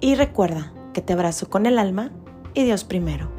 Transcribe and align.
y 0.00 0.14
recuerda 0.14 0.72
que 0.92 1.02
te 1.02 1.12
abrazo 1.12 1.48
con 1.48 1.66
el 1.66 1.78
alma 1.78 2.12
y 2.54 2.64
Dios 2.64 2.84
primero. 2.84 3.30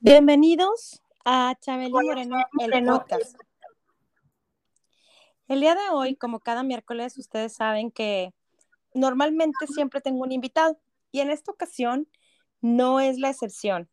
Bienvenidos 0.00 1.00
a 1.24 1.54
Chabeli 1.60 1.92
Moreno, 1.92 2.36
el 2.58 2.84
podcast. 2.84 3.36
El 5.48 5.60
día 5.60 5.74
de 5.74 5.90
hoy, 5.90 6.16
como 6.16 6.40
cada 6.40 6.62
miércoles, 6.62 7.18
ustedes 7.18 7.54
saben 7.54 7.90
que 7.90 8.32
normalmente 8.94 9.66
siempre 9.66 10.00
tengo 10.00 10.22
un 10.22 10.32
invitado 10.32 10.78
y 11.10 11.20
en 11.20 11.30
esta 11.30 11.52
ocasión 11.52 12.08
no 12.60 13.00
es 13.00 13.18
la 13.18 13.30
excepción. 13.30 13.88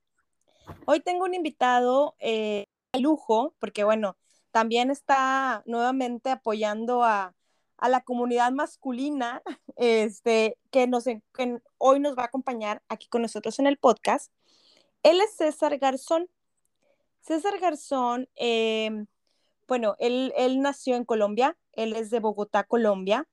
Hoy 0.86 1.00
tengo 1.00 1.26
un 1.26 1.34
invitado 1.34 2.16
eh, 2.20 2.66
de 2.94 3.00
lujo, 3.02 3.56
porque 3.60 3.84
bueno, 3.84 4.16
también 4.60 4.92
está 4.92 5.64
nuevamente 5.66 6.30
apoyando 6.32 7.06
a, 7.06 7.34
la 7.82 8.02
comunidad 8.02 8.52
masculina, 8.52 9.42
este, 9.78 10.58
que, 10.70 10.86
nos, 10.86 11.06
hoy 11.78 12.02
nos 12.02 12.18
va 12.18 12.24
a 12.24 12.26
acompañar 12.26 12.84
aquí 12.90 13.08
con 13.08 13.22
nosotros 13.22 13.58
en 13.60 13.68
el 13.68 13.78
podcast. 13.78 14.34
Él 15.02 15.22
es 15.22 15.38
César 15.38 15.78
Garzón. 15.78 16.30
César 17.22 17.58
Garzón, 17.62 18.28
em, 18.36 19.06
bueno, 19.66 19.96
él, 19.98 20.34
nació 20.60 20.98
en 20.98 21.06
Colombia, 21.06 21.58
él 21.72 21.94
es 21.94 22.10
de 22.10 22.20
Bogotá, 22.20 22.66
Colombia. 22.66 23.30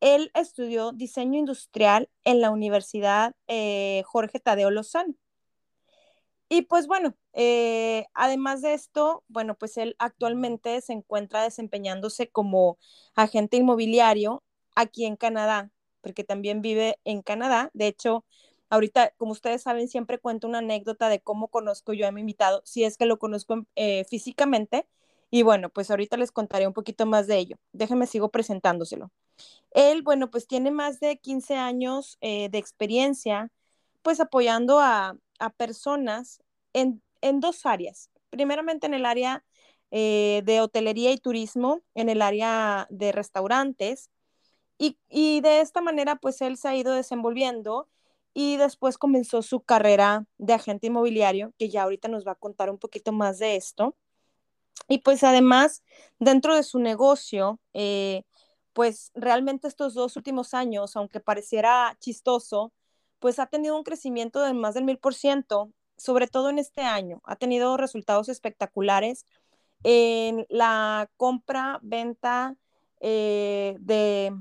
Él 0.00 0.30
estudió 0.32 0.92
diseño 0.92 1.38
industrial 1.38 2.08
en 2.24 2.40
la 2.40 2.50
Universidad 2.50 3.34
eh, 3.48 4.02
Jorge 4.06 4.40
Tadeo 4.40 4.70
Lozano. 4.70 5.12
Y 6.54 6.60
pues 6.60 6.86
bueno, 6.86 7.14
eh, 7.32 8.04
además 8.12 8.60
de 8.60 8.74
esto, 8.74 9.24
bueno, 9.28 9.54
pues 9.54 9.78
él 9.78 9.96
actualmente 9.98 10.78
se 10.82 10.92
encuentra 10.92 11.42
desempeñándose 11.42 12.28
como 12.28 12.76
agente 13.14 13.56
inmobiliario 13.56 14.42
aquí 14.74 15.06
en 15.06 15.16
Canadá, 15.16 15.70
porque 16.02 16.24
también 16.24 16.60
vive 16.60 16.98
en 17.04 17.22
Canadá. 17.22 17.70
De 17.72 17.86
hecho, 17.86 18.26
Ahorita, 18.68 19.12
como 19.18 19.32
ustedes 19.32 19.62
saben, 19.62 19.88
siempre 19.88 20.18
cuento 20.18 20.46
una 20.46 20.58
anécdota 20.58 21.08
de 21.10 21.20
cómo 21.20 21.48
conozco 21.48 21.92
yo 21.94 22.06
a 22.08 22.12
mi 22.12 22.20
invitado, 22.20 22.62
si 22.64 22.84
es 22.84 22.96
que 22.96 23.04
lo 23.06 23.18
conozco 23.18 23.66
eh, 23.76 24.04
físicamente. 24.08 24.86
Y 25.30 25.42
bueno, 25.42 25.68
pues 25.70 25.90
ahorita 25.90 26.16
les 26.16 26.32
contaré 26.32 26.66
un 26.66 26.72
poquito 26.72 27.04
más 27.06 27.26
de 27.26 27.36
ello. 27.38 27.56
Déjenme 27.72 28.06
sigo 28.06 28.30
presentándoselo. 28.30 29.10
Él, 29.72 30.02
bueno, 30.02 30.30
pues 30.30 30.46
tiene 30.46 30.70
más 30.70 31.00
de 31.00 31.18
15 31.18 31.56
años 31.56 32.18
eh, 32.22 32.48
de 32.50 32.58
experiencia, 32.58 33.50
pues 34.02 34.20
apoyando 34.20 34.80
a, 34.80 35.16
personas 35.50 36.42
en, 36.72 37.02
dos 37.40 37.66
áreas. 37.66 38.10
Primeramente 38.30 38.86
en 38.86 38.94
el 38.94 39.06
área 39.06 39.44
eh, 39.90 40.42
de 40.44 40.60
hotelería 40.60 41.12
y 41.12 41.18
turismo, 41.18 41.82
en 41.94 42.08
el 42.08 42.22
área 42.22 42.86
de 42.90 43.12
restaurantes. 43.12 44.10
Y, 44.78 44.98
y 45.08 45.40
de 45.40 45.60
esta 45.60 45.80
manera, 45.80 46.16
pues 46.16 46.40
él 46.42 46.56
se 46.56 46.68
ha 46.68 46.76
ido 46.76 46.94
desenvolviendo 46.94 47.88
y 48.34 48.56
después 48.56 48.98
comenzó 48.98 49.42
su 49.42 49.60
carrera 49.60 50.26
de 50.38 50.54
agente 50.54 50.86
inmobiliario, 50.88 51.52
que 51.58 51.68
ya 51.68 51.82
ahorita 51.82 52.08
nos 52.08 52.26
va 52.26 52.32
a 52.32 52.36
contar 52.36 52.70
un 52.70 52.78
poquito 52.78 53.12
más 53.12 53.38
de 53.38 53.56
esto. 53.56 53.96
Y 54.88 54.98
pues 54.98 55.22
además, 55.24 55.82
dentro 56.18 56.56
de 56.56 56.62
su 56.62 56.78
negocio, 56.78 57.60
eh, 57.74 58.24
pues 58.72 59.10
realmente 59.14 59.68
estos 59.68 59.94
dos 59.94 60.16
últimos 60.16 60.54
años, 60.54 60.96
aunque 60.96 61.20
pareciera 61.20 61.96
chistoso, 62.00 62.72
pues 63.22 63.38
ha 63.38 63.46
tenido 63.46 63.76
un 63.76 63.84
crecimiento 63.84 64.42
de 64.42 64.52
más 64.52 64.74
del 64.74 64.84
mil 64.84 64.98
por 64.98 65.14
ciento, 65.14 65.70
sobre 65.96 66.26
todo 66.26 66.50
en 66.50 66.58
este 66.58 66.82
año. 66.82 67.22
Ha 67.24 67.36
tenido 67.36 67.76
resultados 67.76 68.28
espectaculares 68.28 69.26
en 69.84 70.44
la 70.50 71.08
compra, 71.16 71.78
venta 71.82 72.56
eh, 73.00 73.76
de, 73.78 74.36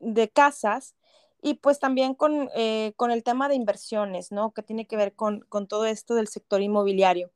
de 0.00 0.28
casas 0.28 0.94
y 1.42 1.54
pues 1.54 1.78
también 1.78 2.16
eh, 2.54 2.92
con, 2.96 3.10
el 3.10 3.22
tema 3.22 3.48
de 3.48 3.54
inversiones, 3.54 4.32
¿no? 4.32 4.52
Que 4.52 4.62
tiene 4.62 4.86
que 4.86 4.96
ver 4.96 5.14
con, 5.14 5.46
todo 5.68 5.86
esto 5.86 6.14
del 6.14 6.28
sector 6.28 6.60
inmobiliario. 6.60 7.30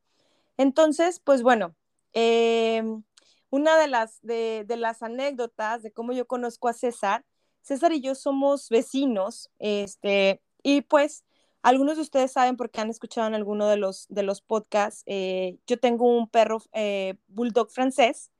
Entonces, 0.58 1.20
pues 1.20 1.42
bueno, 1.42 1.74
em, 2.12 3.02
una 3.50 3.78
de 3.78 3.88
las, 3.88 4.20
de, 4.22 4.66
las 4.68 5.02
anécdotas 5.02 5.82
de 5.82 5.92
cómo 5.92 6.12
yo 6.12 6.26
conozco 6.26 6.68
a 6.68 6.74
César, 6.74 7.24
César 7.62 7.92
y 7.92 8.02
yo 8.02 8.14
somos 8.14 8.68
vecinos, 8.68 9.50
este, 9.58 10.42
y 10.64 10.82
pues 10.82 11.24
algunos 11.62 11.96
de 11.96 12.02
ustedes 12.02 12.32
saben 12.32 12.56
porque 12.56 12.80
han 12.80 12.90
escuchado 12.90 13.28
en 13.28 13.34
alguno 13.36 13.68
de 13.68 13.76
los, 13.76 14.06
de 14.08 14.24
los 14.24 14.42
podcasts, 14.42 15.04
eh, 15.06 15.58
yo 15.68 15.78
tengo 15.78 16.08
un 16.18 16.28
perro 16.28 16.60
eh, 16.72 17.14
bulldog 17.28 17.70
francés, 17.70 18.32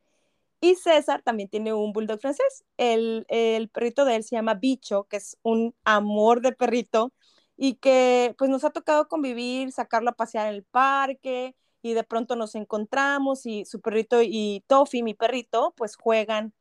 y 0.64 0.76
César 0.76 1.20
también 1.22 1.50
tiene 1.50 1.74
un 1.74 1.92
bulldog 1.92 2.20
francés. 2.20 2.64
El, 2.78 3.26
perrito 3.72 4.06
de 4.06 4.16
él 4.16 4.24
se 4.24 4.36
llama 4.36 4.54
Bicho, 4.54 5.04
que 5.04 5.18
es 5.18 5.36
un 5.42 5.74
amor 5.84 6.40
de 6.40 6.52
perrito 6.52 7.12
y 7.56 7.74
que 7.74 8.34
pues 8.38 8.50
nos 8.50 8.64
ha 8.64 8.70
tocado 8.70 9.06
convivir, 9.08 9.72
sacarlo 9.72 10.10
a 10.10 10.14
pasear 10.14 10.48
en 10.48 10.54
el 10.54 10.64
parque 10.64 11.54
y 11.82 11.92
de 11.92 12.02
pronto 12.02 12.34
nos 12.34 12.54
encontramos 12.54 13.44
y 13.46 13.66
su 13.66 13.80
perrito 13.82 14.22
y 14.22 14.64
Toffee, 14.66 15.02
mi 15.02 15.12
perrito, 15.14 15.74
pues 15.76 15.96
juegan 15.96 16.54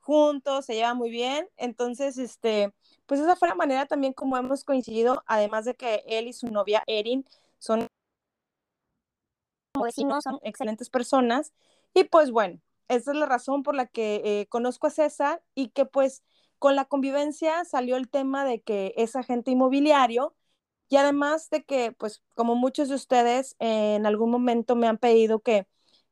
juntos, 0.00 0.64
se 0.66 0.74
llevan 0.74 0.96
muy 0.96 1.10
bien. 1.10 1.46
Entonces, 1.58 2.16
este, 2.16 2.72
pues 3.10 3.20
esa 3.20 3.34
fue 3.34 3.48
la 3.48 3.56
manera 3.56 3.86
también 3.86 4.12
como 4.12 4.36
hemos 4.36 4.62
coincidido, 4.62 5.24
además 5.26 5.64
de 5.64 5.74
que 5.74 6.04
él 6.06 6.28
y 6.28 6.32
su 6.32 6.46
novia 6.46 6.84
Erin 6.86 7.26
son 7.58 7.88
vecinos, 9.82 10.22
son 10.22 10.38
excelentes 10.44 10.90
personas. 10.90 11.52
Y 11.92 12.04
pues 12.04 12.30
bueno, 12.30 12.60
esa 12.86 13.10
es 13.10 13.16
la 13.16 13.26
razón 13.26 13.64
por 13.64 13.74
la 13.74 13.86
que 13.86 14.22
eh, 14.24 14.46
conozco 14.46 14.86
a 14.86 14.90
César 14.90 15.42
y 15.56 15.70
que 15.70 15.86
pues 15.86 16.22
con 16.60 16.76
la 16.76 16.84
convivencia 16.84 17.64
salió 17.64 17.96
el 17.96 18.08
tema 18.08 18.44
de 18.44 18.60
que 18.60 18.94
es 18.96 19.16
agente 19.16 19.50
inmobiliario 19.50 20.36
y 20.88 20.94
además 20.94 21.50
de 21.50 21.64
que 21.64 21.90
pues 21.90 22.22
como 22.36 22.54
muchos 22.54 22.90
de 22.90 22.94
ustedes 22.94 23.56
en 23.58 24.06
algún 24.06 24.30
momento 24.30 24.76
me 24.76 24.86
han 24.86 24.98
pedido 24.98 25.40
que 25.40 25.66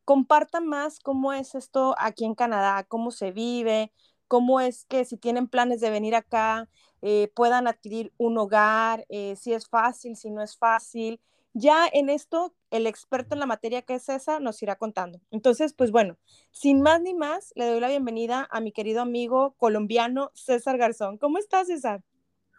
compartan 0.05 0.67
más 0.67 0.99
cómo 0.99 1.33
es 1.33 1.55
esto 1.55 1.95
aquí 1.97 2.25
en 2.25 2.35
Canadá, 2.35 2.83
cómo 2.83 3.13
se 3.13 3.31
vive, 3.31 3.93
cómo 4.27 4.61
es 4.61 4.85
que 4.87 5.05
si 5.05 5.17
tienen 5.17 5.47
planes 5.47 5.81
de 5.81 5.91
venir 5.91 6.17
acá 6.17 6.69
eh, 7.03 7.31
puedan 7.35 7.67
adquirir 7.67 8.13
un 8.17 8.39
hogar, 8.39 9.05
eh, 9.09 9.37
si 9.37 9.53
es 9.53 9.69
fácil, 9.69 10.17
si 10.17 10.31
no 10.31 10.43
es 10.43 10.57
fácil. 10.57 11.21
Ya 11.55 11.89
en 11.93 12.09
esto 12.09 12.55
el 12.71 12.87
experto 12.87 13.35
en 13.35 13.41
la 13.41 13.47
materia 13.47 13.83
que 13.83 13.95
es 13.95 14.05
César 14.05 14.41
nos 14.41 14.63
irá 14.63 14.77
contando. 14.77 15.21
Entonces, 15.31 15.73
pues 15.73 15.91
bueno, 15.91 16.17
sin 16.51 16.83
más 16.83 17.01
ni 17.01 17.15
más, 17.15 17.53
le 17.57 17.67
doy 17.67 17.81
la 17.81 17.89
bienvenida 17.89 18.47
a 18.51 18.61
mi 18.61 18.73
querido 18.73 19.01
amigo 19.01 19.55
colombiano 19.57 20.31
César 20.35 20.79
Garzón. 20.79 21.19
¿Cómo 21.19 21.39
estás, 21.39 21.69
César? 21.69 22.03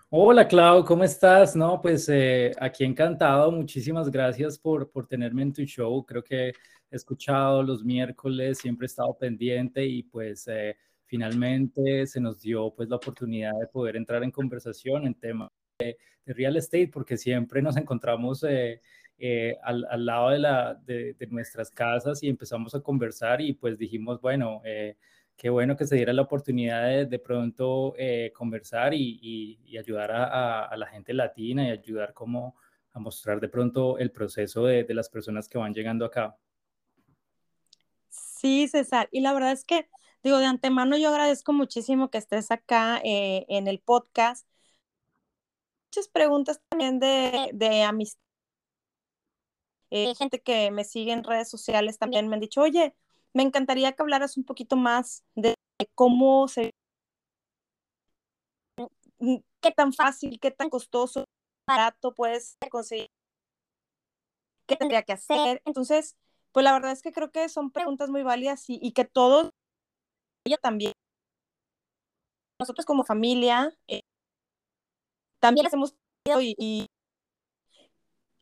Hola, 0.09 0.47
Clau, 0.47 0.83
¿cómo 0.85 1.03
estás? 1.03 1.55
No, 1.55 1.79
pues 1.79 2.09
eh, 2.09 2.51
aquí 2.59 2.83
encantado. 2.83 3.51
Muchísimas 3.51 4.09
gracias 4.09 4.57
por, 4.57 4.89
por 4.89 5.05
tenerme 5.05 5.43
en 5.43 5.53
tu 5.53 5.61
show. 5.61 6.03
Creo 6.03 6.23
que 6.23 6.49
he 6.49 6.95
escuchado 6.95 7.61
los 7.61 7.83
miércoles, 7.83 8.57
siempre 8.57 8.85
he 8.85 8.87
estado 8.87 9.15
pendiente 9.15 9.85
y 9.85 10.01
pues 10.01 10.47
eh, 10.47 10.75
finalmente 11.09 12.05
se 12.05 12.21
nos 12.21 12.39
dio 12.39 12.71
pues 12.75 12.87
la 12.87 12.97
oportunidad 12.97 13.51
de 13.59 13.67
poder 13.67 13.95
entrar 13.95 14.23
en 14.23 14.29
conversación 14.31 15.07
en 15.07 15.15
temas 15.15 15.49
de, 15.79 15.97
real 16.27 16.55
estate 16.55 16.87
porque 16.87 17.17
siempre 17.17 17.61
nos 17.63 17.75
encontramos 17.75 18.43
eh, 18.43 18.79
eh, 19.17 19.57
al, 19.63 19.87
al, 19.89 20.05
lado 20.05 20.29
de, 20.29 20.39
la, 20.39 20.75
de, 20.75 21.15
nuestras 21.31 21.71
casas 21.71 22.21
y 22.21 22.29
empezamos 22.29 22.75
a 22.75 22.81
conversar 22.81 23.41
y 23.41 23.53
pues 23.53 23.79
dijimos, 23.79 24.21
bueno, 24.21 24.61
eh, 24.63 24.95
qué 25.35 25.49
bueno 25.49 25.75
que 25.75 25.87
se 25.87 25.95
diera 25.95 26.13
la 26.13 26.21
oportunidad 26.21 26.87
de, 26.87 27.05
de 27.07 27.19
pronto 27.19 27.95
eh, 27.97 28.31
conversar 28.35 28.93
y, 28.93 29.57
y, 29.65 29.77
ayudar 29.77 30.11
a, 30.11 30.65
a, 30.65 30.77
la 30.77 30.85
gente 30.85 31.13
latina 31.13 31.67
y 31.67 31.71
ayudar 31.71 32.13
como 32.13 32.55
a 32.91 32.99
mostrar 32.99 33.39
de 33.39 33.49
pronto 33.49 33.97
el 33.97 34.11
proceso 34.11 34.65
de, 34.65 34.83
de 34.83 34.93
las 34.93 35.09
personas 35.09 35.49
que 35.49 35.57
van 35.57 35.73
llegando 35.73 36.05
acá. 36.05 36.37
Sí, 38.09 38.67
César, 38.67 39.09
y 39.11 39.19
la 39.21 39.33
verdad 39.33 39.51
es 39.51 39.65
que, 39.65 39.89
digo, 40.23 40.37
de 40.37 40.45
antemano 40.45 40.97
yo 40.97 41.09
agradezco 41.09 41.53
muchísimo 41.53 42.09
que 42.09 42.17
estés 42.17 42.51
acá 42.51 42.99
en 43.03 43.67
el 43.67 43.79
podcast. 43.79 44.47
Muchas 45.87 46.07
preguntas 46.09 46.61
también 46.69 46.99
de, 46.99 47.49
de 47.53 47.83
amistad 47.83 48.29
eh, 49.91 50.13
gente 50.15 50.41
que 50.41 50.71
me 50.71 50.83
sigue 50.83 51.11
en 51.11 51.23
redes 51.23 51.49
sociales 51.49 51.97
también 51.97 52.27
me 52.27 52.35
han 52.35 52.41
dicho, 52.41 52.61
oye, 52.61 52.95
me 53.33 53.43
encantaría 53.43 53.91
que 53.93 54.01
hablaras 54.01 54.37
un 54.37 54.43
poquito 54.43 54.75
más 54.75 55.23
de 55.35 55.55
cómo 55.95 56.47
se 56.47 56.71
qué 59.61 59.71
tan 59.71 59.91
fácil, 59.93 60.39
qué 60.39 60.51
tan 60.51 60.69
costoso, 60.69 61.25
barato 61.67 62.13
puedes 62.13 62.57
conseguir, 62.71 63.09
qué 64.67 64.75
tendría 64.75 65.03
que 65.03 65.13
hacer. 65.13 65.61
Entonces, 65.65 66.15
pues 66.51 66.63
la 66.63 66.73
verdad 66.73 66.91
es 66.91 67.01
que 67.01 67.11
creo 67.11 67.31
que 67.31 67.49
son 67.49 67.71
preguntas 67.71 68.09
muy 68.09 68.23
válidas 68.23 68.65
y, 68.67 68.91
que 68.93 69.05
todos, 69.05 69.51
ella 70.49 70.57
también, 70.57 70.93
nosotros 72.59 72.85
como 72.85 73.03
familia, 73.03 73.71
eh, 73.87 74.01
también 75.39 75.67
hemos 75.71 75.95
y, 76.41 76.55
y 76.57 76.85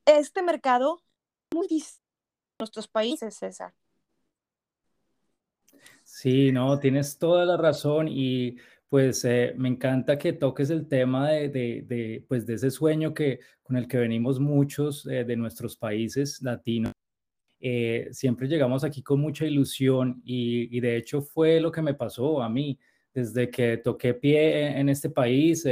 este 0.06 0.42
mercado 0.42 1.00
muy 1.54 1.68
distinto 1.68 2.01
en 2.01 2.63
nuestros 2.63 2.88
países, 2.88 3.36
César. 3.36 3.74
Sí, 6.04 6.51
no, 6.51 6.80
tienes 6.80 7.18
toda 7.18 7.45
la 7.45 7.57
razón 7.57 8.07
y 8.07 8.57
pues 8.89 9.25
eh, 9.25 9.54
me 9.57 9.68
encanta 9.68 10.18
que 10.18 10.33
toques 10.33 10.69
el 10.69 10.88
tema 10.88 11.30
de, 11.30 11.50
de, 11.50 12.25
pues, 12.27 12.45
de 12.45 12.54
ese 12.56 12.71
sueño 12.71 13.13
que, 13.13 13.42
con 13.62 13.75
el 13.75 13.88
que 13.88 13.98
venimos 13.98 14.39
muchos 14.39 15.06
eh, 15.07 15.25
de 15.25 15.36
nuestros 15.36 15.75
países 15.75 16.42
latinos. 16.42 16.94
Eh, 17.59 18.09
siempre 18.12 18.48
llegamos 18.48 18.83
aquí 18.83 19.01
con 19.01 19.19
mucha 19.19 19.45
ilusión 19.45 20.21
y, 20.24 20.75
y, 20.75 20.80
de 20.80 20.98
hecho 20.98 21.21
fue 21.21 21.59
lo 21.59 21.71
que 21.71 21.81
me 21.81 21.94
pasó 21.94 22.42
a 22.42 22.50
mí. 22.50 22.80
Desde 23.13 23.50
que 23.50 23.77
toqué 23.77 24.13
pie 24.13 24.77
en 24.80 24.89
este 24.89 25.09
país, 25.09 25.65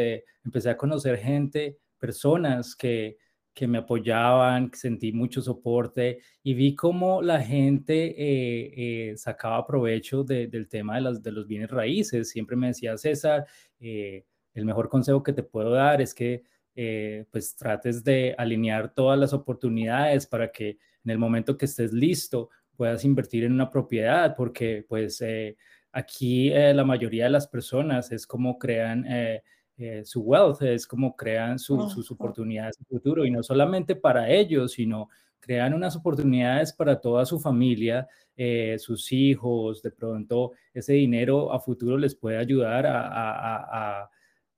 empecé 0.44 0.70
a 0.70 0.78
conocer 0.78 1.18
gente, 1.20 1.78
personas 2.00 2.76
que, 2.76 3.18
que 3.56 3.68
me 3.68 3.78
apoyaban, 3.78 4.70
sentí 4.74 5.14
mucho 5.14 5.42
soporte 5.42 6.20
y 6.44 6.54
vi 6.54 6.76
cómo 6.76 7.22
la 7.22 7.42
gente 7.42 8.08
eh, 8.08 9.12
eh, 9.12 9.18
sacaba 9.18 9.66
provecho 9.66 10.26
del 10.26 10.68
tema 10.68 10.96
de, 10.96 11.02
las, 11.02 11.24
de 11.24 11.32
los 11.32 11.48
bienes 11.48 11.72
raíces. 11.72 12.30
Siempre 12.30 12.58
me 12.58 12.68
decía, 12.68 12.98
César, 12.98 13.46
eh, 13.80 14.26
el 14.54 14.66
mejor 14.66 14.90
consejo 14.90 15.24
que 15.24 15.32
te 15.32 15.42
puedo 15.42 15.72
dar 15.72 16.02
es 16.02 16.14
que 16.14 16.44
pues 17.32 17.56
trates 17.56 18.04
de 18.04 18.36
alinear 18.38 18.94
todas 18.94 19.18
las 19.18 19.32
oportunidades 19.32 20.28
para 20.28 20.52
que 20.52 20.78
en 21.06 21.12
el 21.12 21.18
momento 21.18 21.58
que 21.58 21.66
estés 21.66 21.94
listo 21.94 22.50
puedas 22.76 23.06
invertir 23.06 23.46
en 23.46 23.54
una 23.54 23.70
propiedad, 23.70 24.36
porque 24.36 24.86
pues 24.88 25.24
aquí 25.94 26.50
la 26.50 26.84
mayoría 26.84 27.26
de 27.26 27.30
las 27.30 27.48
personas 27.48 28.12
es 28.12 28.28
como 28.28 28.60
crean 28.60 29.06
eh, 29.78 30.06
su 30.06 30.22
wealth, 30.22 30.62
es 30.62 30.88
como 30.88 31.18
crean 31.18 31.60
sus 31.60 32.10
oportunidades 32.10 32.78
de 32.78 32.86
futuro 32.86 33.26
y 33.26 33.32
no 33.32 33.44
solamente 33.44 33.98
para 33.98 34.30
ellos, 34.30 34.72
sino 34.72 35.10
crean 35.38 35.74
unas 35.74 35.98
oportunidades 35.98 36.72
para 36.72 37.02
toda 37.02 37.26
su 37.26 37.42
familia, 37.42 38.08
eh, 38.38 38.78
sus 38.80 39.12
hijos, 39.12 39.82
de 39.82 39.92
pronto 39.92 40.54
ese 40.74 40.94
dinero 40.94 41.52
a 41.52 41.60
futuro 41.60 41.98
les 41.98 42.16
puede 42.16 42.38
ayudar 42.38 42.86
a, 42.88 44.10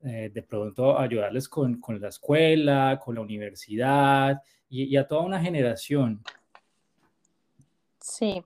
eh, 0.03 0.29
de 0.31 0.43
pronto 0.43 0.99
ayudarles 0.99 1.49
con, 1.49 1.81
con, 1.81 1.99
la 1.99 2.09
escuela, 2.09 2.99
con 3.03 3.15
la 3.15 3.21
universidad 3.21 4.39
y, 4.69 4.95
a 4.97 5.07
toda 5.07 5.21
una 5.21 5.41
generación. 5.41 6.23
Sí, 7.99 8.43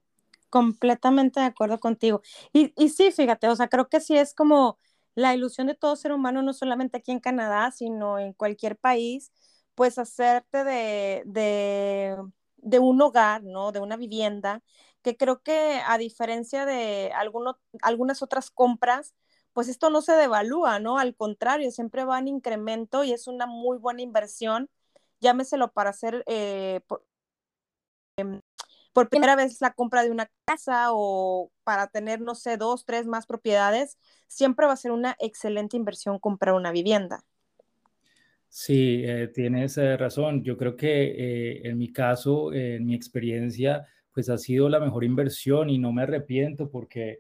completamente 0.50 1.40
de 1.40 1.46
acuerdo 1.48 1.80
contigo. 1.80 2.22
Y, 2.54 2.74
y 2.76 2.90
sí, 2.90 3.12
fíjate, 3.12 3.48
o 3.48 3.56
sea, 3.56 3.68
creo 3.68 3.90
que 3.90 4.02
sí 4.02 4.18
es 4.18 4.34
como 4.34 4.78
la 5.16 5.34
ilusión 5.34 5.68
de 5.68 5.76
todo 5.76 5.96
ser 5.96 6.12
humano, 6.14 6.42
no 6.42 6.54
solamente 6.54 6.98
aquí 6.98 7.12
en 7.12 7.20
Canadá, 7.20 7.72
sino 7.72 8.20
en 8.20 8.34
cualquier 8.34 8.78
país, 8.78 9.32
pues 9.76 9.98
hacerte 9.98 10.64
de, 10.64 11.24
de, 11.26 12.80
un 12.80 13.02
hogar, 13.02 13.44
¿no? 13.44 13.72
De 13.72 13.80
una 13.80 13.98
vivienda, 13.98 14.64
que 15.02 15.18
creo 15.18 15.42
que 15.42 15.82
a 15.88 15.98
diferencia 15.98 16.66
de 16.66 17.12
algunas 17.82 18.22
otras 18.22 18.52
compras, 18.52 19.16
pues 19.54 19.68
esto 19.68 19.90
no 19.90 20.02
se 20.02 20.14
devalúa, 20.14 20.80
¿no? 20.80 20.98
Al 20.98 21.16
contrario, 21.16 21.72
siempre 21.72 22.06
va 22.06 22.20
en 22.20 22.28
incremento 22.28 23.04
y 23.04 23.12
es 23.12 23.28
una 23.28 23.48
muy 23.48 23.78
buena 23.78 24.02
inversión, 24.02 24.70
llámeselo 25.22 25.72
para 25.72 25.92
hacer 25.92 26.24
eh, 26.28 26.82
em, 28.18 28.42
por 28.94 29.10
primera 29.10 29.36
vez 29.36 29.62
la 29.62 29.74
compra 29.74 30.04
de 30.04 30.12
una 30.12 30.30
casa 30.46 30.88
o 30.92 31.52
para 31.64 31.88
tener, 31.88 32.20
no 32.20 32.36
sé, 32.36 32.58
dos, 32.58 32.86
tres 32.86 33.08
más 33.08 33.26
propiedades, 33.26 33.98
siempre 34.28 34.66
va 34.66 34.74
a 34.74 34.78
ser 34.78 34.92
una 34.92 35.16
excelente 35.20 35.78
inversión 35.78 36.20
comprar 36.20 36.56
una 36.56 36.72
vivienda. 36.72 37.24
Sí, 38.50 39.02
eh, 39.06 39.30
tienes 39.34 39.78
eh, 39.78 39.96
razón. 39.96 40.44
Yo 40.44 40.58
creo 40.58 40.76
que 40.76 41.62
en 41.64 41.78
mi 41.78 41.94
caso, 41.94 42.52
en 42.52 42.86
mi 42.86 42.96
experiencia, 42.96 43.88
pues 44.14 44.30
ha 44.30 44.38
sido 44.38 44.68
la 44.68 44.82
mejor 44.82 45.06
inversión 45.06 45.70
y 45.70 45.78
no 45.78 45.94
me 45.94 46.04
arrepiento 46.04 46.70
porque 46.70 47.20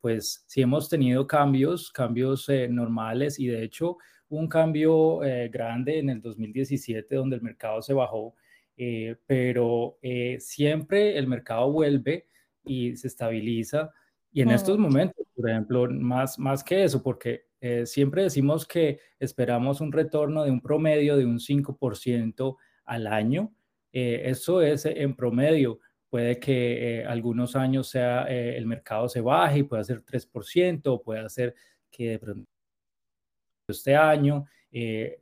pues 0.00 0.44
sí 0.48 0.60
hemos 0.60 0.88
tenido 0.88 1.26
cambios, 1.26 1.90
cambios 1.92 2.48
normales 2.68 3.38
y 3.38 3.46
de 3.46 3.62
hecho 3.62 3.96
un 4.28 4.48
cambio 4.48 5.18
grande 5.50 5.98
en 5.98 6.10
el 6.10 6.20
2017 6.20 7.14
donde 7.14 7.36
el 7.36 7.42
mercado 7.42 7.82
se 7.82 7.92
bajó 7.94 8.34
eh, 8.76 9.16
pero 9.26 9.98
eh, 10.02 10.36
siempre 10.38 11.16
el 11.16 11.26
mercado 11.26 11.70
vuelve 11.72 12.26
y 12.64 12.96
se 12.96 13.08
estabiliza. 13.08 13.92
Y 14.32 14.42
en 14.42 14.50
estos 14.50 14.78
momentos, 14.78 15.26
por 15.34 15.48
ejemplo, 15.48 15.88
más, 15.90 16.38
más 16.38 16.62
que 16.62 16.84
eso, 16.84 17.02
porque 17.02 17.46
eh, 17.60 17.86
siempre 17.86 18.24
decimos 18.24 18.66
que 18.66 19.00
esperamos 19.18 19.80
un 19.80 19.92
retorno 19.92 20.44
de 20.44 20.50
un 20.50 20.60
promedio 20.60 21.16
de 21.16 21.24
un 21.24 21.38
5% 21.38 22.56
al 22.84 23.06
año. 23.06 23.54
eso 23.92 24.60
es 24.60 24.84
en 24.84 25.16
promedio. 25.16 25.80
Puede 26.10 26.38
que 26.38 27.04
algunos 27.08 27.56
años 27.56 27.88
sea 27.88 28.24
el 28.24 28.66
mercado 28.66 29.08
se 29.08 29.20
baje 29.20 29.60
y 29.60 29.62
pueda 29.64 29.82
ser 29.84 30.04
3%, 30.04 31.02
puede 31.02 31.28
ser 31.30 31.54
que 31.90 32.10
de 32.10 32.18
pronto 32.18 32.55
este 33.68 33.96
año 33.96 34.46
eh, 34.70 35.18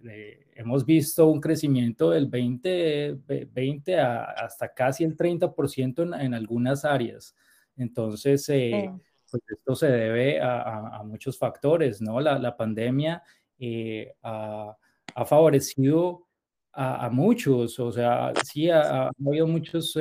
hemos 0.54 0.84
visto 0.84 1.26
un 1.28 1.40
crecimiento 1.40 2.10
del 2.10 2.26
20, 2.26 3.18
20 3.52 3.98
hasta 3.98 4.72
casi 4.72 5.04
el 5.04 5.16
30% 5.16 6.02
en, 6.02 6.14
en 6.14 6.34
algunas 6.34 6.84
áreas. 6.84 7.34
Entonces, 7.76 8.48
eh, 8.48 8.90
pues 9.30 9.42
esto 9.48 9.74
se 9.74 9.88
debe 9.90 10.40
a, 10.40 11.02
muchos 11.04 11.38
factores, 11.38 12.00
¿no? 12.00 12.20
La, 12.20 12.38
la 12.38 12.56
pandemia 12.56 13.22
eh, 13.58 14.14
ha, 14.22 14.76
ha, 15.14 15.24
favorecido 15.24 16.26
a, 16.72 17.08
muchos, 17.10 17.78
o 17.78 17.92
sea, 17.92 18.32
sí, 18.44 18.68
ha, 18.70 19.10
habido 19.26 19.46
muchos, 19.46 19.96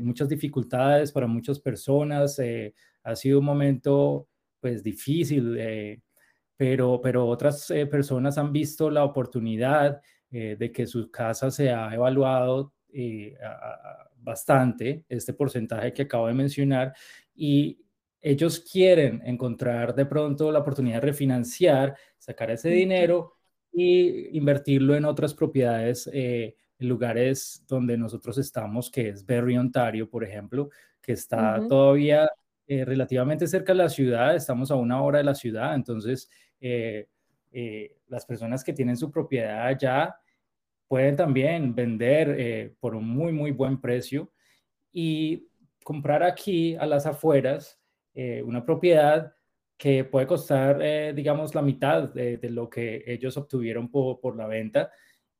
muchas 0.00 0.28
dificultades 0.28 1.12
para 1.12 1.26
muchas 1.26 1.58
personas, 1.58 2.38
ha 3.02 3.16
sido 3.16 3.38
un 3.38 3.44
momento, 3.44 4.28
pues, 4.60 4.82
difícil 4.82 5.56
pero, 6.58 7.00
pero 7.00 7.24
otras 7.28 7.70
eh, 7.70 7.86
personas 7.86 8.36
han 8.36 8.52
visto 8.52 8.90
la 8.90 9.04
oportunidad 9.04 10.02
eh, 10.28 10.56
de 10.58 10.72
que 10.72 10.88
su 10.88 11.08
casa 11.08 11.52
se 11.52 11.70
ha 11.70 11.94
evaluado 11.94 12.74
eh, 12.92 13.36
bastante, 14.16 15.04
este 15.08 15.32
porcentaje 15.34 15.92
que 15.92 16.02
acabo 16.02 16.26
de 16.26 16.34
mencionar, 16.34 16.92
y 17.32 17.78
ellos 18.20 18.58
quieren 18.58 19.22
encontrar 19.24 19.94
de 19.94 20.04
pronto 20.04 20.50
la 20.50 20.58
oportunidad 20.58 20.96
de 20.96 21.06
refinanciar, 21.06 21.96
sacar 22.18 22.50
ese 22.50 22.70
dinero 22.70 23.34
y 23.70 24.36
invertirlo 24.36 24.96
en 24.96 25.04
otras 25.04 25.34
propiedades, 25.34 26.10
en 26.12 26.54
lugares 26.80 27.64
donde 27.68 27.96
nosotros 27.96 28.36
estamos, 28.36 28.90
que 28.90 29.10
es 29.10 29.24
Berry, 29.24 29.56
Ontario, 29.56 30.10
por 30.10 30.24
ejemplo, 30.24 30.70
que 31.00 31.12
está 31.12 31.64
todavía 31.68 32.28
relativamente 32.66 33.46
cerca 33.46 33.72
de 33.72 33.78
la 33.78 33.88
ciudad, 33.88 34.34
estamos 34.34 34.72
a 34.72 34.74
una 34.74 35.00
hora 35.00 35.18
de 35.18 35.24
la 35.24 35.34
ciudad, 35.36 35.74
entonces 35.76 36.28
eh, 36.60 37.08
eh, 37.52 37.96
las 38.08 38.26
personas 38.26 38.62
que 38.62 38.72
tienen 38.72 38.96
su 38.96 39.10
propiedad 39.10 39.66
allá 39.66 40.16
pueden 40.86 41.16
también 41.16 41.74
vender 41.74 42.34
eh, 42.38 42.74
por 42.80 42.94
un 42.94 43.08
muy, 43.08 43.32
muy 43.32 43.52
buen 43.52 43.80
precio 43.80 44.32
y 44.92 45.48
comprar 45.84 46.22
aquí 46.22 46.74
a 46.76 46.86
las 46.86 47.06
afueras 47.06 47.76
una 48.44 48.64
propiedad 48.64 49.32
que 49.76 50.02
puede 50.02 50.26
costar, 50.26 50.82
digamos, 51.14 51.54
la 51.54 51.62
mitad 51.62 52.12
de, 52.12 52.50
lo 52.50 52.68
que 52.68 53.04
ellos 53.06 53.36
obtuvieron 53.36 53.88
por, 53.88 54.18
por 54.18 54.36
la 54.36 54.48
venta. 54.48 54.90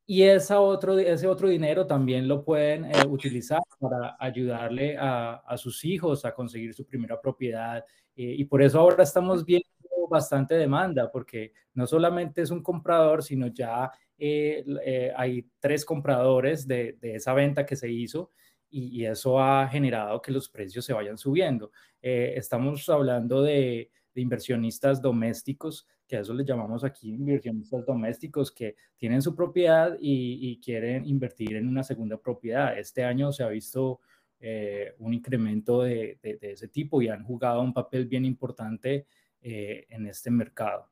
Y 0.07 0.23
esa 0.23 0.61
otro, 0.61 0.97
ese 0.97 1.27
otro 1.27 1.49
dinero 1.49 1.89
también 1.89 2.29
lo 2.29 2.45
pueden 2.45 2.87
utilizar 3.09 3.61
para 3.81 4.17
ayudarle 4.21 4.97
a, 4.97 5.43
a, 5.45 5.59
sus 5.59 5.85
hijos 5.85 6.25
a 6.25 6.33
conseguir 6.33 6.73
su 6.73 6.87
primera 6.87 7.21
propiedad. 7.21 7.85
y 8.15 8.45
por 8.45 8.63
eso 8.63 8.79
ahora 8.79 9.03
estamos 9.03 9.45
viendo 9.45 9.67
bastante 10.09 10.55
demanda 10.55 11.11
porque 11.11 11.53
no 11.75 11.87
solamente 11.87 12.43
es 12.43 12.51
un 12.51 12.63
comprador, 12.63 13.23
sino 13.23 13.49
ya 13.49 13.91
eh, 14.19 14.65
eh, 14.85 15.13
hay 15.17 15.47
tres 15.61 15.85
compradores 15.85 16.67
de, 16.67 16.99
esa 17.03 17.35
venta 17.35 17.65
que 17.65 17.77
se 17.77 17.91
hizo 17.91 18.33
y, 18.71 19.05
eso 19.05 19.41
ha 19.41 19.67
generado 19.69 20.21
que 20.21 20.33
los 20.33 20.49
precios 20.49 20.85
se 20.85 20.93
vayan 20.93 21.17
subiendo. 21.17 21.71
Eh, 22.03 22.35
estamos 22.37 22.89
hablando 22.89 23.43
de, 23.43 23.91
inversionistas 24.15 25.01
domésticos, 25.01 25.87
que 26.09 26.17
a 26.17 26.21
eso 26.21 26.35
le 26.35 26.45
llamamos 26.45 26.83
aquí 26.83 27.11
inversionistas 27.11 27.87
domésticos, 27.87 28.51
que 28.51 28.75
tienen 28.97 29.23
su 29.23 29.37
propiedad 29.37 29.97
y, 30.01 30.61
quieren 30.61 31.07
invertir 31.07 31.55
en 31.55 31.69
una 31.69 31.85
segunda 31.85 32.17
propiedad. 32.17 32.77
Este 32.77 33.05
año 33.05 33.31
se 33.31 33.45
ha 33.45 33.49
visto 33.49 34.01
eh, 34.41 34.95
un 34.99 35.15
incremento 35.15 35.83
de, 35.83 36.19
ese 36.23 36.67
tipo 36.67 37.01
y 37.01 37.09
han 37.09 37.23
jugado 37.23 37.63
un 37.63 37.73
papel 37.73 38.07
bien 38.07 38.25
importante 38.25 39.07
eh, 39.43 39.87
en 39.91 40.07
este 40.07 40.31
mercado. 40.31 40.91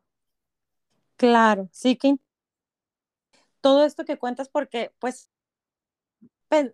Claro, 1.16 1.68
sí 1.72 1.96
que 1.96 2.16
todo 3.60 3.84
esto 3.84 4.04
que 4.04 4.18
cuentas 4.18 4.48
porque 4.48 4.92
pues 4.98 5.30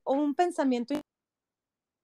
un 0.05 0.35
pensamiento 0.35 0.95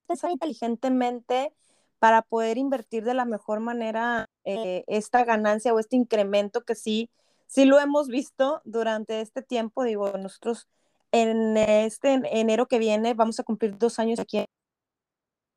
inteligentemente 0.30 1.52
para 1.98 2.22
poder 2.22 2.58
invertir 2.58 3.04
de 3.04 3.14
la 3.14 3.24
mejor 3.24 3.60
manera 3.60 4.30
eh, 4.44 4.84
esta 4.86 5.24
ganancia 5.24 5.74
o 5.74 5.78
este 5.78 5.96
incremento 5.96 6.64
que 6.64 6.74
sí, 6.74 7.10
sí 7.46 7.64
lo 7.64 7.80
hemos 7.80 8.08
visto 8.08 8.62
durante 8.64 9.20
este 9.20 9.42
tiempo. 9.42 9.82
Digo, 9.82 10.12
nosotros 10.16 10.68
en 11.10 11.56
este 11.56 12.20
enero 12.24 12.66
que 12.68 12.78
viene 12.78 13.14
vamos 13.14 13.40
a 13.40 13.44
cumplir 13.44 13.76
dos 13.78 13.98
años 13.98 14.20
aquí. 14.20 14.44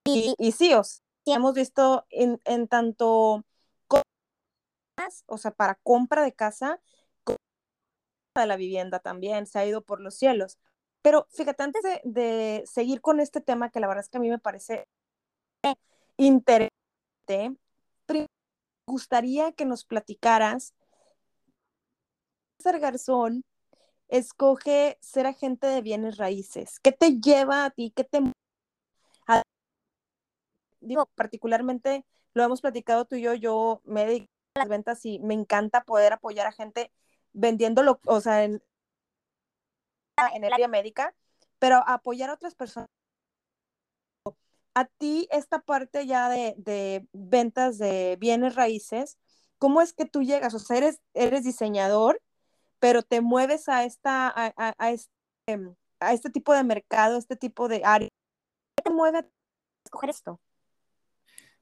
Y, 0.06 0.34
y 0.40 0.52
sí, 0.52 0.74
os 0.74 1.04
hemos 1.26 1.54
visto 1.54 2.06
en, 2.10 2.40
en 2.46 2.68
tanto 2.68 3.44
o 5.28 5.38
sea, 5.38 5.52
para 5.52 5.76
compra 5.76 6.24
de 6.24 6.34
casa, 6.34 6.80
de 8.40 8.46
la 8.48 8.56
vivienda 8.56 9.00
también, 9.00 9.46
se 9.46 9.60
ha 9.60 9.66
ido 9.66 9.82
por 9.82 10.00
los 10.02 10.16
cielos. 10.16 10.58
Pero 11.02 11.28
fíjate, 11.32 11.64
antes 11.64 11.82
de, 12.04 12.64
seguir 12.66 13.02
con 13.02 13.20
este 13.20 13.42
tema, 13.42 13.72
que 13.72 13.80
la 13.80 13.88
verdad 13.88 14.04
es 14.04 14.10
que 14.10 14.18
a 14.18 14.22
mí 14.22 14.30
me 14.30 14.40
parece 14.40 14.88
interesante, 16.18 16.72
me 18.10 18.28
gustaría 18.88 19.52
que 19.54 19.66
nos 19.66 19.86
platicaras, 19.86 20.74
César 22.58 22.80
Garzón 22.80 23.44
escoge 24.10 24.98
ser 25.02 25.26
agente 25.28 25.68
de 25.68 25.82
bienes 25.82 26.18
raíces. 26.18 26.80
¿Qué 26.80 26.92
te 26.92 27.20
lleva 27.20 27.66
a 27.66 27.72
ti? 27.72 27.92
¿Qué 27.96 28.04
te... 28.04 28.20
digo, 30.82 31.08
particularmente, 31.16 32.06
lo 32.34 32.44
hemos 32.44 32.62
platicado 32.62 33.06
tú 33.06 33.16
y 33.16 33.22
yo, 33.22 33.34
yo 33.34 33.82
me 33.86 34.06
dedico 34.06 34.31
las 34.56 34.68
ventas 34.68 35.06
y 35.06 35.20
me 35.20 35.34
encanta 35.34 35.84
poder 35.84 36.14
apoyar 36.14 36.48
a 36.48 36.52
gente 36.52 36.92
vendiéndolo, 37.34 38.00
o 38.06 38.22
sea, 38.22 38.44
en, 38.44 38.62
en 40.34 40.44
el 40.44 40.54
área 40.54 40.68
médica, 40.68 41.16
pero 41.60 41.84
apoyar 41.88 42.30
a 42.30 42.34
otras 42.34 42.56
personas. 42.56 42.88
A 44.74 44.86
ti, 44.86 45.28
esta 45.32 45.60
parte 45.60 46.06
ya 46.06 46.30
de, 46.30 47.06
ventas 47.12 47.78
de 47.78 48.18
bienes 48.20 48.56
raíces, 48.56 49.18
¿cómo 49.58 49.82
es 49.82 49.94
que 49.94 50.06
tú 50.06 50.24
llegas? 50.24 50.54
O 50.54 50.60
sea, 50.60 50.78
eres, 50.78 51.02
eres 51.14 51.44
diseñador, 51.44 52.22
pero 52.80 53.04
te 53.04 53.22
mueves 53.22 53.68
a, 53.68 53.84
esta, 53.84 54.34
a, 54.36 54.92
este, 54.92 55.12
a 56.00 56.14
este 56.14 56.30
tipo 56.30 56.54
de 56.54 56.64
mercado, 56.64 57.18
este 57.18 57.36
tipo 57.36 57.68
de 57.68 57.82
área. 57.84 58.10
¿Qué 58.76 58.84
te 58.84 58.92
mueve 58.92 59.20
a 59.20 59.28
escoger 59.86 60.10
esto? 60.10 60.40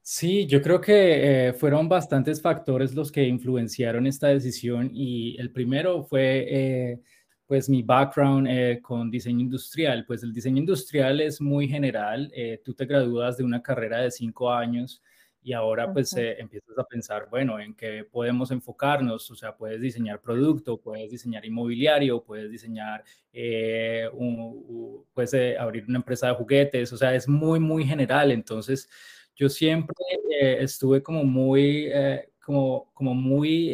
Sí, 0.02 0.46
yo 0.46 0.62
creo 0.62 0.80
que 0.80 1.48
eh, 1.48 1.52
fueron 1.52 1.88
bastantes 1.88 2.40
factores 2.40 2.94
los 2.94 3.12
que 3.12 3.24
influenciaron 3.26 4.06
esta 4.06 4.28
decisión 4.28 4.90
y 4.92 5.36
el 5.38 5.52
primero 5.52 6.02
fue 6.02 6.46
eh, 6.48 7.00
pues 7.46 7.68
mi 7.68 7.82
background 7.82 8.46
eh, 8.48 8.80
con 8.82 9.10
diseño 9.10 9.40
industrial. 9.40 10.04
Pues 10.06 10.22
el 10.22 10.32
diseño 10.32 10.58
industrial 10.58 11.20
es 11.20 11.40
muy 11.40 11.68
general. 11.68 12.30
Eh, 12.34 12.60
tú 12.64 12.74
te 12.74 12.86
gradúas 12.86 13.36
de 13.36 13.44
una 13.44 13.62
carrera 13.62 13.98
de 14.00 14.10
cinco 14.10 14.50
años 14.52 15.02
y 15.42 15.52
ahora 15.52 15.92
pues 15.92 16.14
eh, 16.16 16.36
empiezas 16.38 16.76
a 16.78 16.84
pensar, 16.84 17.28
bueno, 17.30 17.58
en 17.60 17.74
qué 17.74 18.04
podemos 18.10 18.50
enfocarnos. 18.50 19.30
O 19.30 19.34
sea, 19.36 19.56
puedes 19.56 19.80
diseñar 19.80 20.20
producto, 20.20 20.80
puedes 20.80 21.10
diseñar 21.10 21.44
inmobiliario, 21.44 22.22
puedes 22.24 22.50
diseñar, 22.50 23.04
un, 24.12 25.04
puedes 25.12 25.34
abrir 25.58 25.84
una 25.88 25.98
empresa 25.98 26.28
de 26.28 26.34
juguetes. 26.34 26.92
O 26.92 26.96
sea, 26.96 27.14
es 27.14 27.28
muy, 27.28 27.60
muy 27.60 27.84
general. 27.84 28.30
Entonces, 28.32 28.88
yo 29.36 29.48
siempre 29.48 29.94
estuve 30.30 31.02
como 31.02 31.24
muy, 31.24 31.90
como, 32.44 32.90
como 32.94 33.14
muy 33.14 33.70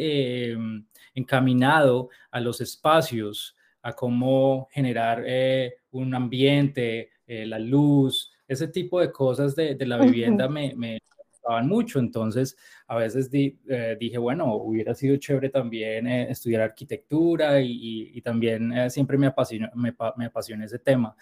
encaminado 1.13 2.09
a 2.31 2.39
los 2.39 2.61
espacios 2.61 3.57
a 3.81 3.93
cómo 3.93 4.67
generar 4.71 5.23
eh, 5.25 5.77
un 5.91 6.13
ambiente, 6.13 7.09
eh, 7.25 7.45
la 7.45 7.57
luz, 7.57 8.33
ese 8.47 8.67
tipo 8.67 8.99
de 8.99 9.11
cosas 9.11 9.55
de, 9.55 9.77
la 9.85 9.97
vivienda 9.97 10.49
me, 10.49 10.75
me 10.75 10.99
gustaban 11.31 11.67
mucho. 11.67 11.99
Entonces, 11.99 12.57
a 12.87 12.97
veces 12.97 13.29
eh, 13.31 13.97
dije, 13.99 14.17
bueno, 14.17 14.53
hubiera 14.55 14.93
sido 14.93 15.15
chévere 15.15 15.49
también 15.49 16.05
estudiar 16.07 16.61
arquitectura 16.61 17.61
y, 17.61 18.21
también 18.21 18.89
siempre 18.89 19.17
me 19.17 19.27
apasionó, 19.27 19.69
me, 19.73 19.95
me 20.17 20.31
ese 20.65 20.79
tema. 20.79 21.15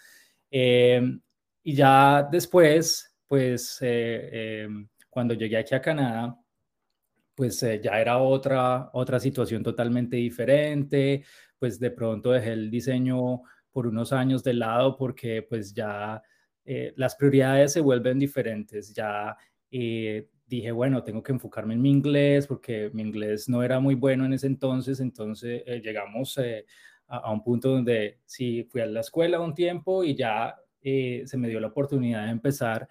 Em, 0.50 1.22
y 1.63 1.75
ya 1.75 2.27
después, 2.32 3.14
pues, 3.27 3.77
em, 3.82 4.88
cuando 5.10 5.34
llegué 5.34 5.58
aquí 5.58 5.75
a 5.75 5.82
Canadá, 5.82 6.38
pues 7.36 7.60
ya 7.60 8.00
era 8.00 8.17
otra, 8.17 8.89
otra 8.94 9.20
situación 9.20 9.62
totalmente 9.62 10.15
diferente 10.15 11.24
pues 11.60 11.79
de 11.79 11.91
pronto 11.91 12.32
dejé 12.32 12.53
el 12.53 12.70
diseño 12.70 13.41
por 13.72 13.88
unos 13.88 14.13
años 14.13 14.44
de 14.44 14.53
lado 14.53 14.96
porque 14.96 15.41
pues 15.41 15.74
ya 15.74 16.22
eh, 16.63 16.94
las 16.96 17.15
prioridades 17.15 17.74
se 17.74 17.82
vuelven 17.82 18.20
diferentes. 18.20 18.94
Ya 18.94 19.36
eh, 19.72 20.29
dije, 20.46 20.72
bueno, 20.72 21.03
tengo 21.03 21.24
que 21.24 21.32
enfocarme 21.32 21.74
en 21.74 21.82
mi 21.82 21.89
inglés 21.91 22.48
porque 22.48 22.89
mi 22.94 23.01
inglés 23.01 23.50
no 23.50 23.63
era 23.63 23.79
muy 23.79 23.96
bueno 23.96 24.25
en 24.25 24.34
ese 24.34 24.48
entonces, 24.48 25.00
entonces 25.00 25.63
eh, 25.65 25.82
llegamos 25.84 26.38
a, 27.08 27.32
un 27.32 27.44
punto 27.44 27.70
donde 27.70 28.20
sí 28.25 28.63
fui 28.70 28.82
a 28.82 28.86
la 28.88 29.01
escuela 29.01 29.39
un 29.39 29.53
tiempo 29.53 30.03
y 30.03 30.15
ya 30.15 30.55
se 30.82 31.38
me 31.38 31.48
dio 31.48 31.60
la 31.60 31.67
oportunidad 31.67 32.25
de 32.25 32.32
empezar 32.32 32.88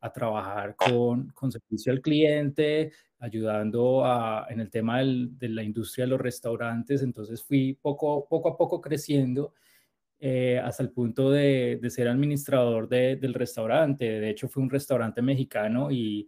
a 0.00 0.12
trabajar 0.12 0.74
con, 0.76 1.28
con 1.30 1.52
servicio 1.52 1.92
al 1.92 2.00
cliente, 2.00 2.92
ayudando 3.18 4.04
en 4.48 4.60
el 4.60 4.70
tema 4.70 5.00
de 5.02 5.48
la 5.48 5.62
industria 5.62 6.04
de 6.04 6.10
los 6.10 6.20
restaurantes. 6.20 7.02
Entonces 7.02 7.42
fui 7.42 7.74
poco, 7.74 8.26
poco 8.28 8.48
a 8.48 8.56
poco 8.56 8.80
creciendo 8.80 9.52
eh, 10.26 10.58
hasta 10.58 10.82
el 10.82 10.90
punto 10.90 11.30
de, 11.30 11.78
ser 11.90 12.08
administrador 12.08 12.88
del 12.88 13.34
restaurante. 13.34 14.20
De 14.20 14.30
hecho, 14.30 14.48
fue 14.48 14.62
un 14.62 14.70
restaurante 14.70 15.20
mexicano 15.20 15.90
y, 15.90 16.26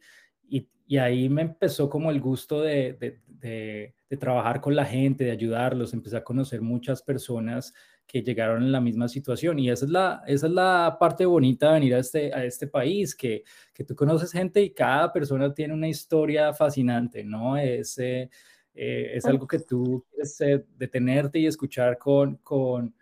y, 0.49 0.99
ahí 0.99 1.29
me 1.29 1.43
empezó 1.43 1.89
como 1.89 2.11
el 2.11 2.21
gusto 2.21 2.61
de, 2.61 2.93
de, 3.27 3.95
trabajar 4.21 4.61
con 4.61 4.77
la 4.77 4.85
gente, 4.85 5.25
de 5.25 5.31
ayudarlos. 5.31 5.95
Empecé 5.95 6.19
a 6.19 6.25
conocer 6.25 6.61
muchas 6.61 7.03
personas 7.03 7.73
que 8.17 8.23
llegaron 8.23 8.63
en 8.63 8.73
la 8.73 8.81
misma 8.81 9.09
situación. 9.09 9.59
Y 9.59 9.71
esa 9.71 9.85
es 9.85 9.91
la, 9.91 10.23
esa 10.27 10.47
es 10.47 10.53
la 10.53 10.97
parte 10.99 11.27
bonita 11.27 11.69
de 11.69 11.75
venir 11.75 11.95
a 11.95 11.99
este, 11.99 12.33
a 12.33 12.45
este 12.45 12.67
país, 12.67 13.15
que, 13.15 13.45
que 13.75 13.85
tú 13.85 13.95
conoces 13.95 14.33
gente 14.33 14.63
y 14.63 14.71
cada 14.71 15.13
persona 15.13 15.53
tiene 15.53 15.75
una 15.75 15.89
historia 15.89 16.55
fascinante, 16.55 17.25
¿no? 17.25 17.57
Es, 17.57 17.99
eh, 17.99 18.31
eh, 18.75 19.13
es 19.15 19.25
algo 19.27 19.47
que 19.47 19.61
tú 19.61 20.05
quieres 20.11 20.41
eh, 20.41 20.65
detenerte 20.77 21.39
y 21.39 21.47
escuchar 21.47 21.99
con, 21.99 22.37
con, 22.37 22.95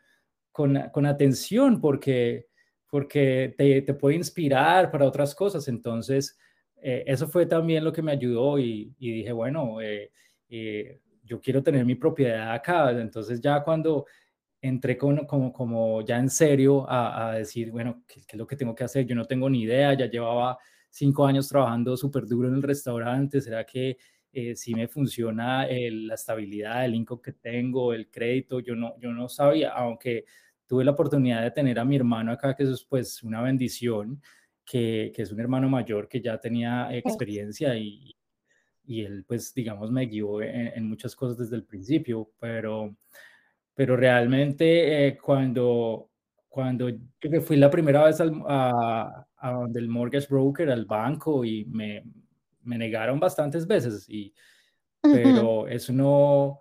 con, 0.51 0.91
con 0.93 1.07
atención 1.07 1.81
porque, 1.81 2.49
porque 2.91 3.55
te, 3.57 3.83
te, 3.83 3.95
puede 3.95 4.17
inspirar 4.17 4.91
para 4.91 5.07
otras 5.07 5.35
cosas. 5.35 5.69
Entonces, 5.69 6.39
eso 6.87 7.29
fue 7.29 7.47
también 7.47 7.83
lo 7.83 7.93
que 7.95 8.03
me 8.03 8.13
ayudó 8.13 8.59
y, 8.59 8.95
y 8.99 9.11
dije, 9.11 9.33
bueno, 9.33 9.79
yo 11.25 11.41
quiero 11.41 11.63
tener 11.63 11.85
mi 11.87 11.95
propiedad 11.95 12.53
acá. 12.53 12.91
Entonces 12.91 13.41
ya 13.41 13.63
cuando 13.63 14.05
entré 14.65 14.97
como, 14.97 15.27
como, 15.27 15.53
como 15.53 16.01
ya 16.03 16.19
en 16.19 16.31
serio 16.31 16.87
a, 16.89 17.35
decir, 17.35 17.71
bueno, 17.71 18.03
¿qué, 18.09 18.21
es 18.21 18.35
lo 18.35 18.47
que 18.47 18.57
tengo 18.57 18.75
que 18.75 18.85
hacer? 18.85 19.07
Yo 19.07 19.15
no 19.15 19.27
tengo 19.27 19.51
ni 19.51 19.63
idea, 19.63 19.93
ya 19.95 20.07
llevaba 20.07 20.59
cinco 20.89 21.27
años 21.27 21.49
trabajando 21.49 21.97
súper 21.97 22.27
duro 22.27 22.49
en 22.49 22.55
el 22.55 22.63
restaurante, 22.63 23.43
¿será 23.43 23.65
que 23.65 23.99
eh, 24.33 24.57
si 24.57 24.75
me 24.75 24.89
funciona 24.89 25.67
la 25.69 26.15
estabilidad, 26.15 26.85
el 26.87 26.95
income 26.95 27.21
que 27.23 27.33
tengo, 27.33 27.93
el 27.93 28.11
crédito? 28.11 28.61
Yo 28.61 28.75
no, 28.75 28.99
yo 28.99 29.13
no 29.13 29.29
sabía, 29.29 29.71
aunque 29.71 30.25
tuve 30.67 30.83
la 30.83 30.93
oportunidad 30.93 31.43
de 31.43 31.51
tener 31.51 31.79
a 31.79 31.85
mi 31.85 31.97
hermano 31.97 32.33
acá, 32.33 32.55
que 32.57 32.63
eso 32.63 32.73
es 32.73 32.85
pues 32.85 33.23
una 33.23 33.43
bendición, 33.43 34.23
que, 34.65 35.13
que 35.15 35.23
es 35.23 35.31
un 35.31 35.41
hermano 35.41 35.69
mayor 35.69 36.09
que 36.09 36.23
ya 36.23 36.39
tenía 36.41 36.89
experiencia 36.97 37.77
y, 37.77 38.17
y 38.87 39.03
él 39.03 39.25
pues 39.29 39.53
digamos 39.53 39.91
me 39.91 40.07
guió 40.07 40.41
en, 40.41 40.69
en 40.69 40.89
muchas 40.89 41.15
cosas 41.15 41.37
desde 41.37 41.57
el 41.57 41.65
principio, 41.65 42.31
pero 42.41 42.97
pero 43.75 43.97
realmente 43.97 45.07
eh, 45.07 45.19
cuando, 45.19 46.11
cuando 46.49 46.89
yo 46.89 47.41
fui 47.43 47.57
la 47.57 47.71
primera 47.71 48.05
vez 48.05 48.21
al, 48.21 48.43
a, 48.47 49.27
a 49.37 49.53
donde 49.53 49.81
el 49.81 49.89
mortgage 49.89 50.29
broker, 50.29 50.71
al 50.71 50.85
banco, 50.85 51.45
y 51.45 51.65
me, 51.67 52.05
me 52.63 52.79
negaron 52.79 53.19
bastantes 53.21 53.67
veces, 53.67 54.09
y, 54.09 54.33
pero 55.03 55.69
eso 55.69 55.93
no, 55.93 56.61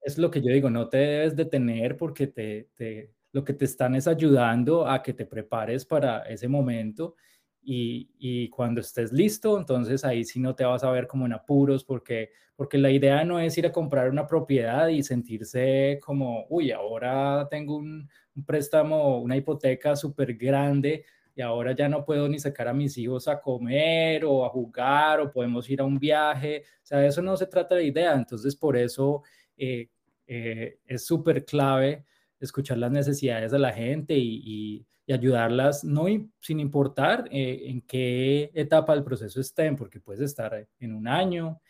es 0.00 0.18
lo 0.18 0.30
que 0.30 0.40
yo 0.40 0.52
digo, 0.52 0.70
no 0.70 0.88
te 0.88 0.96
debes 0.96 1.36
detener 1.36 1.96
porque 1.96 2.26
te, 2.26 2.68
te, 2.74 3.12
lo 3.32 3.44
que 3.44 3.54
te 3.54 3.64
están 3.64 3.94
es 3.94 4.06
ayudando 4.06 4.86
a 4.86 5.02
que 5.02 5.12
te 5.12 5.26
prepares 5.26 5.84
para 5.84 6.22
ese 6.22 6.48
momento 6.48 7.16
y, 7.64 8.48
cuando 8.50 8.80
estés 8.80 9.12
listo, 9.12 9.58
entonces 9.58 10.04
ahí 10.04 10.24
sí 10.24 10.40
no 10.40 10.54
te 10.54 10.64
vas 10.64 10.84
a 10.84 10.90
ver 10.90 11.06
como 11.06 11.26
en 11.26 11.32
apuros, 11.32 11.84
porque, 11.84 12.30
porque 12.56 12.78
la 12.78 12.90
idea 12.90 13.24
no 13.24 13.38
es 13.38 13.56
ir 13.58 13.66
a 13.66 13.72
comprar 13.72 14.10
una 14.10 14.26
propiedad 14.26 14.88
y 14.88 15.02
sentirse 15.02 16.00
como, 16.02 16.46
uy, 16.48 16.72
ahora 16.72 17.46
tengo 17.50 17.76
un, 17.76 18.08
préstamo, 18.46 19.20
una 19.20 19.36
hipoteca 19.36 19.94
súper 19.94 20.34
grande 20.34 21.04
y 21.34 21.42
ahora 21.42 21.72
ya 21.72 21.88
no 21.88 22.04
puedo 22.04 22.28
ni 22.28 22.38
sacar 22.38 22.68
a 22.68 22.74
mis 22.74 22.96
hijos 22.98 23.28
a 23.28 23.40
comer 23.40 24.24
o 24.24 24.44
a 24.44 24.48
jugar 24.48 25.20
o 25.20 25.30
podemos 25.30 25.68
ir 25.70 25.80
a 25.80 25.84
un 25.84 25.98
viaje. 25.98 26.64
O 26.82 26.86
sea, 26.86 27.06
eso 27.06 27.22
no 27.22 27.36
se 27.36 27.46
trata 27.46 27.74
de 27.74 27.84
idea. 27.84 28.14
Entonces, 28.14 28.56
por 28.56 28.76
eso 28.76 29.22
eh, 29.56 29.88
eh, 30.26 30.78
es 30.86 31.06
súper 31.06 31.44
clave 31.44 32.04
escuchar 32.40 32.78
las 32.78 32.90
necesidades 32.90 33.52
de 33.52 33.58
la 33.58 33.72
gente 33.72 34.14
y, 34.16 34.86
ayudarlas, 35.10 35.84
no 35.84 36.06
sin 36.40 36.60
importar 36.60 37.28
eh, 37.30 37.62
en 37.64 37.80
qué 37.82 38.50
etapa 38.54 38.94
del 38.94 39.04
proceso 39.04 39.40
estén, 39.40 39.76
porque 39.76 40.00
puedes 40.00 40.20
estar 40.20 40.68
en 40.78 40.94
un 40.94 41.08
año 41.08 41.60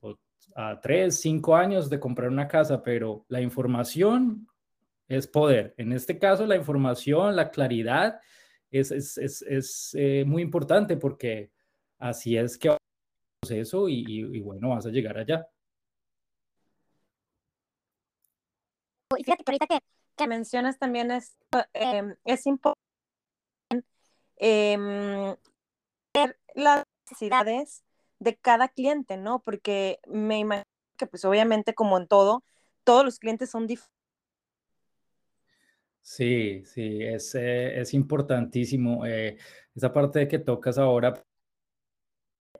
o 0.00 0.16
a 0.54 0.80
tres, 0.80 1.20
cinco 1.20 1.54
años 1.54 1.88
de 1.88 2.00
comprar 2.00 2.28
una 2.28 2.48
casa, 2.48 2.82
pero 2.82 3.24
la 3.28 3.40
información 3.40 4.46
es 5.08 5.26
poder. 5.26 5.74
En 5.76 5.92
este 5.92 6.18
caso, 6.18 6.46
la 6.46 6.56
información, 6.56 7.36
la 7.36 7.50
claridad 7.50 8.20
es, 8.70 9.94
eh, 9.94 10.24
muy 10.26 10.42
importante 10.42 10.96
porque 10.96 11.50
así 11.98 12.36
es 12.36 12.58
que 12.58 12.70
va 12.70 12.74
el 12.74 12.80
proceso 13.40 13.88
y, 13.88 14.40
bueno, 14.40 14.70
vas 14.70 14.86
a 14.86 14.90
llegar 14.90 15.18
allá. 15.18 15.46
Y 19.18 19.24
fíjate 19.24 19.44
que 19.44 19.50
ahorita 19.52 19.66
que, 19.66 19.78
mencionas 20.28 20.78
también 20.78 21.10
es, 21.10 21.36
em, 21.74 22.14
es 22.24 22.46
importante 22.46 22.80
em, 24.36 25.36
ver 26.14 26.38
las 26.54 26.84
necesidades 27.10 27.84
de 28.18 28.36
cada 28.36 28.68
cliente, 28.68 29.16
¿no? 29.16 29.40
Porque 29.40 30.00
me 30.06 30.38
imagino 30.38 30.66
que 30.96 31.06
pues 31.06 31.24
obviamente 31.24 31.74
como 31.74 31.98
en 31.98 32.06
todo, 32.08 32.44
todos 32.84 33.04
los 33.04 33.18
clientes 33.18 33.50
son 33.50 33.66
diferentes 33.66 33.92
Sí, 36.02 36.62
sí, 36.66 37.02
es, 37.02 37.34
eh, 37.36 37.80
es 37.80 37.94
importantísimo. 37.94 39.06
Eh, 39.06 39.38
esa 39.74 39.92
parte 39.92 40.26
que 40.28 40.38
tocas 40.40 40.76
ahora, 40.78 41.24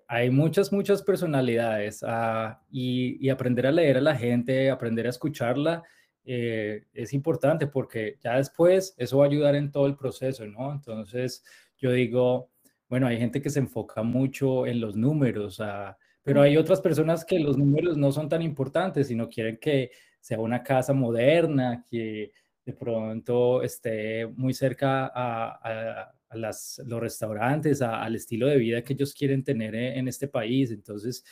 hay 0.07 0.31
muchas, 0.31 0.73
muchas 0.73 1.03
personalidades 1.03 2.05
ah, 2.07 2.63
y, 2.71 3.29
aprender 3.31 3.67
a 3.67 3.73
leer 3.73 3.97
a 3.99 4.01
la 4.01 4.15
gente, 4.15 4.71
aprender 4.71 5.07
a 5.07 5.11
escucharla, 5.11 5.83
eh, 6.25 6.85
es 6.93 7.13
importante 7.13 7.67
porque 7.67 8.19
ya 8.23 8.37
después 8.37 8.95
eso 8.99 9.19
va 9.19 9.25
a 9.25 9.29
ayudar 9.29 9.55
en 9.55 9.71
todo 9.71 9.87
el 9.87 9.97
proceso, 9.97 10.47
¿no? 10.47 10.73
Entonces, 10.73 11.45
yo 11.79 11.93
digo, 11.93 12.51
bueno, 12.89 13.07
hay 13.07 13.19
gente 13.19 13.43
que 13.43 13.51
se 13.51 13.59
enfoca 13.59 14.03
mucho 14.03 14.67
en 14.67 14.81
los 14.81 14.97
números, 14.97 15.61
ah, 15.61 15.97
pero 16.23 16.43
hay 16.43 16.57
otras 16.57 16.81
personas 16.81 17.25
que 17.25 17.39
los 17.41 17.59
números 17.59 17.97
no 17.97 18.13
son 18.13 18.29
tan 18.29 18.43
importantes, 18.43 19.09
sino 19.09 19.29
quieren 19.29 19.59
que 19.59 19.91
sea 20.21 20.39
una 20.39 20.63
casa 20.63 20.93
moderna, 20.93 21.85
que 21.91 22.33
de 22.65 22.73
pronto 22.73 23.63
esté 23.63 24.27
muy 24.27 24.55
cerca 24.55 25.11
a, 25.13 26.13
las, 26.33 26.81
los 26.87 27.01
restaurantes, 27.01 27.83
al 27.83 28.15
estilo 28.15 28.47
de 28.47 28.57
vida 28.57 28.83
que 28.83 28.93
ellos 28.95 29.15
quieren 29.15 29.43
tener 29.43 29.75
e, 29.75 29.99
en, 29.99 30.09
este 30.09 30.29
país. 30.29 30.71
Entonces, 30.71 31.25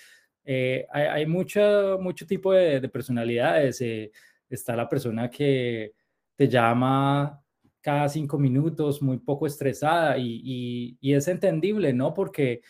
eh, 0.44 0.86
hay, 0.90 1.26
mucho, 1.26 1.98
mucho 2.00 2.26
tipo 2.26 2.52
de, 2.52 2.86
personalidades. 2.88 3.80
Eh, 3.80 4.10
está 4.50 4.76
la 4.76 4.88
persona 4.88 5.30
que 5.30 5.94
te 6.36 6.48
llama 6.48 7.42
cada 7.80 8.08
cinco 8.08 8.38
minutos, 8.38 9.00
muy 9.00 9.18
poco 9.18 9.46
estresada 9.46 10.18
y, 10.18 10.98
es 11.00 11.28
entendible, 11.28 11.92
¿no? 11.92 12.12
Porque 12.12 12.62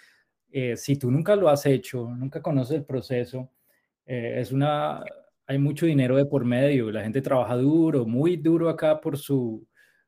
eh, 0.52 0.76
si 0.76 0.96
tú 0.96 1.10
nunca 1.10 1.34
lo 1.37 1.49
has 1.49 1.66
hecho, 1.66 2.08
nunca 2.10 2.42
conoces 2.42 2.76
el 2.76 2.84
proceso, 2.84 3.50
es 4.06 4.50
una, 4.50 5.04
hay 5.46 5.58
mucho 5.58 5.84
dinero 5.87 6.16
de 6.16 6.26
por 6.26 6.44
medio, 6.44 6.92
la 6.92 7.02
gente 7.02 7.20
trabaja 7.20 7.56
duro, 7.56 8.06
muy 8.06 8.37
duro 8.37 8.68
acá 8.68 9.00
por 9.00 9.18
su, 9.18 9.66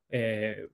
eh, 0.09 0.69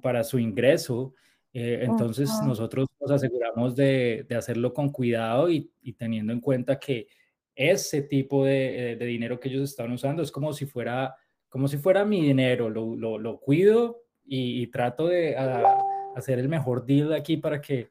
para 0.00 0.22
su 0.22 0.38
ingreso. 0.38 1.14
Eh, 1.52 1.80
entonces 1.82 2.30
nosotros 2.46 2.86
nos 3.00 3.10
aseguramos 3.10 3.74
de, 3.74 4.24
de 4.28 4.36
hacerlo 4.36 4.72
con 4.72 4.90
cuidado 4.90 5.50
y, 5.50 5.72
y, 5.82 5.94
teniendo 5.94 6.32
en 6.32 6.40
cuenta 6.40 6.78
que 6.78 7.08
ese 7.58 8.02
tipo 8.02 8.44
de, 8.44 8.96
de, 8.96 9.04
dinero 9.04 9.40
que 9.40 9.48
ellos 9.48 9.68
están 9.68 9.90
usando 9.90 10.22
es 10.22 10.30
como 10.30 10.52
si 10.52 10.64
fuera, 10.64 11.16
como 11.48 11.66
si 11.66 11.76
fuera 11.76 12.04
mi 12.04 12.22
dinero, 12.22 12.70
lo, 12.70 12.94
lo, 12.94 13.18
lo 13.18 13.40
cuido 13.40 14.04
y, 14.24 14.66
trato 14.68 15.08
de 15.08 15.36
hacer 16.14 16.38
el 16.38 16.48
mejor 16.48 16.86
deal 16.86 17.12
aquí 17.12 17.36
para 17.36 17.60
que 17.60 17.90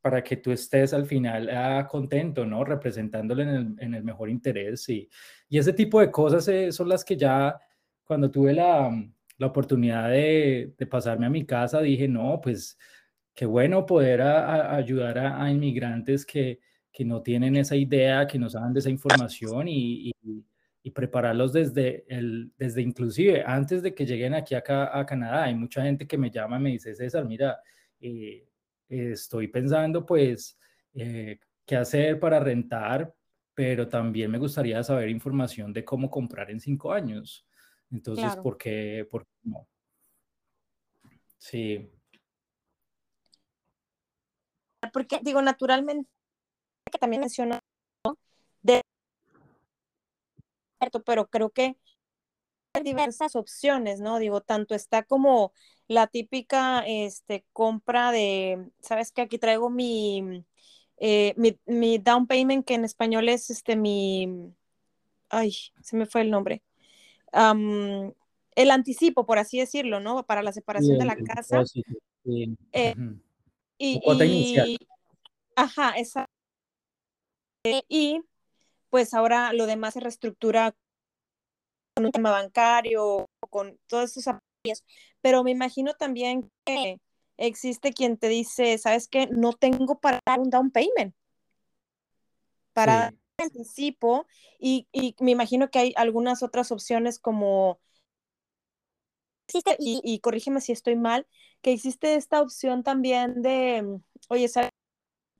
para 0.00 0.22
que 0.22 0.36
tú 0.36 0.52
estés 0.52 0.94
al 0.94 1.06
final 1.06 1.50
ah, 1.50 1.86
contento, 1.88 2.46
¿no? 2.46 2.64
Representándole 2.64 3.42
en 3.42 3.94
el, 3.94 4.02
mejor 4.04 4.30
interés 4.30 4.88
y, 4.88 5.08
y, 5.48 5.58
ese 5.58 5.72
tipo 5.72 6.00
de 6.00 6.10
cosas 6.10 6.48
eh, 6.48 6.72
son 6.72 6.88
las 6.88 7.04
que 7.04 7.16
ya 7.16 7.56
cuando 8.04 8.30
tuve 8.30 8.54
la, 8.54 8.90
la 9.36 9.46
oportunidad 9.46 10.10
de, 10.10 10.74
de, 10.76 10.86
pasarme 10.86 11.26
a 11.26 11.30
mi 11.30 11.44
casa 11.44 11.80
dije, 11.80 12.08
no, 12.08 12.40
pues 12.40 12.78
qué 13.34 13.46
bueno 13.46 13.86
poder 13.86 14.22
ayudar 14.22 15.18
a, 15.18 15.50
inmigrantes 15.50 16.26
que, 16.26 16.58
que, 16.92 17.04
no 17.04 17.22
tienen 17.22 17.56
esa 17.56 17.76
idea, 17.76 18.26
que 18.26 18.38
no 18.38 18.50
saben 18.50 18.72
de 18.72 18.80
esa 18.80 18.90
información 18.90 19.68
y, 19.68 20.10
y, 20.22 20.44
y 20.82 20.90
prepararlos 20.90 21.52
desde, 21.52 22.04
el, 22.08 22.52
desde 22.56 22.82
inclusive 22.82 23.42
antes 23.46 23.82
de 23.82 23.94
que 23.94 24.06
lleguen 24.06 24.34
aquí 24.34 24.54
acá, 24.54 24.98
a 24.98 25.04
Canadá. 25.04 25.44
Hay 25.44 25.54
mucha 25.54 25.82
gente 25.82 26.06
que 26.06 26.18
me 26.18 26.30
llama 26.30 26.56
y 26.58 26.62
me 26.62 26.70
dice, 26.70 26.94
César, 26.94 27.24
mira, 27.24 27.60
eh, 28.00 28.48
estoy 28.88 29.48
pensando 29.48 30.06
pues 30.06 30.58
eh, 30.94 31.38
qué 31.66 31.76
hacer 31.76 32.18
para 32.18 32.40
rentar, 32.40 33.14
pero 33.54 33.88
también 33.88 34.30
me 34.30 34.38
gustaría 34.38 34.82
saber 34.82 35.10
información 35.10 35.72
de 35.72 35.84
cómo 35.84 36.10
comprar 36.10 36.50
en 36.50 36.60
cinco 36.60 36.92
años. 36.92 37.46
Entonces, 37.90 38.36
¿por, 38.36 38.56
qué, 38.56 39.06
¿por 39.10 39.24
qué 39.24 39.32
no? 39.42 39.68
Sí. 41.38 41.90
Porque 44.92 45.20
digo, 45.22 45.42
naturalmente, 45.42 46.08
que 46.90 46.98
también 46.98 47.20
mencionó 47.20 47.60
de 48.62 48.82
pero 51.04 51.28
creo 51.28 51.50
que 51.50 51.76
hay 52.74 52.82
diversas 52.82 53.34
opciones, 53.36 54.00
¿no? 54.00 54.18
Digo, 54.18 54.40
tanto 54.40 54.74
está 54.74 55.02
como 55.02 55.52
la 55.86 56.06
típica 56.06 56.84
este, 56.86 57.44
compra 57.52 58.12
de, 58.12 58.70
¿sabes 58.80 59.10
qué? 59.10 59.22
Aquí 59.22 59.38
traigo 59.38 59.70
mi, 59.70 60.44
eh, 60.98 61.34
mi, 61.66 61.98
down 61.98 62.26
payment, 62.26 62.66
que 62.66 62.74
en 62.74 62.84
español 62.84 63.28
es 63.28 63.50
este, 63.50 63.74
mi, 63.74 64.52
ay, 65.30 65.52
se 65.82 65.96
me 65.96 66.06
fue 66.06 66.20
el 66.22 66.30
nombre. 66.30 66.62
el 67.32 68.70
anticipo, 68.70 69.26
por 69.26 69.38
así 69.38 69.58
decirlo, 69.58 70.00
¿no? 70.00 70.24
Para 70.24 70.42
la 70.42 70.52
separación 70.52 70.98
de 70.98 71.04
la 71.04 71.16
casa. 71.16 71.64
Eh, 72.72 72.94
y, 73.78 74.78
ajá, 75.54 75.94
esa. 77.64 77.84
Y 77.88 78.22
pues 78.90 79.14
ahora 79.14 79.52
lo 79.52 79.66
demás 79.66 79.94
se 79.94 80.00
reestructura 80.00 80.74
con 81.94 82.06
un 82.06 82.12
tema 82.12 82.30
bancario, 82.30 83.26
con 83.50 83.78
todos 83.86 84.10
esos 84.10 84.28
apoyos 84.28 84.48
pero 85.20 85.44
me 85.44 85.50
imagino 85.50 85.94
también 85.94 86.50
que 86.64 87.00
existe 87.36 87.92
quien 87.92 88.16
te 88.16 88.28
dice, 88.28 88.78
¿sabes 88.78 89.08
qué? 89.08 89.28
No 89.28 89.52
tengo 89.52 90.00
para 90.00 90.20
dar 90.26 90.40
un 90.40 90.50
down 90.50 90.70
payment. 90.70 91.14
Para 92.72 93.10
sí. 93.10 93.16
anticipo 93.38 94.26
y, 94.58 94.86
y, 94.92 95.14
me 95.20 95.32
imagino 95.32 95.70
que 95.70 95.78
hay 95.78 95.92
algunas 95.96 96.42
otras 96.42 96.70
opciones 96.72 97.18
como 97.18 97.80
existe, 99.46 99.76
y, 99.78 100.00
y, 100.04 100.20
corrígeme 100.20 100.60
si 100.60 100.72
estoy 100.72 100.96
mal, 100.96 101.26
que 101.62 101.72
existe 101.72 102.14
esta 102.14 102.42
opción 102.42 102.82
también 102.82 103.40
de, 103.42 104.00
oye, 104.28 104.48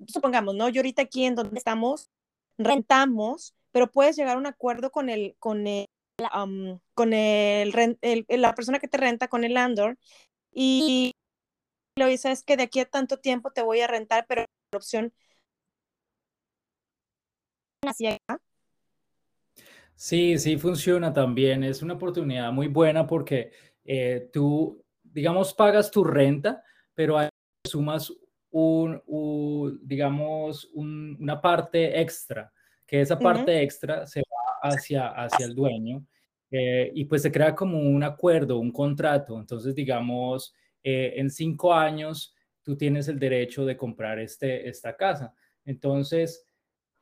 supongamos, 0.06 0.54
¿no? 0.54 0.68
Yo 0.68 0.80
ahorita 0.80 1.02
aquí 1.02 1.24
en 1.24 1.34
donde 1.34 1.58
estamos, 1.58 2.10
rentamos, 2.58 3.54
pero 3.72 3.90
puedes 3.90 4.16
llegar 4.16 4.36
a 4.36 4.40
un 4.40 4.46
acuerdo 4.46 4.90
con 4.90 5.08
el, 5.08 5.36
con 5.38 5.66
el 5.66 5.86
con 6.94 7.12
el, 7.12 8.26
la 8.28 8.54
persona 8.54 8.80
que 8.80 8.88
te 8.88 8.98
renta, 8.98 9.28
con 9.28 9.44
el 9.44 9.54
landlord, 9.54 9.96
y 10.52 11.12
lo 11.96 12.06
dices 12.06 12.42
que 12.42 12.56
de 12.56 12.64
aquí 12.64 12.80
a 12.80 12.86
tanto 12.86 13.18
tiempo 13.18 13.52
te 13.52 13.62
voy 13.62 13.80
a 13.80 13.86
rentar, 13.86 14.26
pero 14.28 14.42
la 14.72 14.76
opción 14.78 15.12
Sí, 19.94 20.38
sí 20.38 20.56
funciona 20.58 21.12
también. 21.12 21.64
Es 21.64 21.82
una 21.82 21.94
oportunidad 21.94 22.52
muy 22.52 22.68
buena 22.68 23.06
porque 23.06 23.50
eh, 23.84 24.30
tú, 24.32 24.84
digamos, 25.02 25.54
pagas 25.54 25.90
tu 25.90 26.04
renta, 26.04 26.62
pero 26.94 27.18
sumas 27.66 28.12
un, 28.50 29.78
digamos, 29.82 30.70
una 30.74 31.40
parte 31.40 32.00
extra, 32.00 32.52
que 32.86 33.00
esa 33.00 33.18
parte 33.18 33.62
extra 33.62 34.06
se 34.06 34.22
hacia, 34.62 35.08
hacia 35.08 35.46
el 35.46 35.54
dueño 35.54 36.04
eh, 36.50 36.90
y 36.94 37.04
pues 37.04 37.22
se 37.22 37.32
crea 37.32 37.54
como 37.54 37.78
un 37.78 38.02
acuerdo, 38.02 38.58
un 38.58 38.72
contrato. 38.72 39.38
Entonces, 39.38 39.74
digamos, 39.74 40.54
eh, 40.82 41.14
en 41.16 41.30
cinco 41.30 41.74
años 41.74 42.34
tú 42.62 42.76
tienes 42.76 43.08
el 43.08 43.18
derecho 43.18 43.64
de 43.64 43.76
comprar 43.76 44.18
este, 44.18 44.68
esta 44.68 44.96
casa. 44.96 45.34
Entonces, 45.64 46.46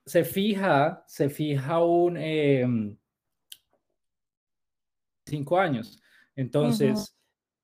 se 0.05 0.25
fija, 0.25 1.05
se 1.07 1.29
fija 1.29 1.83
un... 1.83 2.17
Em, 2.17 2.97
cinco 5.27 5.59
años. 5.59 6.01
Entonces, 6.37 7.17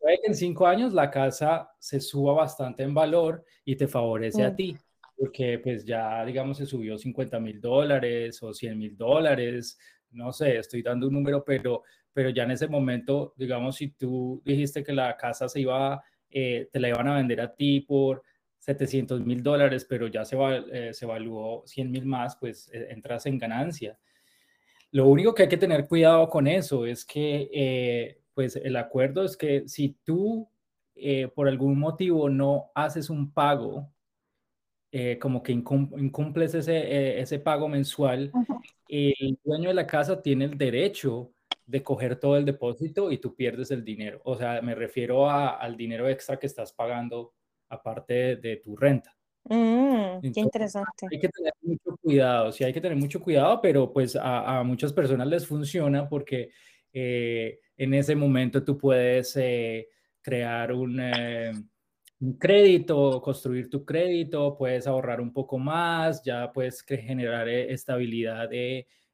puede 0.02 0.20
que 0.20 0.26
en 0.26 0.34
cinco 0.34 0.66
años 0.66 0.92
la 0.92 1.10
casa 1.10 1.70
se 1.78 2.00
suba 2.00 2.34
bastante 2.34 2.82
en 2.82 2.92
valor 2.92 3.44
y 3.64 3.76
te 3.76 3.86
favorece 3.86 4.44
a 4.44 4.50
mm. 4.50 4.56
ti, 4.56 4.76
porque 5.16 5.60
pues 5.60 5.84
ya, 5.84 6.24
digamos, 6.24 6.58
se 6.58 6.66
subió 6.66 6.98
50 6.98 7.38
mil 7.38 7.60
dólares 7.60 8.42
o 8.42 8.52
100 8.52 8.76
mil 8.76 8.96
dólares, 8.96 9.78
no 10.10 10.32
sé, 10.32 10.58
estoy 10.58 10.82
dando 10.82 11.06
un 11.06 11.14
número, 11.14 11.44
pero, 11.44 11.84
pero 12.12 12.30
ya 12.30 12.42
en 12.42 12.50
ese 12.50 12.66
momento, 12.66 13.32
digamos, 13.36 13.76
si 13.76 13.90
tú 13.92 14.42
dijiste 14.44 14.82
que 14.82 14.92
la 14.92 15.16
casa 15.16 15.48
se 15.48 15.60
iba, 15.60 16.02
eh, 16.28 16.68
te 16.72 16.80
la 16.80 16.88
iban 16.88 17.06
a 17.06 17.16
vender 17.16 17.40
a 17.40 17.54
ti 17.54 17.80
por 17.80 18.22
700 18.58 19.24
mil 19.24 19.42
dólares, 19.42 19.86
pero 19.88 20.08
ya 20.08 20.24
se, 20.24 20.36
eh, 20.72 20.92
se 20.92 21.04
evaluó 21.04 21.62
100 21.64 21.90
mil 21.90 22.06
más, 22.06 22.36
pues 22.36 22.68
eh, 22.72 22.88
entras 22.90 23.26
en 23.26 23.38
ganancia. 23.38 23.96
Lo 24.90 25.06
único 25.06 25.32
que 25.32 25.44
hay 25.44 25.48
que 25.48 25.56
tener 25.56 25.86
cuidado 25.86 26.28
con 26.28 26.46
eso 26.46 26.84
es 26.84 27.04
que, 27.04 28.18
pues 28.34 28.56
el 28.56 28.76
acuerdo 28.76 29.24
es 29.24 29.36
que 29.36 29.68
si 29.68 29.96
tú 30.04 30.48
por 31.34 31.48
algún 31.48 31.78
motivo 31.78 32.28
no 32.28 32.70
haces 32.74 33.10
un 33.10 33.32
pago, 33.32 33.90
como 35.20 35.42
que 35.42 35.52
incumples 35.52 36.54
ese, 36.54 37.18
ese 37.18 37.38
pago 37.38 37.68
mensual, 37.68 38.30
el 38.88 39.38
dueño 39.42 39.68
de 39.70 39.74
la 39.74 39.86
casa 39.86 40.20
tiene 40.20 40.44
el 40.44 40.58
derecho 40.58 41.32
de 41.66 41.82
coger 41.82 42.16
todo 42.16 42.36
el 42.36 42.44
depósito 42.44 43.10
y 43.10 43.18
tú 43.18 43.34
pierdes 43.34 43.70
el 43.70 43.84
dinero. 43.84 44.20
O 44.24 44.36
sea, 44.36 44.60
me 44.60 44.74
refiero 44.74 45.30
al 45.30 45.76
dinero 45.76 46.08
extra 46.08 46.38
que 46.38 46.46
estás 46.46 46.72
pagando 46.72 47.32
aparte 47.68 48.36
de, 48.36 48.56
tu 48.56 48.76
renta. 48.76 49.16
Mm, 49.44 50.20
qué 50.32 50.40
interesante. 50.40 51.06
Hay 51.10 51.18
que 51.18 51.28
tener 51.28 51.52
mucho 51.62 51.96
cuidado, 52.02 52.52
sí 52.52 52.64
hay 52.64 52.72
que 52.72 52.80
tener 52.80 52.98
mucho 52.98 53.20
cuidado, 53.20 53.60
pero 53.62 53.92
pues 53.92 54.16
a, 54.20 54.62
muchas 54.64 54.92
personas 54.92 55.26
les 55.26 55.46
funciona 55.46 56.08
porque 56.08 56.50
eh, 56.92 57.60
en 57.76 57.94
ese 57.94 58.14
momento 58.14 58.64
tú 58.64 58.78
puedes 58.78 59.36
eh, 59.36 59.88
crear 60.20 60.72
un, 60.72 61.00
eh, 61.00 61.52
un, 62.20 62.38
crédito, 62.38 63.20
construir 63.20 63.68
tu 63.70 63.84
crédito, 63.84 64.56
puedes 64.56 64.86
ahorrar 64.86 65.20
un 65.20 65.32
poco 65.32 65.58
más, 65.58 66.22
ya 66.24 66.52
puedes 66.52 66.82
generar 66.82 67.48
estabilidad 67.48 68.48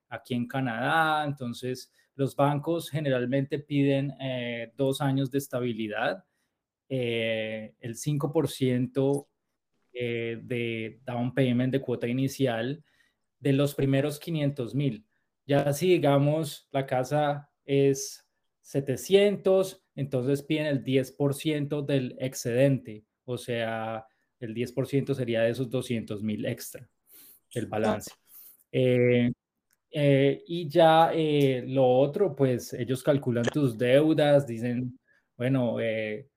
aquí 0.09 0.35
en 0.35 0.47
Canadá, 0.47 1.25
entonces 1.25 1.93
los 2.15 2.35
bancos 2.35 2.91
generalmente 2.91 3.59
piden 3.59 4.13
dos 4.77 5.01
años 5.01 5.31
de 5.31 5.39
estabilidad 5.39 6.25
eh, 6.91 7.75
el 7.81 7.97
5% 7.97 9.29
eh, 9.93 10.41
de 10.43 11.01
down 11.05 11.35
payment 11.35 11.71
de 11.71 11.83
cuota 11.83 12.09
inicial 12.09 12.83
de 13.39 13.53
los 13.53 13.75
primeros 13.75 14.19
500 14.19 14.75
mil. 14.75 15.07
Ya 15.47 15.73
si 15.75 15.91
digamos 15.91 16.67
la 16.71 16.87
casa 16.87 17.48
es 17.69 18.27
700, 18.63 19.85
entonces 19.95 20.43
piden 20.43 20.67
el 20.67 20.83
10% 20.83 21.83
del 21.87 22.17
excedente, 22.19 23.05
o 23.25 23.39
sea, 23.39 24.07
el 24.41 24.55
10% 24.55 25.15
sería 25.15 25.43
de 25.43 25.51
esos 25.51 25.71
200 25.71 26.23
mil 26.23 26.47
extra, 26.47 26.89
el 27.53 27.67
balance. 27.67 28.11
Eh, 29.91 30.45
y 30.47 30.69
ya 30.69 31.13
lo 31.15 31.87
otro, 31.87 32.35
pues 32.35 32.73
ellos 32.73 33.03
calculan 33.03 33.45
tus 33.45 33.79
deudas, 33.79 34.47
dicen, 34.47 34.99
bueno, 35.37 35.81
eh, 35.81 36.29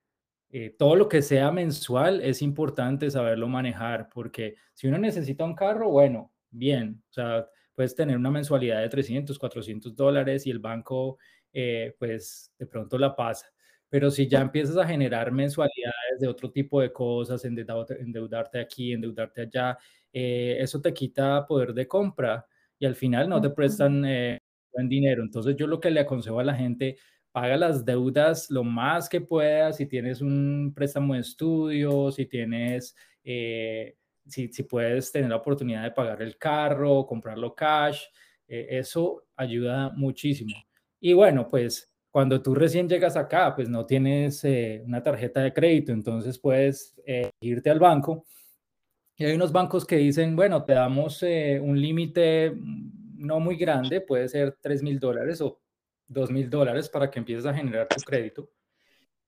eh, 0.53 0.75
todo 0.77 0.95
lo 0.95 1.07
que 1.07 1.21
sea 1.21 1.49
mensual 1.49 2.21
es 2.21 2.41
importante 2.41 3.09
saberlo 3.09 3.47
manejar, 3.47 4.09
porque 4.13 4.55
si 4.73 4.87
uno 4.87 4.97
necesita 4.97 5.45
un 5.45 5.55
carro, 5.55 5.89
bueno, 5.89 6.33
bien, 6.49 7.01
o 7.09 7.13
sea, 7.13 7.47
puedes 7.81 7.95
tener 7.95 8.15
una 8.15 8.29
mensualidad 8.29 8.79
de 8.79 8.89
300, 8.89 9.39
400 9.39 9.95
dólares 9.95 10.45
y 10.45 10.51
el 10.51 10.59
banco, 10.59 11.17
eh, 11.51 11.95
pues, 11.97 12.53
de 12.59 12.67
pronto 12.67 12.95
la 12.99 13.15
pasa. 13.15 13.47
Pero 13.89 14.11
si 14.11 14.27
ya 14.27 14.39
empiezas 14.41 14.77
a 14.77 14.87
generar 14.87 15.31
mensualidades 15.31 16.19
de 16.19 16.27
otro 16.27 16.51
tipo 16.51 16.79
de 16.79 16.93
cosas, 16.93 17.43
endeudarte 17.43 18.59
aquí, 18.59 18.93
endeudarte 18.93 19.41
allá, 19.41 19.79
eh, 20.13 20.57
eso 20.59 20.79
te 20.79 20.93
quita 20.93 21.43
poder 21.47 21.73
de 21.73 21.87
compra 21.87 22.45
y 22.77 22.85
al 22.85 22.93
final 22.95 23.27
no 23.27 23.41
te 23.41 23.49
prestan 23.49 24.05
buen 24.71 24.87
dinero. 24.87 25.23
Entonces 25.23 25.55
yo 25.55 25.65
lo 25.65 25.79
que 25.79 25.89
le 25.89 26.01
aconsejo 26.01 26.39
a 26.39 26.43
la 26.43 26.53
gente, 26.55 26.97
paga 27.31 27.57
las 27.57 27.83
deudas 27.83 28.51
lo 28.51 28.63
más 28.63 29.09
que 29.09 29.21
puedas, 29.21 29.77
si 29.77 29.87
tienes 29.87 30.21
un 30.21 30.71
préstamo 30.75 31.15
de 31.15 31.21
estudio, 31.21 32.11
si 32.11 32.27
tienes, 32.27 32.95
eh, 33.23 33.95
si, 34.31 34.63
puedes 34.63 35.11
tener 35.11 35.29
la 35.29 35.35
oportunidad 35.35 35.83
de 35.83 35.91
pagar 35.91 36.21
el 36.21 36.37
carro, 36.37 37.05
comprarlo 37.05 37.53
cash, 37.53 38.03
eh, 38.47 38.67
eso 38.71 39.23
ayuda 39.35 39.91
muchísimo. 39.91 40.55
Y 40.99 41.13
bueno, 41.13 41.47
pues 41.47 41.93
cuando 42.09 42.41
tú 42.41 42.55
recién 42.55 42.89
llegas 42.89 43.15
acá, 43.15 43.53
pues 43.55 43.69
no 43.69 43.85
tienes 43.85 44.43
eh, 44.43 44.81
una 44.85 45.03
tarjeta 45.03 45.41
de 45.41 45.53
crédito, 45.53 45.91
entonces 45.91 46.39
puedes 46.39 46.99
irte 47.39 47.69
al 47.69 47.79
banco. 47.79 48.25
Y 49.17 49.25
hay 49.25 49.33
unos 49.35 49.51
bancos 49.51 49.85
que 49.85 49.97
dicen, 49.97 50.35
bueno, 50.35 50.63
te 50.63 50.73
damos 50.73 51.21
un 51.21 51.79
límite 51.79 52.53
no 53.21 53.39
muy 53.39 53.55
grande, 53.55 54.01
puede 54.01 54.27
ser 54.27 54.57
3 54.61 54.81
mil 54.81 54.99
dólares 54.99 55.41
o 55.41 55.61
dos 56.11 56.29
mil 56.29 56.49
dólares 56.49 56.89
para 56.89 57.09
que 57.09 57.19
empieces 57.19 57.45
a 57.45 57.53
generar 57.53 57.87
tu 57.87 58.01
crédito, 58.03 58.49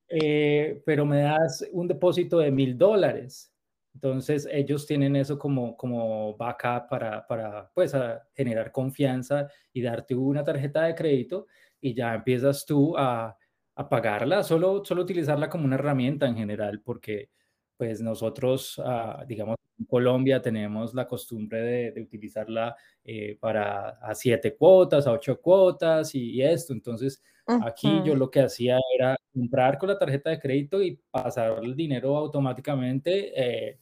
eh, 0.10 0.82
pero 0.86 1.06
me 1.06 1.22
das 1.22 1.66
un 1.72 1.88
depósito 1.88 2.40
de 2.40 2.52
mil 2.52 2.78
dólares. 2.78 3.53
Entonces 3.94 4.48
ellos 4.52 4.86
tienen 4.88 5.16
eso 5.16 5.38
como, 5.38 5.78
como 5.78 6.36
backup 6.36 6.90
para, 6.90 7.26
para 7.28 7.70
pues, 7.74 7.94
generar 8.34 8.72
confianza 8.72 9.48
y 9.72 9.82
darte 9.82 10.16
una 10.16 10.44
tarjeta 10.44 10.84
de 10.84 10.96
crédito 10.96 11.48
y 11.80 11.94
ya 11.94 12.16
empiezas 12.16 12.66
tú 12.66 12.98
a, 12.98 13.38
a 13.76 13.90
pagarla, 13.90 14.44
solo, 14.44 14.84
solo 14.86 15.04
utilizarla 15.04 15.50
como 15.50 15.66
una 15.66 15.76
herramienta 15.76 16.28
en 16.28 16.36
general, 16.36 16.82
porque 16.84 17.30
pues 17.78 18.02
nosotros, 18.02 18.82
ah, 18.84 19.24
digamos, 19.28 19.58
en 19.80 19.86
Colombia 19.86 20.42
tenemos 20.42 20.94
la 20.94 21.08
costumbre 21.08 21.92
de, 21.92 22.02
utilizarla 22.02 22.76
eh, 23.04 23.38
para 23.40 23.90
a 23.90 24.14
siete 24.16 24.56
cuotas, 24.56 25.08
a 25.08 25.12
ocho 25.12 25.42
cuotas 25.42 26.14
y, 26.16 26.42
esto. 26.42 26.74
Entonces, 26.74 27.22
aquí 27.46 28.02
yo 28.06 28.16
lo 28.16 28.30
que 28.30 28.42
hacía 28.42 28.80
era 28.96 29.18
comprar 29.34 29.78
con 29.78 29.90
la 29.90 29.98
tarjeta 29.98 30.30
de 30.30 30.40
crédito 30.40 30.82
y 30.82 31.00
pasar 31.12 31.60
el 31.64 31.76
dinero 31.76 32.16
automáticamente 32.16 33.34
eh, 33.36 33.80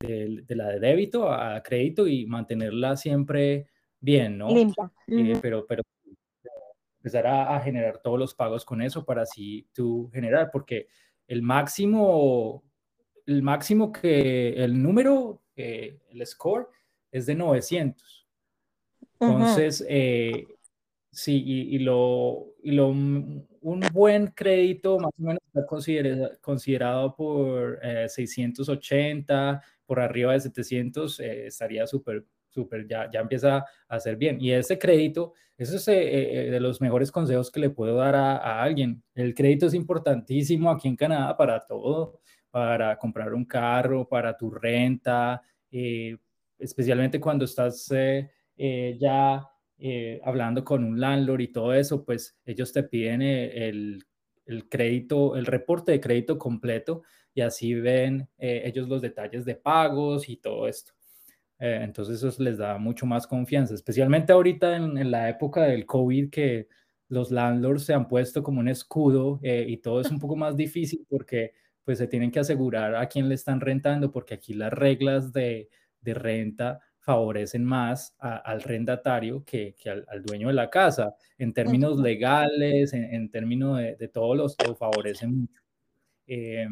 de, 0.00 0.44
la 0.48 0.68
de 0.68 0.80
débito 0.80 1.30
a 1.30 1.62
crédito 1.62 2.06
y 2.06 2.26
mantenerla 2.26 2.96
siempre 2.96 3.66
bien, 4.00 4.38
¿no? 4.38 4.48
Eh, 5.08 5.38
pero, 5.40 5.66
pero 5.66 5.82
empezar 6.98 7.26
a, 7.26 7.56
a 7.56 7.60
generar 7.60 7.98
todos 7.98 8.18
los 8.18 8.34
pagos 8.34 8.64
con 8.64 8.82
eso 8.82 9.04
para 9.04 9.22
así 9.22 9.66
tú 9.72 10.10
generar, 10.12 10.50
porque 10.50 10.88
el 11.28 11.42
máximo, 11.42 12.64
el 13.26 13.42
máximo 13.42 13.92
que 13.92 14.50
el 14.62 14.80
número, 14.82 15.42
eh, 15.56 15.98
el 16.10 16.26
score 16.26 16.68
es 17.10 17.26
de 17.26 17.34
900. 17.34 18.26
Entonces, 19.18 19.84
eh, 19.88 20.46
sí, 21.10 21.42
y, 21.46 21.78
lo, 21.78 22.54
y 22.62 22.72
lo, 22.72 22.88
un 22.88 23.80
buen 23.92 24.28
crédito 24.28 24.98
más 24.98 25.12
o 25.18 25.22
menos 25.22 25.40
está 25.46 25.66
considerado, 26.40 27.16
por 27.16 27.80
680, 28.08 29.62
eh, 29.62 29.75
por 29.86 30.00
arriba 30.00 30.32
de 30.32 30.40
700, 30.40 31.20
estaría 31.20 31.86
súper 31.86 32.24
súper, 32.56 32.88
ya, 32.88 33.08
ya 33.12 33.20
empieza 33.20 33.58
a 33.58 33.64
hacer 33.88 34.16
bien. 34.16 34.38
Y 34.40 34.50
ese 34.52 34.78
crédito, 34.78 35.34
eso 35.56 35.76
es 35.76 35.86
eh, 35.88 36.46
eh, 36.48 36.50
de 36.50 36.60
los 36.60 36.80
mejores 36.80 37.12
consejos 37.12 37.50
que 37.50 37.60
le 37.60 37.70
puedo 37.70 37.96
dar 37.96 38.14
a, 38.14 38.62
alguien. 38.62 39.02
El 39.14 39.34
crédito 39.34 39.66
es 39.66 39.74
importantísimo 39.74 40.70
aquí 40.70 40.88
en 40.88 40.96
Canadá 40.96 41.36
para 41.36 41.60
todo, 41.60 42.20
para 42.50 42.98
comprar 42.98 43.34
un 43.34 43.44
carro, 43.44 44.08
para 44.08 44.36
tu 44.36 44.50
renta, 44.50 45.42
eh, 45.70 46.16
especialmente 46.58 47.20
cuando 47.20 47.44
estás 47.44 47.88
ya 48.98 49.46
hablando 50.24 50.64
con 50.64 50.82
un 50.84 50.98
landlord 50.98 51.40
y 51.42 51.52
todo 51.52 51.74
eso, 51.74 52.02
pues 52.02 52.38
ellos 52.46 52.72
te 52.72 52.82
piden 52.82 53.20
el, 53.20 54.02
el 54.46 54.68
crédito, 54.70 55.36
el 55.36 55.44
reporte 55.44 55.92
de 55.92 56.00
crédito 56.00 56.38
completo 56.38 57.02
y 57.36 57.42
así 57.42 57.74
ven 57.74 58.28
ellos 58.38 58.88
los 58.88 59.02
detalles 59.02 59.44
de 59.44 59.54
pagos 59.54 60.28
y 60.28 60.38
todo 60.38 60.66
esto. 60.66 60.96
Eh, 61.58 61.80
entonces 61.82 62.22
eso 62.22 62.42
les 62.42 62.58
da 62.58 62.76
mucho 62.78 63.06
más 63.06 63.26
confianza, 63.26 63.74
especialmente 63.74 64.32
ahorita 64.32 64.76
en, 64.76 65.10
la 65.10 65.28
época 65.28 65.62
del 65.64 65.86
COVID 65.86 66.30
que 66.30 66.68
los 67.08 67.30
landlords 67.30 67.84
se 67.84 67.94
han 67.94 68.08
puesto 68.08 68.42
como 68.42 68.60
un 68.60 68.68
escudo 68.68 69.40
eh, 69.42 69.64
y 69.66 69.78
todo 69.78 70.00
es 70.00 70.10
un 70.10 70.18
poco 70.18 70.36
más 70.36 70.56
difícil 70.56 71.06
porque 71.08 71.52
pues 71.84 71.98
se 71.98 72.08
tienen 72.08 72.30
que 72.30 72.40
asegurar 72.40 72.96
a 72.96 73.06
quién 73.08 73.28
le 73.28 73.36
están 73.36 73.60
rentando 73.60 74.10
porque 74.10 74.34
aquí 74.34 74.54
las 74.54 74.72
reglas 74.72 75.32
de, 75.32 75.70
de 76.00 76.14
renta 76.14 76.80
favorecen 76.98 77.64
más 77.64 78.16
al 78.18 78.60
rentatario 78.62 79.44
que, 79.44 79.76
que 79.78 79.90
al, 79.90 80.22
dueño 80.24 80.48
de 80.48 80.54
la 80.54 80.68
casa. 80.68 81.14
En 81.38 81.52
términos 81.52 82.00
legales, 82.00 82.92
en, 82.92 83.30
términos 83.30 83.78
de, 83.78 83.94
de 83.94 84.08
todos 84.08 84.36
los, 84.36 84.56
lo 84.66 84.74
favorecen 84.74 85.42
mucho. 85.42 85.62
Eh, 86.26 86.66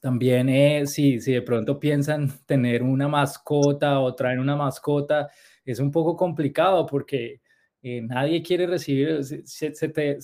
también 0.00 0.48
eh, 0.48 0.86
si, 0.86 1.18
de 1.18 1.42
pronto 1.42 1.78
piensan 1.78 2.28
tener 2.46 2.82
una 2.82 3.08
mascota 3.08 4.00
o 4.00 4.14
traer 4.14 4.38
una 4.38 4.56
mascota, 4.56 5.30
es 5.64 5.78
un 5.78 5.90
poco 5.90 6.16
complicado 6.16 6.86
porque 6.86 7.40
eh, 7.82 8.00
nadie 8.00 8.42
quiere 8.42 8.66
recibir, 8.66 9.22
se, 9.24 9.70
te, 9.88 10.20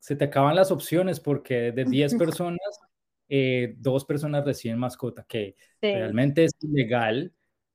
se 0.00 0.16
te 0.16 0.24
acaban 0.24 0.56
las 0.56 0.70
opciones 0.70 1.20
porque 1.20 1.72
de 1.72 1.84
10 1.84 2.14
personas, 2.18 2.80
eh, 3.28 3.74
dos 3.78 4.04
personas 4.04 4.44
reciben 4.44 4.78
mascota, 4.78 5.24
que 5.28 5.54
realmente 5.80 6.44
es 6.44 6.52
ilegal, 6.60 7.32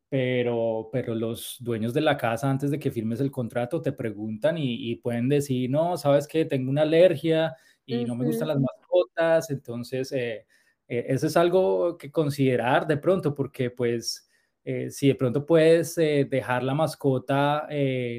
pero, 0.09 0.89
pero 0.91 1.15
los 1.15 1.57
dueños 1.59 1.93
de 1.93 2.01
la 2.01 2.17
casa 2.17 2.49
antes 2.49 2.71
de 2.71 2.79
que 2.79 2.91
firmes 2.91 3.21
el 3.21 3.31
contrato 3.31 3.81
te 3.81 3.91
preguntan 3.91 4.57
y, 4.57 4.95
pueden 4.97 5.29
decir, 5.29 5.69
no, 5.69 5.97
sabes 5.97 6.27
que 6.27 6.45
tengo 6.45 6.69
una 6.69 6.81
alergia 6.81 7.55
y 7.85 8.03
no 8.03 8.15
me 8.15 8.25
gustan 8.25 8.49
las 8.49 8.59
mascotas, 8.59 9.49
entonces 9.51 10.11
eh, 10.11 10.45
eh, 10.87 11.05
eso 11.09 11.27
es 11.27 11.37
algo 11.37 11.97
que 11.97 12.11
considerar 12.11 12.87
de 12.87 12.97
pronto 12.97 13.33
porque 13.33 13.69
pues 13.69 14.29
eh, 14.63 14.89
si 14.89 15.07
de 15.07 15.15
pronto 15.15 15.45
puedes 15.45 15.95
dejar 15.95 16.63
la 16.63 16.73
mascota, 16.73 17.67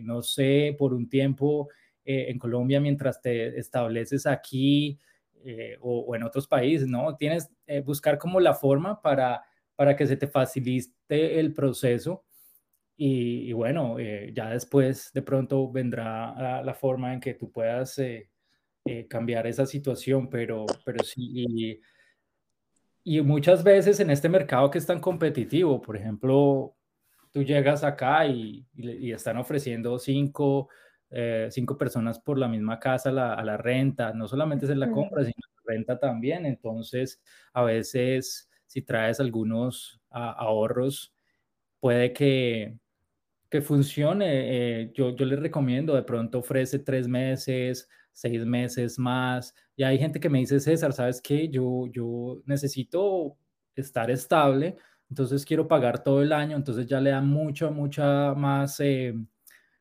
no 0.02 0.22
sé, 0.22 0.76
por 0.78 0.94
un 0.94 1.08
tiempo 1.08 1.68
en 2.04 2.38
Colombia 2.38 2.80
mientras 2.80 3.20
te 3.20 3.58
estableces 3.58 4.26
aquí 4.26 4.98
o, 5.80 6.14
en 6.14 6.22
otros 6.22 6.46
países, 6.46 6.86
¿no? 6.86 7.16
Tienes 7.16 7.50
buscar 7.84 8.16
como 8.16 8.38
la 8.38 8.54
forma 8.54 9.02
para 9.02 9.42
para 9.76 9.94
que 9.94 10.06
se 10.06 10.16
te 10.16 10.26
facilite 10.26 11.38
el 11.38 11.52
proceso. 11.52 12.24
Y, 12.98 13.52
bueno, 13.52 13.98
eh, 13.98 14.32
ya 14.34 14.50
después 14.50 15.12
de 15.12 15.20
pronto 15.20 15.70
vendrá 15.70 16.62
la, 16.62 16.74
forma 16.74 17.12
en 17.12 17.20
que 17.20 17.34
tú 17.34 17.52
puedas 17.52 17.98
eh, 17.98 18.30
eh, 18.86 19.06
cambiar 19.06 19.46
esa 19.46 19.66
situación, 19.66 20.30
pero, 20.30 20.64
pero 20.82 21.04
sí, 21.04 21.78
muchas 23.22 23.62
veces 23.62 24.00
en 24.00 24.10
este 24.10 24.28
mercado 24.28 24.70
que 24.70 24.78
es 24.78 24.86
tan 24.86 25.00
competitivo, 25.00 25.80
por 25.80 25.96
ejemplo, 25.96 26.76
tú 27.32 27.42
llegas 27.42 27.84
acá 27.84 28.26
y, 28.26 28.66
están 29.12 29.36
ofreciendo 29.36 29.98
cinco, 29.98 30.68
cinco 31.50 31.78
personas 31.78 32.18
por 32.18 32.38
la 32.38 32.48
misma 32.48 32.78
casa 32.80 33.10
a 33.10 33.44
la 33.44 33.56
renta, 33.56 34.12
no 34.12 34.26
solamente 34.26 34.66
es 34.66 34.72
en 34.72 34.80
la 34.80 34.90
compra, 34.90 35.22
sino 35.22 35.34
en 35.36 35.54
la 35.54 35.74
renta 35.74 35.98
también, 35.98 36.46
entonces 36.46 37.22
a 37.52 37.62
veces 37.62 38.48
si 38.66 38.82
traes 38.82 39.20
algunos 39.20 40.00
ahorros, 40.10 41.14
puede 41.80 42.12
que, 42.12 42.76
que 43.48 43.62
funcione. 43.62 44.80
Eh, 44.82 44.92
yo, 44.94 45.14
yo 45.14 45.24
les 45.24 45.38
recomiendo, 45.38 45.94
de 45.94 46.02
pronto 46.02 46.38
ofrece 46.40 46.78
tres 46.78 47.08
meses, 47.08 47.88
seis 48.16 48.46
meses 48.46 48.98
más. 48.98 49.54
Y 49.76 49.82
hay 49.82 49.98
gente 49.98 50.18
que 50.18 50.30
me 50.30 50.38
dice, 50.38 50.58
César, 50.58 50.94
¿sabes 50.94 51.20
qué? 51.20 51.48
Yo, 51.50 51.86
yo 51.92 52.40
necesito 52.46 53.36
estar 53.74 54.10
estable, 54.10 54.76
entonces 55.10 55.44
quiero 55.44 55.68
pagar 55.68 56.02
todo 56.02 56.22
el 56.22 56.32
año, 56.32 56.56
entonces 56.56 56.86
ya 56.86 56.98
le 56.98 57.10
da 57.10 57.20
mucha, 57.20 57.68
mucha 57.70 58.32
más 58.34 58.80
eh, 58.80 59.14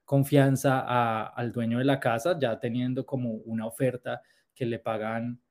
confianza 0.03 1.27
al 1.27 1.53
dueño 1.53 1.79
de 1.79 1.85
la 1.85 1.97
casa, 1.97 2.37
ya 2.37 2.59
teniendo 2.59 3.05
como 3.05 3.31
una 3.45 3.65
oferta 3.65 4.21
que 4.53 4.65
le 4.65 4.79
pagan 4.79 5.41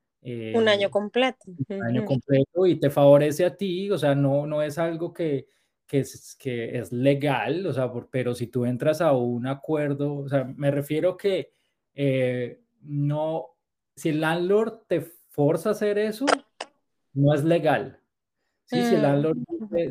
un 0.55 0.69
año 0.69 0.89
eh, 0.89 0.91
completo. 0.91 1.39
Un 1.69 1.83
año 1.83 2.05
completo 2.05 2.67
y 2.67 2.79
te 2.79 2.91
favorece 2.91 3.47
a 3.47 3.57
ti, 3.57 3.91
o 3.91 3.97
sea, 3.97 4.15
no, 4.15 4.47
no 4.47 4.61
es 4.61 4.77
algo 4.77 5.13
que, 5.15 5.49
que, 5.87 6.01
es, 6.01 6.37
que 6.39 6.79
es 6.79 6.93
legal, 6.93 7.67
o 7.67 7.73
sea, 7.73 7.91
pero 8.11 8.35
si 8.35 8.49
tú 8.49 8.67
entras 8.67 9.01
a 9.01 9.13
un 9.13 9.47
acuerdo, 9.47 10.17
o 10.17 10.29
sea, 10.29 10.45
me 10.45 10.71
refiero 10.71 11.17
que 11.17 11.55
eh, 11.95 12.64
no, 12.85 13.47
si 13.97 14.11
el 14.11 14.21
landlord 14.21 14.83
te 14.87 15.01
forza 15.31 15.71
a 15.71 15.73
hacer 15.73 15.99
eso, 15.99 16.27
no 17.13 17.35
es 17.35 17.45
legal. 17.45 18.01
Sí, 18.65 18.83
si 18.83 18.95
el 18.95 19.01
mm, 19.01 19.03
landlord, 19.03 19.39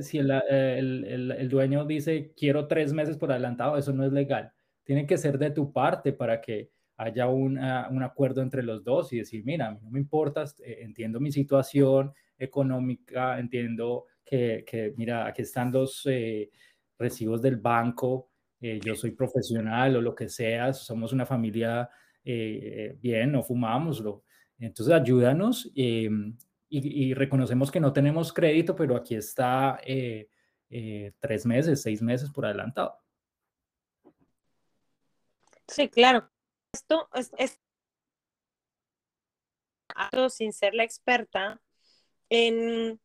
si 0.01 0.17
el, 0.17 0.32
el, 0.32 1.32
el, 1.32 1.49
dueño 1.49 1.86
dice 1.86 2.34
quiero 2.36 2.67
tres 2.67 2.91
meses 2.91 3.17
por 3.17 3.32
adelantado, 3.32 3.77
eso 3.77 3.93
no 3.93 4.03
es 4.03 4.12
legal. 4.12 4.51
Tiene 4.84 5.06
que 5.06 5.17
ser 5.17 5.38
de 5.38 5.51
tu 5.51 5.71
parte 5.71 6.12
para 6.13 6.41
que 6.41 6.71
haya 6.97 7.27
un, 7.27 7.58
un 7.58 8.03
acuerdo 8.03 8.41
entre 8.41 8.63
los 8.63 8.84
dos 8.84 9.13
y 9.13 9.17
decir, 9.19 9.43
mira, 9.45 9.71
no 9.82 9.89
me 9.89 9.99
importa, 9.99 10.43
eh, 10.63 10.79
entiendo 10.82 11.19
mi 11.19 11.32
situación 11.32 12.13
económica, 12.38 13.39
entiendo 13.39 14.06
que, 14.23 14.63
que 14.65 14.93
mira, 14.97 15.27
aquí 15.27 15.41
están 15.41 15.71
los 15.71 16.06
eh, 16.06 16.49
recibos 16.97 17.41
del 17.41 17.58
banco, 17.58 18.29
eh, 18.60 18.79
yo 18.84 18.95
soy 18.95 19.12
profesional 19.12 19.97
o 19.97 20.01
lo 20.01 20.15
que 20.15 20.29
sea, 20.29 20.73
somos 20.73 21.13
una 21.13 21.25
familia 21.25 21.89
bien, 22.24 23.32
no 23.32 23.44
fumamos, 23.44 24.04
entonces 24.60 24.94
ayúdanos 24.94 25.70
y, 25.74 26.08
y, 26.70 27.14
reconocemos 27.14 27.70
que 27.72 27.80
no 27.80 27.92
tenemos 27.92 28.32
crédito, 28.32 28.76
pero 28.76 28.96
aquí 28.96 29.16
está 29.16 29.80
tres 31.20 31.46
meses, 31.46 31.82
seis 31.82 32.02
meses 32.02 32.30
por 32.30 32.46
adelantado. 32.46 32.98
Sí, 35.68 35.90
claro 35.90 36.30
esto 36.74 37.08
es, 37.14 37.60
sin 40.30 40.54
ser 40.54 40.74
la 40.74 40.84
experta 40.84 41.62
en, 42.30 43.00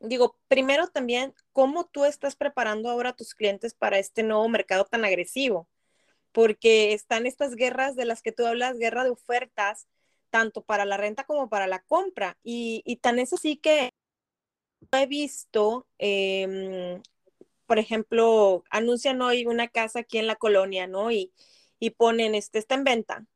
digo, 0.00 0.38
primero 0.48 0.88
también, 0.88 1.34
¿cómo 1.52 1.86
tú 1.86 2.04
estás 2.04 2.36
preparando 2.36 2.88
ahora 2.88 3.10
a 3.10 3.16
tus 3.16 3.34
clientes 3.34 3.74
para 3.74 3.98
este 3.98 4.22
nuevo 4.22 4.48
mercado 4.48 4.86
tan 4.86 5.04
agresivo? 5.04 5.68
Porque 6.36 6.92
están 6.92 7.24
estas 7.24 7.54
guerras 7.54 7.96
de 7.96 8.04
las 8.04 8.20
que 8.20 8.30
tú 8.30 8.44
hablas, 8.44 8.76
guerra 8.76 9.04
de 9.04 9.08
ofertas, 9.08 9.88
tanto 10.28 10.62
para 10.62 10.84
la 10.84 10.98
renta 10.98 11.24
como 11.24 11.48
para 11.48 11.66
la 11.66 11.78
compra. 11.78 12.36
Y, 12.42 12.98
tan 13.00 13.18
es 13.18 13.32
así 13.32 13.56
que 13.56 13.88
he 14.92 15.06
visto, 15.06 15.86
em, 15.96 17.00
por 17.64 17.78
ejemplo, 17.78 18.64
anuncian 18.68 19.22
hoy 19.22 19.46
una 19.46 19.68
casa 19.68 20.00
aquí 20.00 20.18
en 20.18 20.26
la 20.26 20.36
colonia, 20.36 20.86
¿no? 20.86 21.10
Y, 21.10 21.32
y 21.78 21.92
ponen, 21.92 22.34
este, 22.34 22.58
está 22.58 22.74
en 22.74 22.84
venta. 22.84 23.26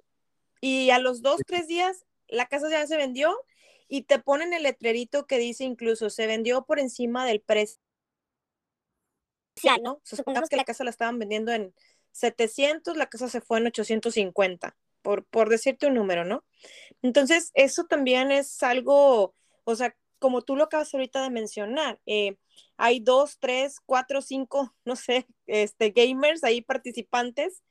Y 0.61 0.91
a 0.91 0.99
los 0.99 1.23
dos, 1.23 1.41
tres 1.47 1.69
días, 1.69 2.05
la 2.29 2.49
casa 2.49 2.69
ya 2.69 2.87
se 2.87 2.99
vendió 2.99 3.35
y 3.89 4.03
te 4.03 4.19
ponen 4.19 4.53
el 4.53 4.65
letrerito 4.65 5.27
que 5.27 5.39
dice 5.39 5.65
incluso, 5.65 6.11
se 6.11 6.27
vendió 6.27 6.67
por 6.67 6.79
encima 6.79 7.25
del 7.25 7.41
precio. 7.41 7.81
¿no? 9.83 10.03
supongamos 10.05 10.51
que 10.51 10.57
la 10.57 10.65
casa 10.65 10.85
la 10.85 10.91
estaban 10.91 11.19
vendiendo 11.19 11.53
en 11.53 11.75
700, 12.13 12.97
la 12.97 13.09
casa 13.09 13.29
se 13.29 13.41
fue 13.41 13.59
en 13.59 13.67
850, 13.67 14.77
por, 15.03 15.25
por 15.27 15.49
decirte 15.49 15.87
un 15.87 15.95
número, 15.95 16.25
¿no? 16.25 16.45
Entonces, 17.03 17.51
eso 17.55 17.85
también 17.85 18.31
es 18.31 18.63
algo, 18.63 19.35
o 19.65 19.75
sea, 19.77 19.97
como 20.19 20.43
tú 20.43 20.57
lo 20.57 20.65
acabas 20.65 20.93
ahorita 20.95 21.23
de 21.23 21.31
mencionar, 21.31 22.01
eh, 22.07 22.37
hay 22.77 23.01
dos, 23.01 23.39
tres, 23.39 23.81
cuatro, 23.85 24.23
cinco, 24.23 24.75
no 24.85 24.97
sé, 24.97 25.27
este, 25.47 25.91
gamers 25.91 26.45
ahí 26.45 26.63
participantes 26.63 27.63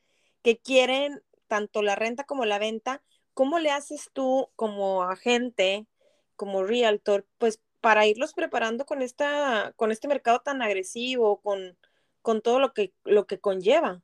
que 0.41 0.57
quieren 0.59 1.21
tanto 1.47 1.81
la 1.81 1.95
renta 1.95 2.23
como 2.25 2.45
la 2.45 2.59
venta, 2.59 3.03
¿cómo 3.33 3.59
le 3.59 3.71
haces 3.71 4.09
tú 4.13 4.49
como 4.55 5.03
agente, 5.03 5.87
como 6.35 6.63
realtor, 6.63 7.27
pues 7.37 7.61
para 7.81 8.05
irlos 8.07 8.33
preparando 8.33 8.85
con, 8.85 9.01
esta, 9.01 9.73
con 9.75 9.91
este 9.91 10.07
mercado 10.07 10.39
tan 10.39 10.61
agresivo, 10.61 11.41
con, 11.41 11.77
con 12.21 12.41
todo 12.41 12.59
lo 12.59 12.73
que, 12.73 12.93
lo 13.03 13.25
que 13.27 13.39
conlleva? 13.39 14.01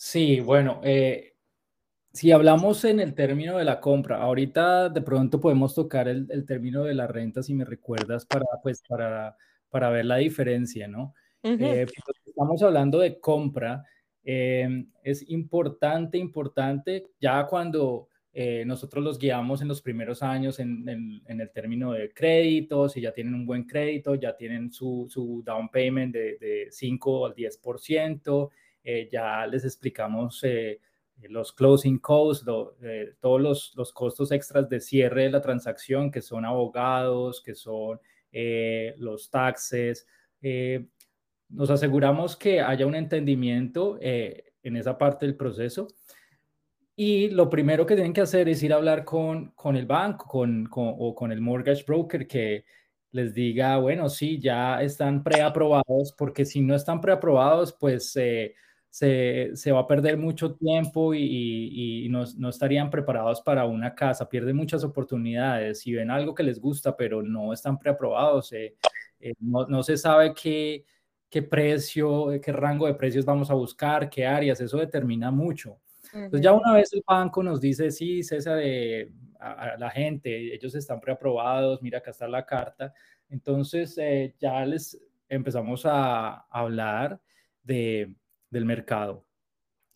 Sí, 0.00 0.40
bueno, 0.40 0.80
eh, 0.84 1.34
si 2.12 2.30
hablamos 2.30 2.84
en 2.84 3.00
el 3.00 3.14
término 3.14 3.58
de 3.58 3.64
la 3.64 3.80
compra, 3.80 4.22
ahorita 4.22 4.88
de 4.88 5.02
pronto 5.02 5.40
podemos 5.40 5.74
tocar 5.74 6.08
el, 6.08 6.26
el 6.30 6.46
término 6.46 6.84
de 6.84 6.94
la 6.94 7.06
renta, 7.06 7.42
si 7.42 7.54
me 7.54 7.64
recuerdas, 7.64 8.24
para, 8.24 8.46
pues, 8.62 8.82
para, 8.88 9.36
para 9.70 9.90
ver 9.90 10.04
la 10.04 10.16
diferencia, 10.16 10.86
¿no? 10.88 11.14
Eh, 11.42 11.86
pues, 11.86 12.16
estamos 12.26 12.62
hablando 12.62 13.00
de 13.00 13.18
compra, 13.20 13.84
Em, 14.30 14.86
es 15.02 15.26
importante, 15.30 16.18
importante, 16.18 17.06
ya 17.18 17.46
cuando 17.46 18.08
eh, 18.34 18.62
nosotros 18.66 19.02
los 19.02 19.18
guiamos 19.18 19.62
en 19.62 19.68
los 19.68 19.80
primeros 19.80 20.22
años 20.22 20.58
en, 20.60 20.86
el 21.26 21.50
término 21.50 21.92
de 21.92 22.12
créditos, 22.12 22.92
si 22.92 23.00
ya 23.00 23.10
tienen 23.12 23.34
un 23.34 23.46
buen 23.46 23.64
crédito, 23.64 24.16
ya 24.16 24.36
tienen 24.36 24.70
su, 24.70 25.06
su 25.08 25.42
down 25.46 25.70
payment 25.70 26.12
de, 26.12 26.36
de 26.36 26.68
5 26.70 27.24
al 27.24 27.34
10%, 27.34 28.50
eh, 28.90 29.08
ya 29.10 29.46
les 29.46 29.64
explicamos 29.64 30.42
eh, 30.44 30.80
los 31.28 31.52
closing 31.52 31.98
costs, 31.98 32.44
todos 32.44 33.40
los, 33.40 33.74
los, 33.76 33.92
costos 33.92 34.30
extras 34.30 34.68
de 34.68 34.80
cierre 34.80 35.24
de 35.24 35.30
la 35.30 35.40
transacción, 35.40 36.10
que 36.10 36.22
son 36.22 36.44
abogados, 36.44 37.42
que 37.42 37.54
son 37.54 38.00
los 38.98 39.30
taxes 39.30 40.06
nos 41.48 41.70
aseguramos 41.70 42.36
que 42.36 42.60
haya 42.60 42.86
un 42.86 42.94
entendimiento 42.94 43.98
eh, 44.00 44.52
en 44.62 44.76
esa 44.76 44.98
parte 44.98 45.26
del 45.26 45.36
proceso. 45.36 45.88
Y 46.94 47.30
lo 47.30 47.48
primero 47.48 47.86
que 47.86 47.94
tienen 47.94 48.12
que 48.12 48.20
hacer 48.20 48.48
es 48.48 48.62
ir 48.62 48.72
a 48.72 48.76
hablar 48.76 49.04
con, 49.04 49.52
con 49.52 49.76
el 49.76 49.86
banco 49.86 50.26
con, 50.26 50.68
o 50.72 51.14
con 51.14 51.30
el 51.30 51.40
mortgage 51.40 51.84
broker 51.86 52.26
que 52.26 52.64
les 53.12 53.32
diga, 53.32 53.78
bueno, 53.78 54.08
sí, 54.08 54.38
ya 54.40 54.82
están 54.82 55.22
preaprobados, 55.22 56.12
porque 56.18 56.44
si 56.44 56.60
no 56.60 56.74
están 56.74 57.00
preaprobados, 57.00 57.72
pues 57.72 58.18
se, 58.90 59.50
se, 59.54 59.72
va 59.72 59.80
a 59.80 59.86
perder 59.86 60.16
mucho 60.16 60.54
tiempo 60.54 61.14
y, 61.14 62.04
y 62.04 62.08
no, 62.08 62.24
no, 62.36 62.48
estarían 62.48 62.90
preparados 62.90 63.40
para 63.42 63.64
una 63.66 63.94
casa, 63.94 64.28
pierden 64.28 64.56
muchas 64.56 64.84
oportunidades. 64.84 65.80
Si 65.80 65.92
ven 65.92 66.10
algo 66.10 66.34
que 66.34 66.42
les 66.42 66.60
gusta, 66.60 66.96
pero 66.96 67.22
no 67.22 67.52
están 67.52 67.78
preaprobados, 67.78 68.52
eh, 68.52 68.76
eh, 69.20 69.34
no, 69.40 69.66
no 69.66 69.82
se 69.82 69.96
sabe 69.96 70.34
qué 70.34 70.84
qué 71.30 71.42
precio, 71.42 72.28
qué 72.42 72.52
rango 72.52 72.86
de 72.86 72.94
precios 72.94 73.24
vamos 73.24 73.50
a 73.50 73.54
buscar, 73.54 74.08
qué 74.08 74.26
áreas, 74.26 74.60
eso 74.60 74.78
determina 74.78 75.30
mucho. 75.30 75.78
Entonces 76.12 76.40
ya 76.40 76.52
una 76.52 76.72
vez 76.72 76.92
el 76.92 77.02
banco 77.06 77.42
nos 77.42 77.60
dice, 77.60 77.90
sí, 77.90 78.22
César, 78.22 78.58
eh, 78.62 79.10
a, 79.38 79.76
la 79.76 79.90
gente, 79.90 80.54
ellos 80.54 80.74
están 80.74 81.00
preaprobados, 81.00 81.82
mira, 81.82 81.98
acá 81.98 82.12
está 82.12 82.26
la 82.26 82.46
carta. 82.46 82.94
Entonces 83.28 83.96
eh, 83.98 84.34
ya 84.38 84.64
les 84.64 84.98
empezamos 85.28 85.82
a, 85.84 86.46
hablar 86.50 87.20
de, 87.62 88.14
del 88.50 88.64
mercado 88.64 89.26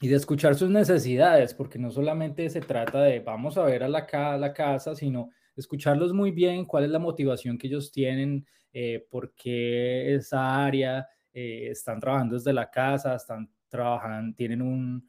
y 0.01 0.09
de 0.09 0.17
escuchar 0.17 0.57
sus 0.57 0.69
necesidades, 0.69 1.55
porque 1.55 1.79
no 1.79 1.91
solamente 1.91 2.51
se 2.51 2.61
trata 2.61 3.03
de 3.03 3.21
vamos 3.21 3.57
a 3.57 3.65
ver 3.65 3.85
a 3.85 3.89
la, 3.89 4.05
casa, 4.05 4.97
sino 4.97 5.31
escucharlos 5.55 6.13
muy 6.13 6.33
bien, 6.33 6.65
cuál 6.65 6.85
es 6.85 6.91
la 6.91 6.99
motivación 6.99 7.57
que 7.57 7.69
ellos 7.69 7.93
tienen, 7.93 8.45
eh, 8.73 9.07
por 9.09 9.33
qué 9.35 10.15
esa 10.15 10.65
área, 10.65 11.07
eh, 11.33 11.69
están 11.71 12.01
trabajando 12.01 12.35
desde 12.35 12.53
la 12.53 12.69
casa, 12.71 13.15
están 13.15 13.49
trabajando, 13.69 14.35
tienen 14.35 14.61
un, 14.61 15.09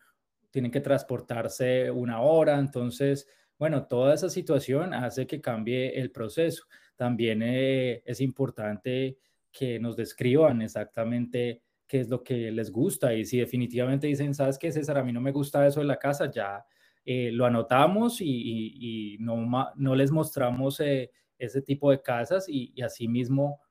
tienen 0.51 0.69
que 0.69 0.81
transportarse 0.81 1.89
una 1.89 2.21
hora, 2.21 2.59
entonces, 2.59 3.27
bueno, 3.57 3.87
toda 3.87 4.13
esa 4.13 4.29
situación 4.29 4.93
hace 4.93 5.25
que 5.25 5.41
cambie 5.41 5.99
el 5.99 6.11
proceso. 6.11 6.65
También 6.95 7.41
eh, 7.41 8.03
es 8.05 8.21
importante 8.21 9.17
que 9.51 9.79
nos 9.79 9.95
describan 9.95 10.61
exactamente 10.61 11.63
qué 11.93 11.99
es 11.99 12.09
lo 12.09 12.23
que 12.23 12.49
les 12.49 12.71
gusta 12.71 13.13
y 13.13 13.23
si 13.23 13.37
definitivamente 13.37 14.07
dicen, 14.07 14.33
¿sabes 14.33 14.57
qué, 14.57 14.71
César? 14.71 14.97
A 14.97 15.03
mí 15.03 15.13
no 15.13 15.21
me 15.21 15.31
gusta 15.31 15.67
eso 15.67 15.79
de 15.79 15.85
la 15.85 15.99
casa, 15.99 16.31
ya 16.31 16.65
eh, 17.05 17.29
lo 17.31 17.45
anotamos 17.45 18.17
y, 18.19 19.15
no, 19.19 19.71
no, 19.75 19.93
les 19.93 20.09
mostramos 20.09 20.79
eh, 20.79 21.11
ese 21.37 21.61
tipo 21.61 21.91
de 21.91 22.01
casas 22.01 22.49
y, 22.49 22.81
así 22.81 23.07
mismo, 23.07 23.61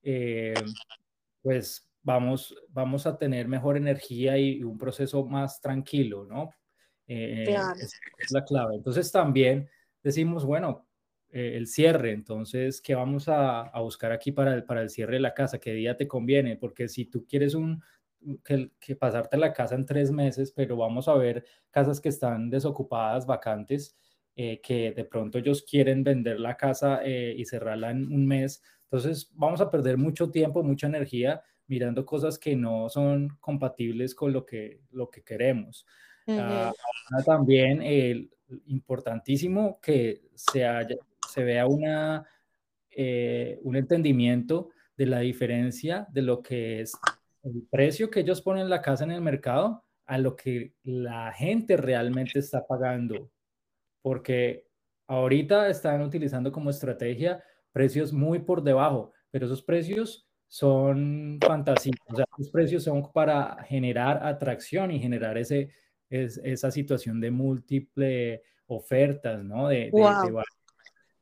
eh, 0.00 0.54
pues 1.42 1.90
vamos, 2.04 2.54
vamos 2.68 3.04
a 3.08 3.18
tener 3.18 3.48
mejor 3.48 3.76
energía 3.76 4.38
y, 4.38 4.62
un 4.62 4.78
proceso 4.78 5.24
más 5.24 5.60
tranquilo, 5.60 6.24
¿no? 6.24 6.50
es, 7.08 7.50
la 8.30 8.44
clave. 8.44 8.76
Entonces 8.76 9.10
también 9.10 9.68
decimos, 10.04 10.44
bueno, 10.44 10.86
el 11.32 11.66
cierre, 11.66 12.12
entonces, 12.12 12.80
¿qué 12.80 12.94
vamos 12.94 13.28
a, 13.28 13.72
buscar 13.80 14.12
aquí 14.12 14.32
para 14.32 14.54
el, 14.54 14.64
para 14.64 14.82
el 14.82 14.90
cierre 14.90 15.14
de 15.14 15.20
la 15.20 15.34
casa? 15.34 15.58
¿Qué 15.58 15.72
día 15.72 15.96
te 15.96 16.06
conviene? 16.06 16.56
Porque 16.56 16.88
si 16.88 17.06
tú 17.06 17.26
quieres 17.26 17.54
un, 17.54 17.82
que, 18.44 18.96
pasarte 18.96 19.36
la 19.36 19.52
casa 19.52 19.74
en 19.74 19.86
tres 19.86 20.10
meses, 20.10 20.52
pero 20.52 20.76
vamos 20.76 21.08
a 21.08 21.14
ver 21.14 21.44
casas 21.70 22.00
que 22.00 22.08
están 22.08 22.50
desocupadas, 22.50 23.26
vacantes, 23.26 23.96
eh, 24.36 24.60
que 24.62 24.92
de 24.92 25.04
pronto 25.04 25.38
ellos 25.38 25.62
quieren 25.68 26.04
vender 26.04 26.40
la 26.40 26.56
casa 26.56 27.00
eh, 27.04 27.34
y 27.36 27.44
cerrarla 27.44 27.90
en 27.90 28.12
un 28.12 28.26
mes. 28.26 28.62
Entonces 28.84 29.30
vamos 29.34 29.60
a 29.60 29.70
perder 29.70 29.96
mucho 29.96 30.30
tiempo, 30.30 30.62
mucha 30.62 30.86
energía 30.86 31.42
mirando 31.66 32.04
cosas 32.04 32.38
que 32.38 32.56
no 32.56 32.88
son 32.88 33.36
compatibles 33.40 34.14
con 34.14 34.32
lo 34.32 34.44
que, 34.44 34.80
lo 34.90 35.10
que 35.10 35.22
queremos. 35.22 35.86
Ah, 36.28 36.72
también 37.26 37.80
eh, 37.82 38.28
importantísimo 38.66 39.80
que 39.80 40.22
se, 40.34 40.64
haya, 40.64 40.96
se 41.32 41.44
vea 41.44 41.66
una, 41.66 42.26
un 42.96 43.76
entendimiento 43.76 44.70
de 44.96 45.06
la 45.06 45.20
diferencia 45.20 46.06
de 46.10 46.22
lo 46.22 46.42
que 46.42 46.80
es 46.80 46.92
el 47.42 47.66
precio 47.70 48.10
que 48.10 48.20
ellos 48.20 48.40
ponen 48.40 48.70
la 48.70 48.82
casa 48.82 49.04
en 49.04 49.10
el 49.10 49.20
mercado 49.20 49.84
a 50.06 50.18
lo 50.18 50.36
que 50.36 50.74
la 50.84 51.32
gente 51.32 51.76
realmente 51.76 52.38
está 52.38 52.66
pagando. 52.66 53.30
Porque 54.02 54.66
ahorita 55.06 55.68
están 55.68 56.02
utilizando 56.02 56.52
como 56.52 56.70
estrategia 56.70 57.42
precios 57.72 58.12
muy 58.12 58.40
por 58.40 58.62
debajo, 58.62 59.12
pero 59.30 59.46
esos 59.46 59.62
precios 59.62 60.28
son. 60.48 61.38
O 61.42 62.16
sea, 62.16 62.26
esos 62.38 62.50
precios 62.52 62.84
son 62.84 63.10
para 63.12 63.62
generar 63.64 64.24
atracción 64.24 64.90
y 64.90 65.00
generar 65.00 65.38
ese, 65.38 65.70
esa 66.10 66.70
situación 66.70 67.20
de 67.20 67.30
múltiple 67.30 68.42
ofertas, 68.66 69.42
¿no? 69.44 69.68
De, 69.68 69.90
de, 69.90 70.42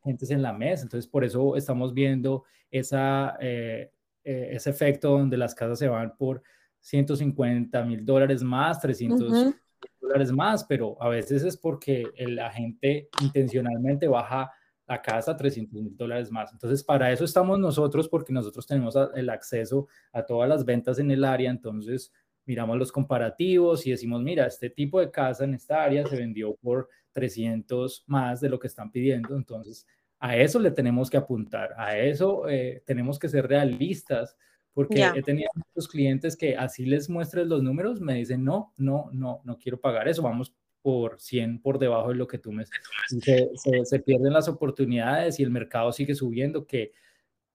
gentes 0.03 0.31
en 0.31 0.43
la 0.43 0.53
mesa. 0.53 0.83
Entonces, 0.85 1.11
por 1.11 1.25
eso 1.25 1.57
estamos 1.57 1.95
viendo 1.95 2.45
esa... 2.71 3.37
Eh, 3.41 3.91
eh, 4.23 4.51
ese 4.53 4.69
efecto 4.69 5.11
donde 5.13 5.39
las 5.39 5.55
casas 5.55 5.79
se 5.79 5.89
van 5.89 6.15
por 6.17 6.43
150 6.81 7.83
mil 7.85 8.05
dólares 8.05 8.43
más, 8.43 8.79
300 8.79 9.55
dólares 10.01 10.33
más, 10.33 10.65
pero 10.65 11.03
a 11.03 11.09
veces 11.09 11.43
es 11.43 11.57
porque 11.57 12.05
la 12.19 12.51
gente 12.51 13.09
intencionalmente 13.23 14.09
baja 14.09 14.53
la 14.87 15.01
casa 15.01 15.37
300 15.37 15.83
mil 15.83 15.97
dólares 15.97 16.31
más. 16.31 16.53
Entonces, 16.53 16.85
para 16.85 17.11
eso 17.13 17.25
estamos 17.25 17.59
nosotros, 17.59 18.09
porque 18.09 18.33
nosotros 18.33 18.67
tenemos 18.67 18.95
el 19.15 19.31
acceso 19.31 19.89
a 20.13 20.27
todas 20.27 20.49
las 20.49 20.65
ventas 20.65 20.99
en 20.99 21.11
el 21.11 21.25
área, 21.25 21.51
entonces 21.51 22.13
miramos 22.45 22.77
los 22.77 22.93
comparativos 22.93 23.87
y 23.87 23.91
decimos, 23.93 24.23
mira, 24.23 24.47
este 24.47 24.69
tipo 24.69 25.01
de 25.01 25.11
casa 25.11 25.45
en 25.45 25.55
esta 25.55 25.83
área 25.83 26.07
se 26.07 26.17
vendió 26.17 26.57
por 26.57 26.89
300 27.13 28.05
más 28.07 28.41
de 28.41 28.49
lo 28.49 28.59
que 28.59 28.67
están 28.67 28.91
pidiendo, 28.91 29.37
entonces 29.37 29.87
a 30.21 30.37
eso 30.37 30.61
le 30.61 30.71
tenemos 30.71 31.09
que 31.09 31.17
apuntar, 31.17 31.75
a 31.79 31.99
eso 31.99 32.49
eh, 32.49 32.83
tenemos 32.85 33.19
que 33.19 33.29
ser 33.29 33.49
realistas, 33.49 34.37
porque 34.75 35.03
he 35.03 35.23
tenido 35.23 35.49
muchos 35.55 35.89
clientes 35.89 36.37
que 36.37 36.57
así 36.57 36.85
les 36.85 37.09
muestres 37.09 37.47
los 37.47 37.63
números, 37.63 38.01
me 38.01 38.15
dicen, 38.15 38.45
no, 38.45 38.73
no, 38.77 39.09
no, 39.13 39.41
no 39.45 39.59
quiero 39.59 39.81
pagar 39.81 40.09
eso, 40.09 40.23
vamos 40.23 40.55
por 40.83 41.21
100 41.21 41.61
por 41.61 41.79
debajo 41.79 42.11
de 42.11 42.15
lo 42.15 42.27
que 42.27 42.39
tú 42.39 42.53
me... 42.53 42.65
Se, 43.09 43.51
se, 43.85 43.99
pierden 44.01 44.33
las 44.33 44.49
oportunidades 44.49 45.41
y 45.41 45.43
el 45.43 45.51
mercado 45.51 45.93
sigue 45.93 46.15
subiendo, 46.15 46.67
que, 46.67 46.93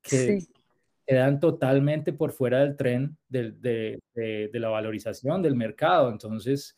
que 0.01 0.39
quedan 1.05 1.39
totalmente 1.39 2.13
por 2.13 2.31
fuera 2.31 2.59
del 2.59 2.75
tren 2.75 3.17
de, 3.29 3.51
de, 3.51 3.99
de 4.51 4.59
la 4.59 4.69
valorización 4.69 5.41
del 5.41 5.55
mercado. 5.55 6.11
Entonces, 6.11 6.77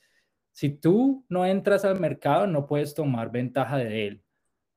si 0.57 0.69
tú 0.71 1.23
no 1.29 1.45
entras 1.45 1.85
al 1.85 1.99
mercado, 1.99 2.47
no 2.47 2.65
puedes 2.65 2.95
tomar 2.95 3.31
ventaja 3.31 3.77
de 3.77 4.07
él. 4.07 4.23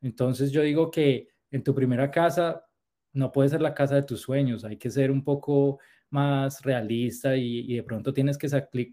Entonces 0.03 0.53
yo 0.53 0.61
digo 0.61 0.91
que 0.91 1.29
en 1.51 1.65
tu 1.65 1.75
primera 1.75 2.11
casa 2.11 2.67
no 3.15 3.33
puede 3.33 3.49
ser 3.49 3.63
la 3.63 3.73
casa 3.73 3.95
de 3.95 4.03
tus 4.03 4.21
sueños, 4.21 4.63
hay 4.63 4.77
que 4.77 4.91
ser 4.91 5.11
un 5.11 5.25
poco 5.25 5.79
más 6.11 6.61
realista 6.61 7.35
y, 7.35 7.77
de 7.77 7.83
pronto 7.83 8.13
tienes 8.13 8.37
que 8.37 8.51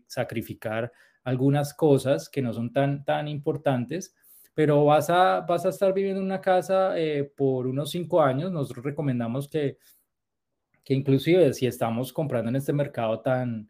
sacrificar 0.08 0.90
algunas 1.26 1.74
cosas 1.74 2.30
que 2.30 2.42
no 2.42 2.54
son 2.54 2.72
tan, 2.72 3.04
tan 3.04 3.28
importantes, 3.28 4.16
pero 4.54 4.86
vas 4.86 5.10
a, 5.10 5.42
vas 5.42 5.66
a 5.66 5.70
estar 5.70 5.94
viviendo 5.94 6.22
en 6.22 6.28
una 6.28 6.40
casa 6.40 6.98
eh, 6.98 7.26
por 7.26 7.68
unos 7.68 7.92
cinco 7.92 8.22
años. 8.22 8.50
Nosotros 8.50 8.86
recomendamos 8.86 9.50
que, 9.50 9.78
que 10.86 10.94
inclusive 10.94 11.54
si 11.54 11.68
estamos 11.68 12.14
comprando 12.14 12.48
en 12.48 12.56
este 12.56 12.72
mercado 12.72 13.20
tan, 13.20 13.70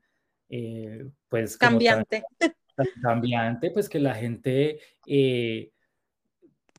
eh, 0.49 1.10
pues... 1.27 1.58
Cambiante. 1.58 2.23
Cambiante, 3.01 3.71
pues 3.71 3.89
que 3.89 3.99
la 3.99 4.15
gente... 4.15 4.79
Eh, 5.05 5.71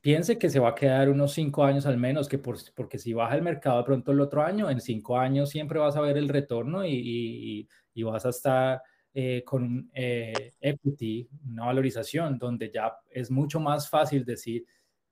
piense 0.01 0.37
que 0.37 0.49
se 0.49 0.59
va 0.59 0.69
a 0.69 0.75
quedar 0.75 1.09
unos 1.09 1.33
cinco 1.33 1.63
años 1.63 1.85
al 1.85 1.97
menos, 1.97 2.27
que 2.27 2.37
por, 2.37 2.57
porque 2.73 2.97
si 2.97 3.13
baja 3.13 3.35
el 3.35 3.41
mercado 3.41 3.79
de 3.79 3.83
pronto 3.83 4.11
el 4.11 4.21
otro 4.21 4.43
año, 4.43 4.69
en 4.69 4.79
cinco 4.79 5.17
años 5.17 5.49
siempre 5.49 5.79
vas 5.79 5.95
a 5.95 6.01
ver 6.01 6.17
el 6.17 6.29
retorno 6.29 6.85
y, 6.85 7.67
y, 7.93 8.03
vas 8.03 8.25
a 8.25 8.29
estar 8.29 8.81
eh, 9.13 9.43
con 9.45 9.89
eh, 9.93 10.53
equity, 10.61 11.27
una 11.49 11.65
valorización, 11.65 12.37
donde 12.37 12.71
ya 12.71 12.93
es 13.09 13.29
mucho 13.29 13.59
más 13.59 13.89
fácil 13.89 14.23
decir, 14.23 14.65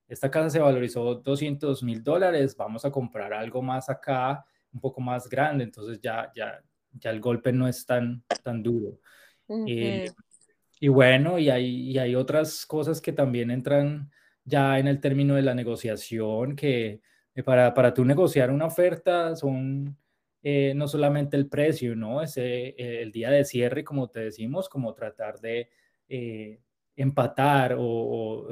esta 0.08 0.32
casa 0.32 0.50
se 0.50 0.60
valorizó 0.60 1.16
200 1.16 1.84
mil 1.84 2.02
dólares, 2.02 2.56
vamos 2.56 2.86
a 2.86 2.92
comprar 2.92 3.34
algo 3.34 3.62
más 3.62 3.90
acá, 3.90 4.46
un 4.72 4.80
poco 4.80 5.02
más 5.02 5.28
grande, 5.28 5.66
entonces 5.66 6.00
ya, 6.02 6.32
ya, 6.34 6.64
ya 6.94 7.10
el 7.10 7.20
golpe 7.20 7.52
no 7.52 7.68
es 7.68 7.86
tan, 7.86 8.24
tan 8.42 8.64
duro. 8.64 9.00
Eh, 9.50 10.10
y 10.80 10.88
bueno, 10.90 11.40
y 11.40 11.50
hay, 11.50 11.92
y 11.92 11.98
hay 11.98 12.16
otras 12.16 12.66
cosas 12.66 13.02
que 13.02 13.12
también 13.14 13.52
entran 13.52 14.12
ya 14.44 14.80
en 14.80 14.88
el 14.88 15.00
término 15.02 15.36
de 15.36 15.42
la 15.42 15.56
negociación, 15.56 16.56
que 16.56 17.02
eh, 17.36 17.44
para, 17.44 17.74
para 17.74 17.94
tú 17.94 18.06
negociar 18.06 18.52
una 18.52 18.66
oferta 18.66 19.36
son 19.36 19.98
eh, 20.44 20.74
no 20.76 20.88
solamente 20.88 21.36
el 21.36 21.48
precio, 21.50 21.96
¿no? 21.96 22.22
Ese, 22.22 22.70
eh, 22.70 23.02
el 23.02 23.12
día 23.12 23.30
de 23.32 23.44
cierre, 23.44 23.84
como 23.84 24.10
te 24.10 24.22
decimos, 24.22 24.70
como 24.70 24.94
tratar 24.94 25.40
de 25.40 25.70
empatar 26.96 27.76
o, 27.78 28.48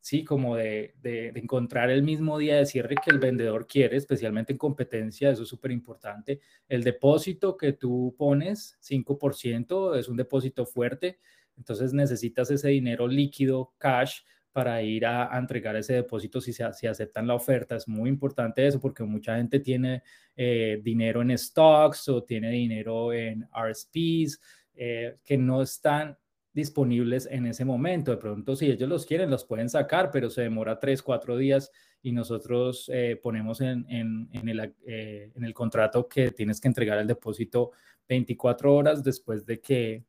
sí, 0.00 0.24
como 0.24 0.56
de, 0.56 0.94
de, 1.00 1.28
encontrar 1.36 1.90
el 1.90 2.02
mismo 2.02 2.38
día 2.38 2.56
de 2.56 2.66
cierre 2.66 2.96
que 2.96 3.10
el 3.10 3.18
vendedor 3.18 3.66
quiere, 3.66 3.96
especialmente 3.96 4.52
en 4.52 4.58
competencia, 4.58 5.30
eso 5.30 5.42
es 5.42 5.48
súper 5.48 5.70
importante. 5.70 6.40
El 6.66 6.82
depósito 6.82 7.56
que 7.56 7.74
tú 7.74 8.14
pones, 8.18 8.78
5%, 8.80 9.96
es 9.96 10.08
un 10.08 10.16
depósito 10.16 10.66
fuerte, 10.66 11.18
entonces 11.56 11.92
necesitas 11.92 12.50
ese 12.50 12.68
dinero 12.68 13.06
líquido, 13.08 13.72
cash, 13.78 14.20
para 14.54 14.80
ir 14.82 15.04
a, 15.04 15.36
entregar 15.36 15.74
ese 15.74 15.94
depósito 15.94 16.40
si, 16.40 16.52
se, 16.52 16.62
aceptan 16.64 17.26
la 17.26 17.34
oferta. 17.34 17.74
Es 17.74 17.88
muy 17.88 18.08
importante 18.08 18.64
eso 18.64 18.78
porque 18.78 19.02
mucha 19.02 19.36
gente 19.36 19.58
tiene 19.58 20.04
eh, 20.36 20.80
dinero 20.80 21.22
en 21.22 21.36
stocks 21.36 22.08
o 22.08 22.22
tiene 22.22 22.50
dinero 22.50 23.12
en 23.12 23.48
RSPs 23.52 24.40
eh, 24.76 25.16
que 25.24 25.36
no 25.36 25.60
están 25.60 26.16
disponibles 26.52 27.26
en 27.30 27.46
ese 27.46 27.64
momento. 27.64 28.12
De 28.12 28.16
pronto, 28.16 28.54
si 28.54 28.70
ellos 28.70 28.88
los 28.88 29.04
quieren, 29.04 29.28
los 29.28 29.44
pueden 29.44 29.68
sacar, 29.68 30.10
pero 30.12 30.30
se 30.30 30.42
demora 30.42 30.78
tres, 30.78 31.02
cuatro 31.02 31.36
días 31.36 31.72
y 32.00 32.12
nosotros 32.12 32.88
eh, 32.92 33.18
ponemos 33.20 33.60
en, 33.60 33.86
el, 34.30 35.54
contrato 35.54 36.08
que 36.08 36.30
tienes 36.30 36.60
que 36.60 36.68
entregar 36.68 36.98
el 36.98 37.08
depósito 37.08 37.72
24 38.08 38.72
horas 38.72 39.02
después 39.02 39.44
de 39.44 39.60
que 39.60 40.04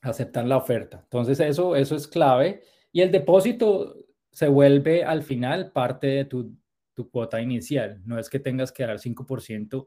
aceptan 0.00 0.48
la 0.48 0.56
oferta. 0.56 1.00
Entonces 1.02 1.40
eso, 1.40 1.76
eso 1.76 1.96
es 1.96 2.06
clave. 2.06 2.62
Y 2.92 3.00
el 3.02 3.10
depósito 3.10 3.96
se 4.30 4.48
vuelve 4.48 5.04
al 5.04 5.22
final 5.22 5.72
parte 5.72 6.06
de 6.06 6.24
tu, 6.24 6.56
tu 6.94 7.10
cuota 7.10 7.40
inicial. 7.40 8.02
No 8.04 8.18
es 8.18 8.30
que 8.30 8.38
tengas 8.38 8.72
que 8.72 8.86
dar 8.86 8.98
5% 8.98 9.86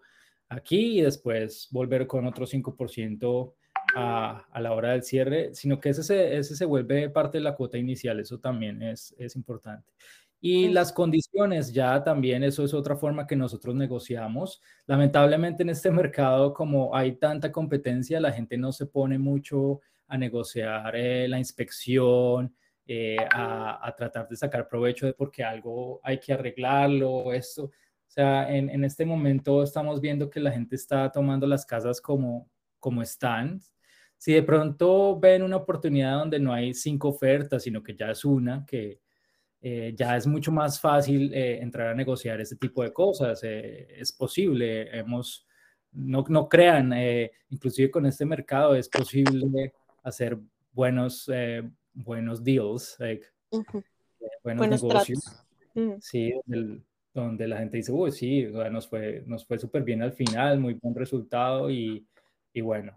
aquí 0.49 0.99
y 0.99 1.01
después 1.01 1.67
volver 1.71 2.07
con 2.07 2.25
otro 2.25 2.45
5% 2.45 3.53
a, 3.95 4.45
a, 4.51 4.61
la 4.61 4.71
hora 4.73 4.91
del 4.91 5.03
cierre, 5.03 5.53
sino 5.53 5.79
que 5.79 5.89
ese 5.89 6.03
se, 6.03 6.37
ese 6.37 6.55
se 6.55 6.65
vuelve 6.65 7.09
parte 7.09 7.37
de 7.37 7.43
la 7.43 7.55
cuota 7.55 7.77
inicial. 7.77 8.19
Eso 8.19 8.39
también 8.39 8.81
es, 8.81 9.15
es 9.17 9.35
importante. 9.35 9.91
Y 10.41 10.69
las 10.69 10.93
condiciones, 10.93 11.73
ya 11.73 12.01
también 12.03 12.43
eso 12.43 12.63
es 12.63 12.73
otra 12.73 12.95
forma 12.95 13.27
que 13.27 13.35
nosotros 13.35 13.75
negociamos. 13.75 14.61
Lamentablemente 14.85 15.63
en 15.63 15.69
este 15.69 15.91
mercado, 15.91 16.53
como 16.53 16.95
hay 16.95 17.17
tanta 17.17 17.51
competencia, 17.51 18.19
la 18.19 18.31
gente 18.31 18.57
no 18.57 18.71
se 18.71 18.85
pone 18.85 19.17
mucho 19.17 19.81
a 20.07 20.17
negociar 20.17 20.95
eh, 20.95 21.27
la 21.27 21.37
inspección, 21.37 22.55
eh, 22.87 23.17
a, 23.31 23.85
a, 23.87 23.95
tratar 23.95 24.27
de 24.27 24.35
sacar 24.35 24.67
provecho 24.67 25.05
de 25.05 25.13
porque 25.13 25.43
algo 25.43 25.99
hay 26.03 26.19
que 26.19 26.33
arreglarlo, 26.33 27.31
esto. 27.33 27.65
O 27.65 27.71
sea, 28.11 28.49
en, 28.51 28.69
en, 28.69 28.83
este 28.83 29.05
momento 29.05 29.61
estamos 29.61 30.01
viendo 30.01 30.29
que 30.29 30.39
la 30.39 30.51
gente 30.51 30.75
está 30.75 31.11
tomando 31.11 31.45
las 31.45 31.65
casas 31.65 32.01
como, 32.01 32.49
como 32.79 33.03
están. 33.03 33.61
Si 34.17 34.33
de 34.33 34.41
pronto 34.41 35.19
ven 35.19 35.43
una 35.43 35.57
oportunidad 35.57 36.17
donde 36.17 36.39
no 36.39 36.51
hay 36.51 36.73
cinco 36.73 37.09
ofertas, 37.09 37.63
sino 37.63 37.83
que 37.83 37.95
ya 37.95 38.09
es 38.09 38.25
una, 38.25 38.65
que 38.65 38.99
eh, 39.61 39.93
ya 39.95 40.15
es 40.15 40.25
mucho 40.25 40.51
más 40.51 40.79
fácil 40.79 41.33
eh, 41.33 41.59
entrar 41.61 41.87
a 41.87 41.95
negociar 41.95 42.39
este 42.39 42.55
tipo 42.55 42.81
de 42.83 42.93
cosas. 42.93 43.41
Eh, 43.43 43.87
es 43.97 44.11
posible, 44.11 44.97
hemos, 44.97 45.45
no, 45.91 46.23
no 46.29 46.47
crean, 46.47 46.93
eh, 46.93 47.31
inclusive 47.49 47.91
con 47.91 48.05
este 48.05 48.25
mercado 48.25 48.75
es 48.75 48.87
posible 48.87 49.73
hacer 50.03 50.37
buenos, 50.71 51.29
buenos 51.93 52.41
deals, 52.43 52.95
like, 52.99 53.25
uh 53.49 53.59
-huh. 53.59 53.83
buenos, 54.43 54.69
buenos, 54.69 54.83
negocios. 54.83 55.45
Uh 55.75 55.79
-huh. 55.79 55.97
Sí, 55.99 56.33
el, 56.49 56.81
donde 57.13 57.47
la 57.47 57.57
gente 57.57 57.77
dice, 57.77 57.91
uy, 57.91 58.11
sí, 58.11 58.45
o 58.45 58.53
sea, 58.53 58.69
nos 58.69 58.87
fue, 58.87 59.23
nos 59.25 59.45
fue 59.45 59.59
súper 59.59 59.83
bien 59.83 60.01
al 60.01 60.13
final, 60.13 60.59
muy 60.59 60.75
buen 60.75 60.95
resultado 60.95 61.69
y, 61.69 62.07
y 62.53 62.61
bueno, 62.61 62.93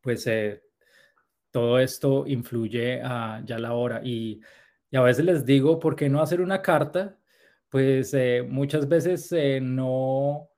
pues 0.00 0.26
todo 1.50 1.78
esto 1.78 2.24
influye 2.26 3.02
a 3.02 3.42
ya 3.44 3.58
la 3.58 3.74
hora 3.74 4.00
y 4.02 4.40
y 4.92 4.96
a 4.96 5.00
veces 5.02 5.24
les 5.24 5.44
digo, 5.46 5.80
¿por 5.80 5.96
qué 5.96 6.08
no 6.10 6.20
hacer 6.20 6.40
una 6.42 6.62
carta? 6.62 7.18
Pues 7.70 8.12
eh, 8.14 8.46
muchas 8.48 8.86
veces 8.88 9.32
eh, 9.32 9.58
no, 9.60 10.50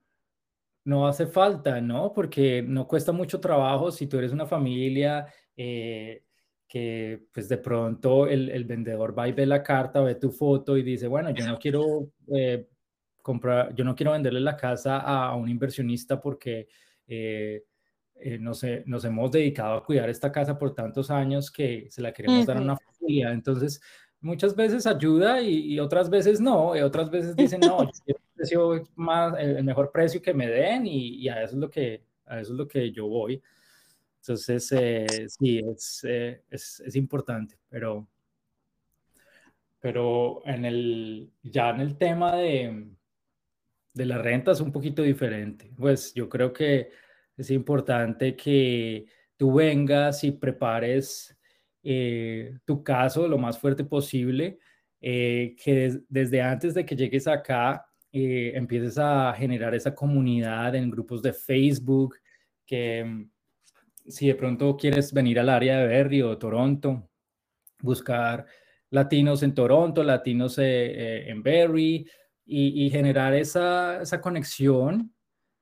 no 0.85 1.07
hace 1.07 1.27
falta, 1.29 1.81
¿no? 1.81 2.13
Porque 2.13 2.61
no 2.63 2.89
cuesta 2.89 3.13
mucho 3.13 3.41
trabajo 3.41 3.93
si 3.93 4.09
tú 4.09 4.19
eres 4.19 4.33
una 4.33 4.47
familia 4.47 5.27
eh, 5.57 6.25
que 6.67 7.29
pues 7.33 7.49
de 7.49 7.59
pronto 7.59 8.27
el, 8.27 8.51
el, 8.51 8.65
vendedor 8.65 9.17
va 9.17 9.29
y 9.29 9.33
ve 9.33 9.47
la 9.47 9.63
carta, 9.63 10.01
ve 10.01 10.17
tu 10.17 10.33
foto 10.33 10.77
y 10.77 10.83
dice, 10.83 11.07
bueno, 11.07 11.31
yo 11.31 11.47
no 11.47 11.57
quiero 11.57 12.11
eh, 12.35 12.67
comprar, 13.23 13.73
yo 13.77 13.85
no 13.85 13.95
quiero 13.95 14.11
venderle 14.13 14.41
la 14.41 14.57
casa 14.57 14.99
a, 14.99 15.29
a 15.29 15.37
un 15.37 15.49
inversionista 15.49 16.21
porque 16.21 16.67
eh, 17.07 17.63
eh, 18.17 18.39
nos, 18.39 18.65
nos, 18.87 19.05
hemos 19.05 19.31
dedicado 19.31 19.75
a 19.75 19.85
cuidar 19.85 20.09
esta 20.09 20.33
casa 20.33 20.59
por 20.59 20.75
tantos 20.75 21.11
años 21.11 21.51
que 21.51 21.87
se 21.91 22.01
la 22.03 22.13
queremos 22.13 22.41
uh 22.41 22.43
-huh. 22.43 22.47
dar 22.47 22.57
a 22.57 22.61
una 22.61 22.77
familia. 22.77 23.33
Entonces, 23.33 23.81
muchas 24.25 24.57
veces 24.57 24.87
ayuda 24.87 25.41
y, 25.41 25.75
y, 25.75 25.81
otras 25.81 26.09
veces 26.11 26.41
no, 26.41 26.75
y 26.77 26.81
otras 26.81 27.11
veces 27.11 27.37
dicen, 27.37 27.61
no, 27.61 27.85
yo 28.07 28.15
precio 28.35 28.83
más, 28.97 29.39
el 29.39 29.63
mejor 29.65 29.93
precio 29.93 30.21
que 30.23 30.35
me 30.35 30.49
den 30.49 30.87
y, 30.87 31.17
y, 31.17 31.29
a, 31.29 31.43
eso 31.43 31.55
es 31.55 31.61
lo 31.61 31.71
que, 31.71 32.03
a 32.27 32.41
eso 32.41 32.53
es 32.53 32.59
lo 32.59 32.67
que 32.67 32.91
yo 32.91 33.07
voy. 33.07 33.43
Entonces, 34.21 34.73
eh, 34.73 35.27
sí, 35.29 35.59
es, 35.59 36.05
eh, 36.09 36.43
es, 36.51 36.81
es, 36.81 36.97
importante, 36.97 37.59
pero, 37.69 38.09
pero 39.79 40.41
en 40.47 40.65
el, 40.65 41.31
ya 41.43 41.71
en 41.71 41.81
el 41.81 41.99
tema 41.99 42.35
de, 42.37 42.89
de 43.93 44.07
la 44.07 44.19
renta 44.19 44.53
es 44.53 44.61
un 44.61 44.73
poquito 44.73 45.03
diferente. 45.03 45.71
Pues 45.77 46.15
yo 46.15 46.31
creo 46.31 46.53
que 46.53 46.91
es 47.37 47.51
importante 47.51 48.35
que 48.35 49.07
tú 49.37 49.53
vengas 49.53 50.25
y 50.25 50.33
prepares 50.33 51.34
eh, 51.85 52.59
tu 52.65 52.83
caso 52.83 53.29
lo 53.29 53.39
más 53.39 53.59
fuerte 53.59 53.85
posible, 53.85 54.59
eh, 55.01 55.55
que 55.63 55.75
des, 55.75 56.01
desde 56.09 56.41
antes 56.41 56.73
de 56.73 56.87
que 56.87 56.97
llegues 56.97 57.29
acá 57.29 57.85
eh, 58.11 58.53
empieces 58.55 58.97
a 58.97 59.35
generar 59.35 59.75
esa 59.75 59.95
comunidad 59.95 60.75
en 60.75 60.91
grupos 60.91 61.21
de 61.21 61.35
Facebook, 61.35 62.17
que 62.65 63.05
mm, 63.05 63.31
si 64.09 64.29
de 64.29 64.35
pronto 64.35 64.77
quieres 64.79 65.13
venir 65.13 65.39
al 65.39 65.51
área 65.51 65.79
de 65.81 65.89
Berry 65.89 66.23
o 66.23 66.39
Toronto, 66.39 67.11
buscar 67.81 68.47
latinos 68.91 69.43
en 69.43 69.55
Toronto, 69.55 70.03
latinos 70.03 70.57
eh, 70.59 71.29
en 71.29 71.43
Berry 71.43 72.09
y, 72.47 72.87
y 72.87 72.91
generar 72.91 73.35
esa, 73.35 74.01
esa, 74.01 74.21
conexión, 74.23 75.15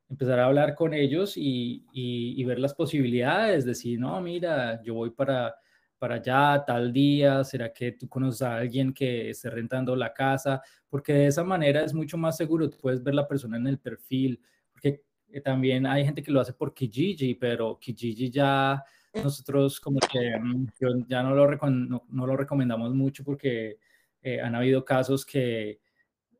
empezar 0.08 0.38
a 0.38 0.44
hablar 0.46 0.76
con 0.76 0.94
ellos 0.94 1.36
y, 1.36 1.84
y, 1.92 2.40
y 2.40 2.44
ver 2.44 2.60
las 2.60 2.74
posibilidades, 2.74 3.64
decir, 3.64 3.98
no, 3.98 4.20
mira, 4.20 4.80
yo 4.84 4.94
voy 4.94 5.10
para 5.10 5.54
para 6.02 6.16
allá 6.16 6.64
tal 6.66 6.92
día? 6.92 7.44
¿Será 7.44 7.72
que 7.72 7.92
tú 7.92 8.08
conoces 8.08 8.42
a 8.42 8.56
alguien 8.56 8.92
que 8.92 9.30
esté 9.30 9.48
rentando 9.48 9.94
la 9.94 10.12
casa? 10.12 10.60
Porque 10.88 11.12
de 11.12 11.26
esa 11.28 11.44
manera 11.44 11.84
es 11.84 11.94
mucho 11.94 12.18
más 12.18 12.36
seguro, 12.36 12.68
tú 12.68 12.76
puedes 12.76 13.00
ver 13.04 13.14
la 13.14 13.28
persona 13.28 13.56
en 13.56 13.68
el 13.68 13.78
perfil, 13.78 14.42
porque 14.72 15.04
eh, 15.28 15.40
también 15.40 15.86
hay 15.86 16.04
gente 16.04 16.20
que 16.20 16.32
lo 16.32 16.40
hace 16.40 16.54
por 16.54 16.74
Kijiji, 16.74 17.36
pero 17.36 17.78
Kijiji 17.78 18.30
ya 18.30 18.82
nosotros 19.14 19.78
como 19.78 20.00
que 20.00 20.36
mm, 20.40 21.06
ya 21.06 21.22
no 21.22 21.36
lo, 21.36 21.48
no, 21.70 22.02
no 22.08 22.26
lo 22.26 22.36
recomendamos 22.36 22.92
mucho 22.92 23.22
porque 23.22 23.78
eh, 24.22 24.40
han 24.40 24.56
habido 24.56 24.84
casos 24.84 25.24
que 25.24 25.78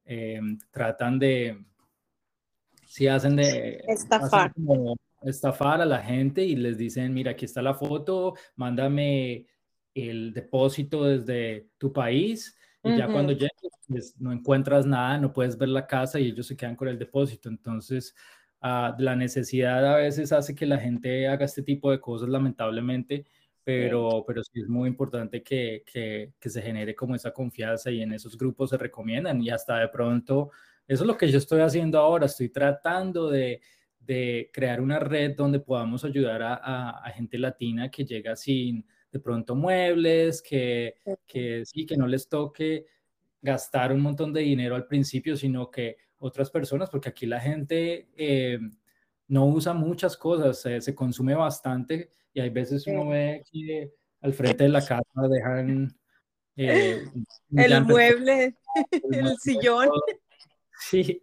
eh, 0.04 0.40
tratan 0.72 1.20
de, 1.20 1.64
si 2.84 3.06
hacen 3.06 3.36
de... 3.36 3.84
Estafar. 3.86 4.50
Hacen 4.50 4.66
como, 4.66 4.96
estafar 5.22 5.80
a 5.80 5.86
la 5.86 6.00
gente 6.00 6.42
y 6.42 6.56
les 6.56 6.76
dicen, 6.76 7.14
mira, 7.14 7.30
aquí 7.30 7.44
está 7.44 7.62
la 7.62 7.74
foto, 7.74 8.34
mándame 8.56 9.46
el 9.94 10.32
depósito 10.32 11.04
desde 11.04 11.68
tu 11.78 11.92
país 11.92 12.56
y 12.82 12.88
uh 12.88 12.92
-huh. 12.92 12.98
ya 12.98 13.06
cuando 13.08 13.32
llegues 13.32 13.72
pues, 13.88 14.14
no 14.18 14.32
encuentras 14.32 14.86
nada, 14.86 15.18
no 15.18 15.32
puedes 15.32 15.56
ver 15.56 15.68
la 15.68 15.86
casa 15.86 16.18
y 16.18 16.28
ellos 16.28 16.46
se 16.46 16.56
quedan 16.56 16.76
con 16.76 16.88
el 16.88 16.98
depósito. 16.98 17.48
Entonces, 17.48 18.14
uh, 18.62 18.94
la 18.98 19.16
necesidad 19.16 19.86
a 19.86 19.96
veces 19.96 20.32
hace 20.32 20.54
que 20.54 20.66
la 20.66 20.78
gente 20.78 21.28
haga 21.28 21.44
este 21.44 21.62
tipo 21.62 21.90
de 21.90 22.00
cosas, 22.00 22.28
lamentablemente, 22.28 23.26
pero, 23.64 24.24
pero 24.26 24.42
sí 24.42 24.60
es 24.60 24.68
muy 24.68 24.88
importante 24.88 25.42
que, 25.42 25.84
que, 25.86 26.32
que, 26.40 26.50
se 26.50 26.62
genere 26.62 26.94
como 26.96 27.14
esa 27.14 27.32
confianza 27.32 27.90
y 27.90 28.02
en 28.02 28.12
esos 28.12 28.36
grupos 28.36 28.70
se 28.70 28.78
recomiendan 28.78 29.40
y 29.40 29.50
hasta 29.50 29.78
de 29.78 29.88
pronto, 29.88 30.50
eso 30.88 31.04
es 31.04 31.06
lo 31.06 31.16
que 31.16 31.30
yo 31.30 31.38
estoy 31.38 31.60
haciendo 31.60 31.98
ahora, 32.00 32.26
estoy 32.26 32.48
tratando 32.48 33.30
de 33.30 33.60
de 34.06 34.50
crear 34.52 34.80
una 34.80 34.98
red 34.98 35.36
donde 35.36 35.60
podamos 35.60 36.04
ayudar 36.04 36.42
a, 36.42 36.54
a, 36.54 36.90
a, 37.04 37.10
gente 37.10 37.38
latina 37.38 37.90
que 37.90 38.04
llega 38.04 38.34
sin 38.34 38.84
de 39.12 39.20
pronto 39.20 39.54
muebles, 39.54 40.42
que, 40.42 40.96
que 41.26 41.64
sí, 41.66 41.86
que 41.86 41.96
no 41.96 42.06
les 42.06 42.28
toque 42.28 42.86
gastar 43.40 43.92
un 43.92 44.00
montón 44.00 44.32
de 44.32 44.40
dinero 44.40 44.74
al 44.74 44.86
principio, 44.86 45.36
sino 45.36 45.70
que 45.70 45.98
otras 46.18 46.50
personas, 46.50 46.88
porque 46.88 47.10
aquí 47.10 47.26
la 47.26 47.40
gente 47.40 48.08
eh, 48.16 48.58
no 49.28 49.46
usa 49.46 49.74
muchas 49.74 50.16
cosas, 50.16 50.64
eh, 50.66 50.80
se 50.80 50.94
consume 50.94 51.34
bastante 51.34 52.10
y 52.32 52.40
hay 52.40 52.50
veces 52.50 52.86
uno 52.86 53.08
ve 53.08 53.44
que 53.50 53.92
al 54.20 54.32
frente 54.32 54.64
de 54.64 54.70
la 54.70 54.84
casa 54.84 55.28
dejan 55.28 55.94
eh, 56.56 57.04
el 57.56 57.84
mueble, 57.84 58.56
el, 58.90 59.14
el 59.14 59.36
sillón. 59.38 59.90
Sí, 60.78 61.22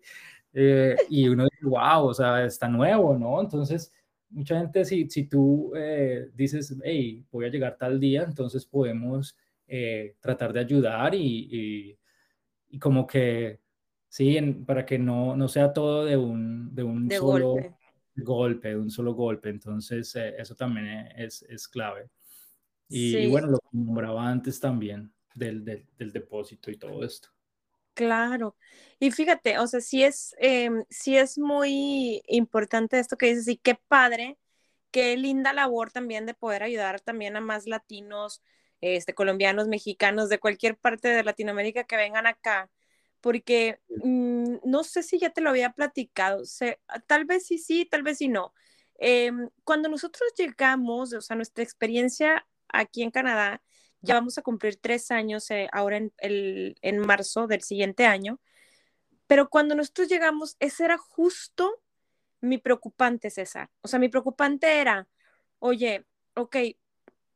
eh, 0.53 0.95
y 1.09 1.27
uno 1.27 1.45
dice, 1.45 1.65
wow, 1.65 2.05
o 2.05 2.13
sea, 2.13 2.43
está 2.45 2.67
nuevo, 2.67 3.17
¿no? 3.17 3.41
Entonces, 3.41 3.91
mucha 4.29 4.59
gente, 4.59 4.85
si, 4.85 5.09
si 5.09 5.25
tú 5.25 5.73
eh, 5.75 6.29
dices, 6.33 6.75
hey, 6.83 7.25
voy 7.31 7.45
a 7.45 7.49
llegar 7.49 7.77
tal 7.77 7.99
día, 7.99 8.23
entonces 8.23 8.65
podemos 8.65 9.35
eh, 9.67 10.15
tratar 10.19 10.53
de 10.53 10.59
ayudar 10.59 11.15
y, 11.15 11.47
y, 11.51 11.99
y, 12.69 12.79
como 12.79 13.05
que, 13.07 13.59
sí, 14.07 14.37
en, 14.37 14.65
para 14.65 14.85
que 14.85 14.97
no, 14.99 15.35
no 15.35 15.47
sea 15.47 15.73
todo 15.73 16.05
de 16.05 16.17
un, 16.17 16.73
de 16.73 16.83
un 16.83 17.07
de 17.07 17.17
solo 17.17 17.49
golpe. 17.49 17.75
golpe. 18.15 18.69
de 18.69 18.77
un 18.77 18.89
solo 18.91 19.13
golpe. 19.13 19.49
Entonces, 19.49 20.15
eh, 20.15 20.35
eso 20.37 20.55
también 20.55 20.87
es, 21.15 21.43
es 21.43 21.67
clave. 21.67 22.09
Y, 22.87 23.11
sí. 23.11 23.17
y, 23.17 23.27
bueno, 23.27 23.47
lo 23.47 23.59
que 23.59 23.67
nombraba 23.77 24.29
antes 24.29 24.59
también 24.59 25.11
del, 25.35 25.63
del, 25.63 25.85
del 25.97 26.11
depósito 26.11 26.71
y 26.71 26.77
todo 26.77 27.03
esto. 27.03 27.29
Claro. 27.99 28.55
Y 28.97 29.11
fíjate, 29.11 29.59
o 29.59 29.67
sea, 29.67 29.81
sí 29.81 30.03
es, 30.05 30.33
eh, 30.39 30.69
sí 30.89 31.17
es 31.17 31.37
muy 31.37 32.21
importante 32.27 32.97
esto 32.97 33.17
que 33.17 33.25
dices 33.27 33.49
y 33.49 33.57
qué 33.57 33.75
padre, 33.89 34.37
qué 34.91 35.17
linda 35.17 35.51
labor 35.53 35.91
también 35.91 36.25
de 36.25 36.33
poder 36.33 36.63
ayudar 36.63 37.01
también 37.01 37.35
a 37.35 37.41
más 37.41 37.67
latinos, 37.67 38.41
este, 38.81 39.13
colombianos, 39.13 39.67
mexicanos, 39.67 40.29
de 40.29 40.39
cualquier 40.39 40.77
parte 40.77 41.09
de 41.09 41.23
Latinoamérica 41.23 41.83
que 41.85 41.97
vengan 41.97 42.25
acá, 42.25 42.69
porque 43.21 43.79
mmm, 44.03 44.57
no 44.63 44.83
sé 44.85 45.03
si 45.03 45.19
ya 45.19 45.31
te 45.31 45.41
lo 45.41 45.49
había 45.49 45.71
platicado, 45.73 46.43
tal 47.07 47.25
vez 47.25 47.45
sí, 47.47 47.57
sí, 47.57 47.85
tal 47.85 48.03
vez 48.03 48.17
sí 48.19 48.29
no. 48.29 48.53
Em, 48.97 49.49
cuando 49.65 49.89
nosotros 49.89 50.31
llegamos, 50.37 51.13
o 51.13 51.21
sea, 51.21 51.35
nuestra 51.35 51.63
experiencia 51.65 52.47
aquí 52.69 53.03
en 53.03 53.11
Canadá, 53.11 53.61
ya 54.01 54.15
vamos 54.15 54.37
a 54.37 54.41
cumplir 54.41 54.77
tres 54.77 55.11
años 55.11 55.49
eh, 55.51 55.67
ahora 55.71 55.97
en, 55.97 56.13
el, 56.17 56.77
en 56.81 56.99
marzo 56.99 57.47
del 57.47 57.61
siguiente 57.61 58.05
año, 58.05 58.39
pero 59.27 59.49
cuando 59.49 59.75
nosotros 59.75 60.07
llegamos, 60.07 60.55
ese 60.59 60.85
era 60.85 60.97
justo 60.97 61.81
mi 62.41 62.57
preocupante, 62.57 63.29
César. 63.29 63.69
O 63.81 63.87
sea, 63.87 63.99
mi 63.99 64.09
preocupante 64.09 64.79
era, 64.79 65.07
oye, 65.59 66.05
ok, 66.35 66.55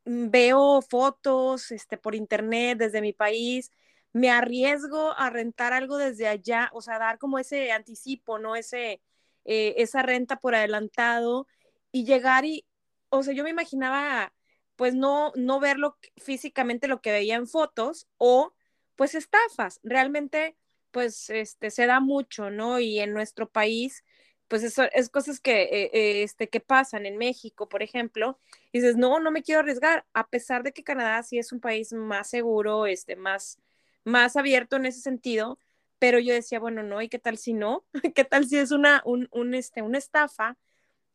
veo 0.06 0.82
fotos 0.82 1.72
este, 1.72 1.98
por 1.98 2.16
internet 2.16 2.78
desde 2.78 3.02
mi 3.02 3.14
país, 3.14 3.72
me 4.12 4.30
arriesgo 4.30 5.14
a 5.18 5.30
rentar 5.30 5.74
algo 5.74 5.98
desde 5.98 6.28
allá, 6.28 6.70
o 6.74 6.82
sea, 6.82 7.00
dar 7.00 7.18
como 7.18 7.40
ese 7.40 7.72
anticipo, 7.72 8.40
¿no? 8.40 8.56
Ese, 8.56 9.02
eh, 9.46 9.76
esa 9.78 10.04
renta 10.04 10.38
por 10.40 10.56
adelantado 10.56 11.48
y 11.92 12.06
llegar 12.06 12.46
y, 12.46 12.66
o 13.10 13.24
sea, 13.24 13.34
yo 13.34 13.44
me 13.44 13.50
imaginaba, 13.50 14.34
pues 14.76 14.96
no, 14.96 15.32
no 15.36 15.60
verlo 15.60 15.98
físicamente 16.18 16.88
lo 16.88 17.02
que 17.02 17.12
veía 17.12 17.36
en 17.36 17.48
fotos 17.48 18.08
o 18.18 18.54
pues 18.96 19.16
estafas. 19.16 19.80
Realmente, 19.84 20.58
pues, 20.92 21.30
este, 21.30 21.72
se 21.72 21.86
da 21.86 22.00
mucho, 22.00 22.50
¿no? 22.50 22.80
Y 22.80 23.00
en 23.00 23.14
nuestro 23.14 23.50
país, 23.50 24.04
pues 24.48 24.64
eso 24.64 24.84
es 24.94 25.10
cosas 25.10 25.40
que, 25.40 25.64
eh, 25.64 25.90
eh, 25.94 26.24
este, 26.24 26.50
que 26.50 26.60
pasan 26.60 27.06
en 27.06 27.18
México, 27.18 27.68
por 27.70 27.82
ejemplo, 27.84 28.40
y 28.72 28.80
dices, 28.80 28.98
no, 28.98 29.20
no 29.20 29.32
me 29.32 29.44
quiero 29.44 29.62
arriesgar, 29.62 30.06
a 30.14 30.28
pesar 30.28 30.64
de 30.64 30.74
que 30.74 30.84
Canadá 30.84 31.24
sí 31.24 31.40
es 31.40 31.52
un 31.52 31.60
país 31.60 31.94
más 31.94 32.30
seguro, 32.30 32.86
este, 32.86 33.16
más, 33.16 33.60
más 34.04 34.36
abierto 34.36 34.76
en 34.76 34.86
ese 34.86 35.02
sentido, 35.02 35.60
pero 36.00 36.20
yo 36.20 36.34
decía, 36.34 36.60
bueno, 36.60 36.84
no, 36.84 37.02
¿y 37.02 37.10
qué 37.10 37.20
tal 37.20 37.38
si 37.38 37.54
no? 37.54 37.86
¿Qué 38.16 38.26
tal 38.26 38.46
si 38.48 38.58
es 38.58 38.72
una, 38.72 39.02
un, 39.06 39.28
un, 39.32 39.54
este, 39.56 39.82
una 39.82 39.98
estafa 39.98 40.58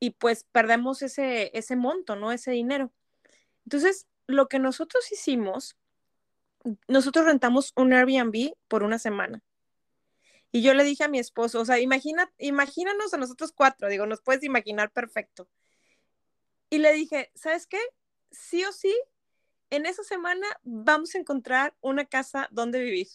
y 0.01 0.11
pues 0.13 0.45
perdemos 0.53 1.03
ese, 1.03 1.51
ese 1.55 1.77
monto, 1.77 2.17
¿no? 2.17 2.33
Ese 2.33 2.53
dinero. 2.53 2.93
Entonces, 3.69 4.07
lo 4.27 4.49
que 4.49 4.59
nosotros 4.59 5.13
hicimos, 5.13 5.77
nosotros 6.87 7.27
rentamos 7.27 7.75
un 7.77 7.93
Airbnb 7.93 8.55
por 8.67 8.83
una 8.83 8.99
semana. 8.99 9.43
Y 10.51 10.63
yo 10.63 10.73
le 10.73 10.85
dije 10.85 11.05
a 11.05 11.09
mi 11.09 11.19
esposo, 11.19 11.61
o 11.61 11.65
sea, 11.67 11.79
imagina, 11.79 12.33
imagínanos 12.39 13.13
a 13.13 13.19
nosotros 13.19 13.53
cuatro, 13.53 13.91
digo, 13.91 14.07
nos 14.07 14.23
puedes 14.23 14.43
imaginar 14.43 14.91
perfecto. 14.91 15.51
Y 16.71 16.79
le 16.79 16.95
dije, 16.95 17.31
¿sabes 17.35 17.67
qué? 17.67 17.79
Sí 18.31 18.65
o 18.65 18.73
sí, 18.73 18.99
en 19.69 19.85
esa 19.85 20.03
semana 20.03 20.47
vamos 20.63 21.15
a 21.15 21.19
encontrar 21.19 21.77
una 21.83 22.07
casa 22.07 22.49
donde 22.51 22.81
vivir. 22.81 23.09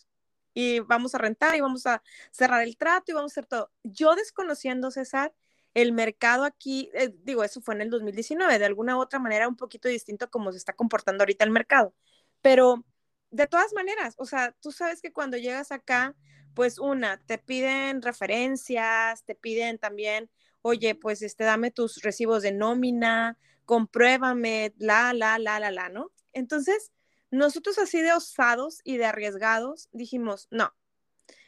Y 0.54 0.82
vamos 0.82 1.16
a 1.16 1.18
rentar 1.18 1.56
y 1.56 1.62
vamos 1.62 1.88
a 1.88 2.04
cerrar 2.30 2.62
el 2.62 2.78
trato 2.78 3.12
y 3.12 3.16
vamos 3.16 3.32
a 3.32 3.34
hacer 3.34 3.48
todo. 3.48 3.72
Yo 3.82 4.14
desconociendo, 4.14 4.92
César, 4.92 5.34
el 5.74 5.92
mercado 5.92 6.44
aquí, 6.44 6.90
eh, 6.94 7.14
digo, 7.24 7.44
eso 7.44 7.62
fue 7.62 7.76
en 7.76 7.82
el 7.82 7.90
2019, 7.90 8.60
de 8.60 8.66
alguna 8.66 8.98
u 8.98 9.02
otra 9.02 9.20
manera 9.20 9.48
un 9.48 9.56
poquito 9.56 9.88
distinto 9.88 10.26
a 10.26 10.30
cómo 10.30 10.52
se 10.52 10.58
está 10.58 10.74
comportando 10.74 11.24
ahorita 11.24 11.46
el 11.46 11.52
mercado. 11.52 11.94
Pero 12.42 12.86
de 13.32 13.48
todas 13.48 13.74
maneras, 13.74 14.16
o 14.18 14.26
sea, 14.26 14.56
tú 14.62 14.72
sabes 14.72 15.02
que 15.02 15.12
cuando 15.12 15.38
llegas 15.38 15.72
acá, 15.72 16.16
pues 16.54 16.78
una, 16.80 17.18
te 17.26 17.38
piden 17.40 18.02
referencias, 18.02 19.24
te 19.26 19.36
piden 19.36 19.80
también, 19.80 20.30
oye, 20.62 20.96
pues 20.96 21.22
este, 21.24 21.44
dame 21.44 21.72
tus 21.72 22.02
recibos 22.04 22.44
de 22.44 22.52
nómina, 22.52 23.38
compruébame, 23.66 24.74
la, 24.78 25.14
la, 25.14 25.40
la, 25.40 25.60
la, 25.60 25.72
la, 25.72 25.90
¿no? 25.90 26.12
Entonces, 26.34 26.92
nosotros 27.32 27.80
así 27.80 28.02
de 28.02 28.14
osados 28.14 28.82
y 28.84 28.98
de 28.98 29.06
arriesgados 29.06 29.90
dijimos, 29.92 30.48
no, 30.52 30.76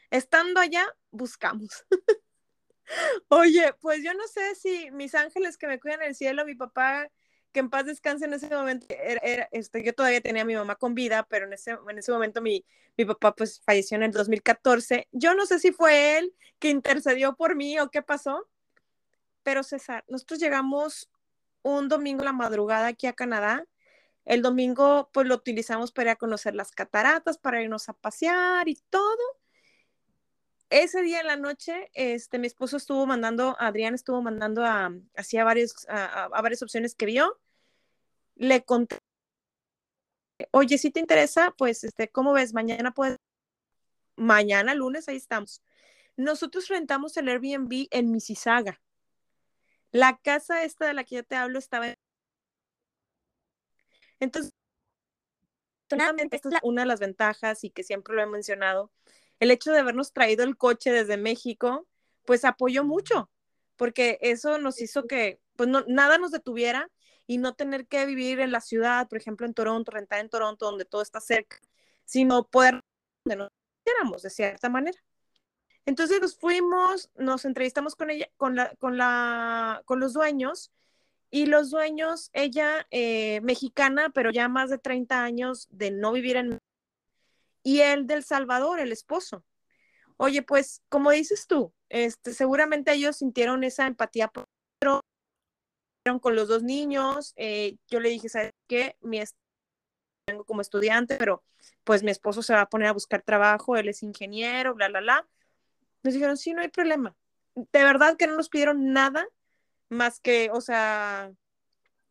estando 0.10 0.60
allá, 0.60 0.86
buscamos. 1.12 1.86
Oye, 3.30 3.74
pues 3.82 4.04
yo 4.04 4.14
no 4.14 4.28
sé 4.28 4.56
si 4.56 4.92
mis 4.92 5.16
ángeles 5.16 5.58
que 5.58 5.68
me 5.68 5.80
cuidan 5.80 6.02
el 6.04 6.16
cielo, 6.16 6.46
mi 6.46 6.56
papá 6.56 7.10
que 7.52 7.62
en 7.62 7.70
paz 7.70 7.86
descanse 7.86 8.26
en 8.26 8.34
ese 8.34 8.50
momento, 8.50 8.86
era, 8.90 9.48
este, 9.54 9.82
yo 9.82 9.94
todavía 9.94 10.20
tenía 10.20 10.42
a 10.42 10.46
mi 10.46 10.56
mamá 10.56 10.76
con 10.76 10.94
vida, 10.94 11.26
pero 11.30 11.46
en 11.46 11.54
ese, 11.54 11.78
en 11.90 11.98
ese 11.98 12.12
momento 12.12 12.42
mi, 12.42 12.66
mi 12.98 13.06
papá 13.06 13.34
pues 13.34 13.62
falleció 13.62 13.96
en 13.96 14.04
el 14.04 14.12
2014. 14.12 15.08
Yo 15.14 15.34
no 15.36 15.46
sé 15.46 15.60
si 15.60 15.72
fue 15.72 16.18
él 16.18 16.36
que 16.60 16.70
intercedió 16.70 17.36
por 17.38 17.56
mí 17.56 17.80
o 17.80 17.90
qué 17.90 18.02
pasó, 18.02 18.50
pero 19.44 19.64
César, 19.64 20.04
nosotros 20.10 20.40
llegamos 20.40 21.10
un 21.62 21.88
domingo 21.88 22.24
a 22.24 22.26
la 22.26 22.34
madrugada 22.34 22.88
aquí 22.88 23.08
a 23.08 23.14
Canadá. 23.14 23.66
El 24.26 24.42
domingo 24.42 25.10
pues 25.14 25.28
lo 25.28 25.36
utilizamos 25.36 25.92
para 25.92 26.12
ir 26.12 26.14
a 26.14 26.16
conocer 26.18 26.56
las 26.56 26.72
cataratas, 26.72 27.38
para 27.38 27.62
irnos 27.62 27.90
a 27.90 27.94
pasear 27.94 28.68
y 28.68 28.76
todo. 28.90 29.40
Ese 30.70 31.02
día 31.02 31.22
en 31.22 31.28
la 31.28 31.36
noche, 31.36 31.90
este, 31.94 32.40
mi 32.40 32.48
esposo 32.48 32.78
estuvo 32.78 33.06
mandando, 33.06 33.56
Adrián 33.60 33.94
estuvo 33.94 34.22
mandando 34.22 34.66
a, 34.66 34.92
hacia 35.16 35.44
varios, 35.44 35.88
a, 35.88 36.26
a 36.26 36.42
varias 36.42 36.64
opciones 36.64 36.96
que 36.96 37.06
vio 37.06 37.40
le 38.36 38.64
conté, 38.66 38.98
oye, 40.52 40.78
si 40.78 40.92
te 40.92 41.00
interesa, 41.00 41.54
pues, 41.58 41.84
este, 41.84 42.10
¿cómo 42.10 42.34
ves? 42.34 42.54
Mañana 42.54 42.92
puedes, 42.92 43.18
mañana 44.16 44.76
lunes, 44.76 45.08
ahí 45.08 45.18
estamos. 45.18 45.62
Nosotros 46.18 46.68
rentamos 46.68 47.18
el 47.18 47.30
Airbnb 47.30 47.88
en 47.92 48.12
Mississauga. 48.12 48.82
La 49.92 50.18
casa 50.18 50.64
esta 50.64 50.88
de 50.88 50.94
la 50.94 51.04
que 51.04 51.16
yo 51.16 51.24
te 51.24 51.36
hablo 51.36 51.60
estaba 51.60 51.88
en... 51.88 51.96
Entonces, 54.20 54.54
esta 55.90 56.50
es 56.50 56.56
una 56.64 56.82
de 56.82 56.88
las 56.88 57.00
ventajas 57.00 57.64
y 57.64 57.70
que 57.70 57.84
siempre 57.84 58.16
lo 58.16 58.22
he 58.22 58.26
mencionado. 58.26 58.92
El 59.46 59.52
hecho 59.52 59.72
de 59.72 59.78
habernos 59.78 60.12
traído 60.12 60.44
el 60.44 60.58
coche 60.58 60.92
desde 60.92 61.18
México, 61.18 61.88
pues 62.26 62.44
apoyó 62.46 62.84
mucho, 62.84 63.30
porque 63.76 64.18
eso 64.22 64.58
nos 64.58 64.82
hizo 64.82 65.06
que, 65.06 65.40
pues 65.56 65.70
no, 65.70 65.84
nada 65.88 66.18
nos 66.18 66.32
detuviera 66.32 66.90
y 67.28 67.38
no 67.38 67.54
tener 67.54 67.86
que 67.86 68.08
vivir 68.08 68.40
en 68.40 68.52
la 68.52 68.60
ciudad, 68.60 69.08
por 69.08 69.20
ejemplo, 69.20 69.46
en 69.46 69.54
Toronto, 69.54 69.92
rentar 69.92 70.20
en 70.20 70.30
Toronto, 70.30 70.66
donde 70.66 70.84
todo 70.84 71.04
está 71.04 71.22
cerca, 71.22 71.58
sino 72.06 72.48
poder 72.48 72.82
donde 73.24 73.36
nos 73.44 73.50
quisiéramos, 73.84 74.24
de 74.24 74.32
cierta 74.32 74.68
manera. 74.68 74.98
Entonces 75.86 76.20
nos 76.20 76.36
fuimos, 76.36 77.12
nos 77.14 77.46
entrevistamos 77.46 77.96
con 77.96 78.10
ella, 78.10 78.28
con 78.38 78.56
la, 78.56 78.74
con 78.78 78.98
la, 78.98 79.84
con 79.86 80.00
los 80.00 80.14
dueños, 80.14 80.72
y 81.30 81.46
los 81.46 81.70
dueños, 81.70 82.32
ella 82.34 82.88
eh, 82.90 83.42
mexicana, 83.42 84.10
pero 84.10 84.32
ya 84.32 84.50
más 84.50 84.72
de 84.72 84.80
30 84.80 85.24
años 85.24 85.68
de 85.70 85.92
no 85.92 86.14
vivir 86.14 86.36
en 86.38 86.58
y 87.66 87.82
él 87.82 88.06
del 88.06 88.24
Salvador, 88.24 88.80
el 88.80 88.92
esposo. 88.92 89.44
Oye, 90.18 90.44
pues, 90.44 90.84
como 90.88 91.10
dices 91.10 91.48
tú, 91.48 91.74
este, 91.90 92.34
seguramente 92.34 92.94
ellos 92.94 93.18
sintieron 93.18 93.64
esa 93.64 93.88
empatía 93.88 94.28
por 94.28 94.46
con 96.22 96.36
los 96.36 96.48
dos 96.48 96.62
niños. 96.62 97.34
Eh, 97.36 97.78
yo 97.88 98.00
le 98.00 98.10
dije, 98.10 98.30
¿sabes 98.30 98.54
qué? 98.68 98.96
Mi 99.02 99.20
tengo 100.26 100.46
como 100.46 100.62
estudiante, 100.62 101.18
pero 101.18 101.44
pues 101.84 102.04
mi 102.04 102.12
esposo 102.12 102.44
se 102.44 102.54
va 102.54 102.62
a 102.62 102.70
poner 102.70 102.88
a 102.90 102.94
buscar 102.94 103.24
trabajo, 103.24 103.78
él 103.78 103.90
es 103.90 104.04
ingeniero, 104.04 104.76
bla, 104.76 104.88
bla, 104.88 105.00
bla. 105.00 105.28
Nos 106.04 106.14
dijeron, 106.14 106.38
sí, 106.38 106.54
no 106.54 106.62
hay 106.62 106.70
problema. 106.70 107.16
De 107.56 107.84
verdad 107.84 108.16
que 108.16 108.28
no 108.28 108.36
nos 108.36 108.50
pidieron 108.50 108.94
nada 108.94 109.28
más 109.90 110.20
que, 110.20 110.52
o 110.52 110.62
sea, 110.62 111.32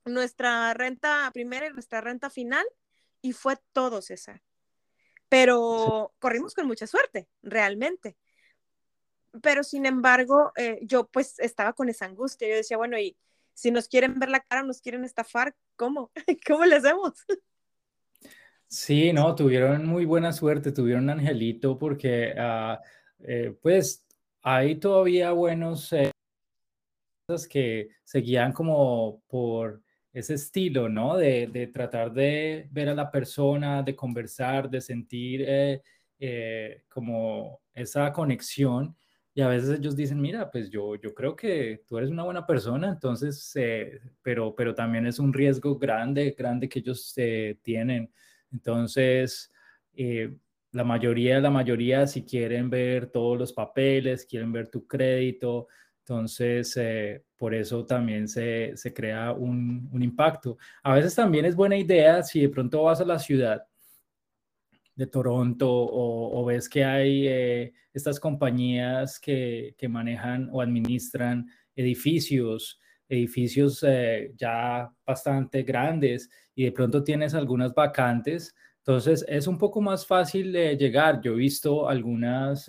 nuestra 0.04 0.74
renta 0.74 1.30
primera 1.32 1.68
y 1.68 1.72
nuestra 1.72 2.00
renta 2.00 2.28
final, 2.28 2.66
y 3.22 3.32
fue 3.32 3.56
todo, 3.72 4.02
César. 4.02 4.42
Pero 5.34 6.14
corrimos 6.20 6.54
con 6.54 6.68
mucha 6.68 6.86
suerte, 6.86 7.26
realmente. 7.42 8.16
Pero 9.42 9.64
sin 9.64 9.84
embargo, 9.84 10.52
eh, 10.54 10.78
yo 10.82 11.08
pues 11.08 11.40
estaba 11.40 11.72
con 11.72 11.88
esa 11.88 12.04
angustia. 12.04 12.46
Yo 12.48 12.54
decía, 12.54 12.76
bueno, 12.76 12.96
y 12.96 13.16
si 13.52 13.72
nos 13.72 13.88
quieren 13.88 14.16
ver 14.20 14.28
la 14.28 14.38
cara, 14.38 14.62
nos 14.62 14.80
quieren 14.80 15.02
estafar, 15.02 15.56
¿cómo? 15.74 16.12
¿Cómo 16.46 16.64
les 16.64 16.84
hacemos? 16.84 17.14
Sí, 18.68 19.12
no, 19.12 19.34
tuvieron 19.34 19.84
muy 19.86 20.04
buena 20.04 20.32
suerte, 20.32 20.70
tuvieron 20.70 21.02
un 21.02 21.10
angelito 21.10 21.76
porque, 21.76 22.32
uh, 22.38 22.76
eh, 23.24 23.58
pues, 23.60 24.06
hay 24.40 24.76
todavía 24.76 25.32
buenos 25.32 25.92
eh, 25.94 26.12
que 27.50 27.88
seguían 28.04 28.52
como 28.52 29.20
por 29.26 29.82
ese 30.14 30.34
estilo, 30.34 30.88
¿no? 30.88 31.16
De, 31.16 31.48
de, 31.48 31.66
tratar 31.66 32.12
de 32.14 32.68
ver 32.70 32.88
a 32.88 32.94
la 32.94 33.10
persona, 33.10 33.82
de 33.82 33.94
conversar, 33.94 34.70
de 34.70 34.80
sentir 34.80 35.44
eh, 35.46 35.82
eh 36.18 36.84
como 36.88 37.60
esa 37.74 38.12
conexión. 38.12 38.96
Y 39.34 39.40
a 39.40 39.48
veces 39.48 39.78
ellos 39.80 39.96
dicen, 39.96 40.20
mira, 40.20 40.48
pues 40.50 40.70
yo, 40.70 40.94
yo 40.94 41.12
creo 41.12 41.34
que 41.34 41.82
tú 41.88 41.98
eres 41.98 42.10
una 42.10 42.22
buena 42.22 42.46
persona, 42.46 42.88
entonces, 42.88 43.52
eh, 43.56 44.00
pero, 44.22 44.54
pero 44.54 44.74
también 44.74 45.06
es 45.06 45.18
un 45.18 45.32
riesgo 45.32 45.76
grande, 45.76 46.36
grande 46.38 46.68
que 46.68 46.78
ellos 46.78 47.12
eh, 47.16 47.58
tienen. 47.62 48.12
Entonces, 48.52 49.52
eh, 49.96 50.32
la 50.70 50.84
mayoría, 50.84 51.40
la 51.40 51.50
mayoría, 51.50 52.06
si 52.06 52.24
quieren 52.24 52.70
ver 52.70 53.06
todos 53.10 53.36
los 53.36 53.52
papeles, 53.52 54.24
quieren 54.24 54.52
ver 54.52 54.68
tu 54.68 54.86
crédito, 54.86 55.66
entonces, 56.04 56.78
por 57.38 57.54
eso 57.54 57.86
también 57.86 58.28
se, 58.28 58.76
se 58.76 58.92
crea 58.92 59.32
un, 59.32 59.88
un 59.90 60.02
impacto. 60.02 60.58
A 60.82 60.94
veces 60.94 61.14
también 61.14 61.46
es 61.46 61.56
buena 61.56 61.78
idea 61.78 62.22
si 62.22 62.42
de 62.42 62.50
pronto 62.50 62.82
vas 62.82 63.00
a 63.00 63.06
la 63.06 63.18
ciudad 63.18 63.66
de 64.94 65.06
Toronto 65.06 65.68
o, 65.70 66.44
ves 66.44 66.68
que 66.68 66.84
hay 66.84 67.26
eh, 67.26 67.72
estas 67.92 68.20
compañías 68.20 69.18
que, 69.18 69.74
manejan 69.88 70.48
o 70.52 70.60
administran 70.60 71.46
edificios 71.76 72.80
edificios 73.08 73.84
eh, 73.86 74.32
ya 74.36 74.90
bastante 75.06 75.62
grandes 75.62 76.30
y 76.54 76.64
de 76.64 76.72
pronto 76.72 77.04
tienes 77.04 77.34
algunas 77.34 77.74
vacantes, 77.74 78.54
entonces 78.78 79.24
es 79.28 79.46
un 79.46 79.58
poco 79.58 79.80
más 79.82 80.06
fácil 80.06 80.52
llegar. 80.52 81.20
Yo 81.20 81.32
he 81.32 81.36
visto 81.36 81.88
algunas 81.88 82.68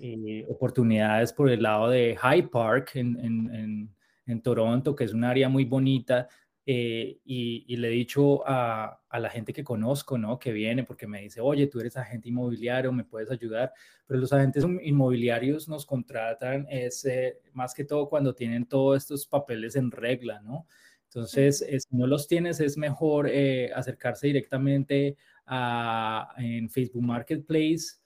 eh, 0.00 0.16
eh, 0.26 0.46
oportunidades 0.48 1.32
por 1.32 1.50
el 1.50 1.62
lado 1.62 1.88
de 1.90 2.16
High 2.16 2.50
Park 2.50 2.92
en, 2.94 3.18
en, 3.20 3.94
en, 4.26 4.42
Toronto, 4.42 4.94
que 4.94 5.04
es 5.04 5.12
un 5.12 5.24
área 5.24 5.48
muy 5.48 5.64
bonita. 5.64 6.28
y, 6.64 7.18
y, 7.24 7.76
le 7.76 7.88
he 7.88 7.90
dicho 7.92 8.46
a, 8.46 9.00
a, 9.08 9.18
la 9.20 9.30
gente 9.30 9.54
que 9.54 9.64
conozco, 9.64 10.18
¿no? 10.18 10.38
Que 10.38 10.52
viene 10.52 10.84
porque 10.84 11.06
me 11.06 11.22
dice, 11.22 11.40
oye, 11.40 11.66
tú 11.66 11.80
eres 11.80 11.96
agente 11.96 12.28
inmobiliario, 12.28 12.92
me 12.92 13.04
puedes 13.04 13.30
ayudar. 13.30 13.72
Pero 14.06 14.20
los 14.20 14.32
agentes 14.32 14.64
inmobiliarios 14.82 15.66
nos 15.68 15.86
contratan 15.86 16.66
es, 16.68 17.06
más 17.54 17.72
que 17.74 17.84
todo 17.84 18.08
cuando 18.08 18.34
tienen 18.34 18.66
todos 18.66 18.98
estos 18.98 19.26
papeles 19.26 19.76
en 19.76 19.90
regla, 19.90 20.40
¿no? 20.42 20.66
Entonces, 21.04 21.58
si 21.66 21.96
no 21.96 22.06
los 22.06 22.28
tienes, 22.28 22.60
es 22.60 22.76
mejor 22.76 23.28
eh, 23.30 23.72
acercarse 23.74 24.26
directamente 24.26 25.16
a, 25.46 26.34
en 26.36 26.68
Facebook 26.68 27.02
Marketplace 27.02 27.96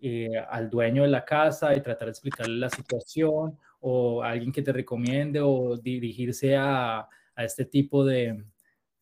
eh, 0.00 0.30
al 0.50 0.70
dueño 0.70 1.02
de 1.02 1.08
la 1.08 1.24
casa 1.24 1.74
y 1.74 1.80
tratar 1.80 2.06
de 2.06 2.12
explicarle 2.12 2.56
la 2.56 2.70
situación 2.70 3.58
o 3.80 4.22
a 4.22 4.30
alguien 4.30 4.52
que 4.52 4.62
te 4.62 4.72
recomiende 4.72 5.40
o 5.40 5.76
dirigirse 5.76 6.56
a, 6.56 7.00
a 7.00 7.44
este 7.44 7.64
tipo 7.64 8.04
de, 8.04 8.44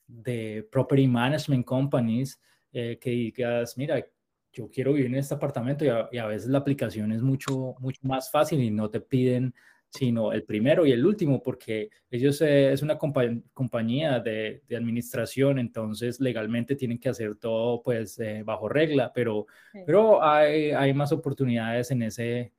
de 0.07 0.69
property 0.71 1.07
management 1.07 1.65
companies 1.65 2.41
eh, 2.73 2.99
que 3.01 3.11
digas, 3.11 3.77
mira, 3.77 4.05
yo 4.53 4.69
quiero 4.71 4.93
vivir 4.93 5.07
en 5.11 5.17
este 5.17 5.35
apartamento 5.35 5.85
y 5.85 5.89
a, 5.89 6.09
y 6.11 6.19
a, 6.19 6.27
veces 6.27 6.49
la 6.49 6.59
aplicación 6.59 7.13
es 7.13 7.23
mucho, 7.23 7.75
mucho 7.79 8.01
más 8.03 8.31
fácil 8.31 8.61
y 8.61 8.71
no 8.71 8.91
te 8.91 9.01
piden 9.01 9.55
sino 9.91 10.33
el 10.33 10.45
primero 10.45 10.87
y 10.87 10.93
el 10.93 11.05
último, 11.05 11.43
porque 11.43 11.91
ellos 12.11 12.41
eh, 12.43 12.73
es 12.73 12.83
una 12.83 12.97
compañía 12.97 14.21
de, 14.21 14.63
de, 14.69 14.77
administración, 14.77 15.59
entonces 15.59 16.21
legalmente 16.21 16.77
tienen 16.77 16.99
que 16.99 17.09
hacer 17.09 17.35
todo 17.37 17.83
pues 17.83 18.19
eh, 18.21 18.43
bajo 18.45 18.69
regla, 18.69 19.13
pero, 19.13 19.47
pero 19.85 20.23
hay, 20.23 20.71
hay, 20.71 20.95
más 20.95 21.11
oportunidades 21.11 21.91
en 21.91 22.03
ese, 22.03 22.53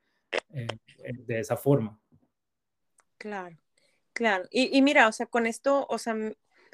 eh, 0.50 0.68
de 1.14 1.40
esa 1.40 1.56
forma. 1.56 1.98
Claro, 3.18 3.58
claro. 4.12 4.46
Y, 4.52 4.78
y, 4.78 4.82
mira, 4.82 5.08
o 5.08 5.12
sea, 5.14 5.26
con 5.26 5.48
esto, 5.48 5.88
o 5.90 5.98
sea, 5.98 6.16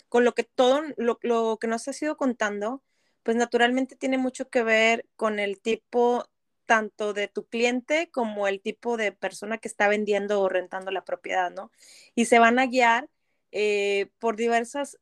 con 0.10 0.24
lo 0.24 0.34
que 0.34 0.44
todo, 0.44 0.82
lo, 0.98 1.20
lo 1.22 1.58
que 1.62 1.68
nos 1.68 1.88
has 1.88 2.02
ido 2.02 2.18
contando, 2.18 2.82
pues 3.22 3.38
naturalmente 3.38 3.96
tiene 3.96 4.18
mucho 4.18 4.50
que 4.50 4.64
ver 4.64 5.06
con 5.16 5.40
el 5.40 5.60
tipo 5.60 6.26
tanto 6.68 7.14
de 7.14 7.28
tu 7.28 7.48
cliente 7.48 8.12
como 8.12 8.48
el 8.48 8.62
tipo 8.62 8.98
de 8.98 9.12
persona 9.12 9.58
que 9.58 9.68
está 9.68 9.88
vendiendo 9.88 10.42
o 10.42 10.50
rentando 10.50 10.92
la 10.92 11.06
propiedad, 11.06 11.52
¿no? 11.52 11.72
Y 12.16 12.26
se 12.26 12.40
van 12.40 12.60
a 12.60 12.68
guiar 12.68 13.10
eh, 13.52 14.12
por 14.20 14.36
diversas, 14.36 15.00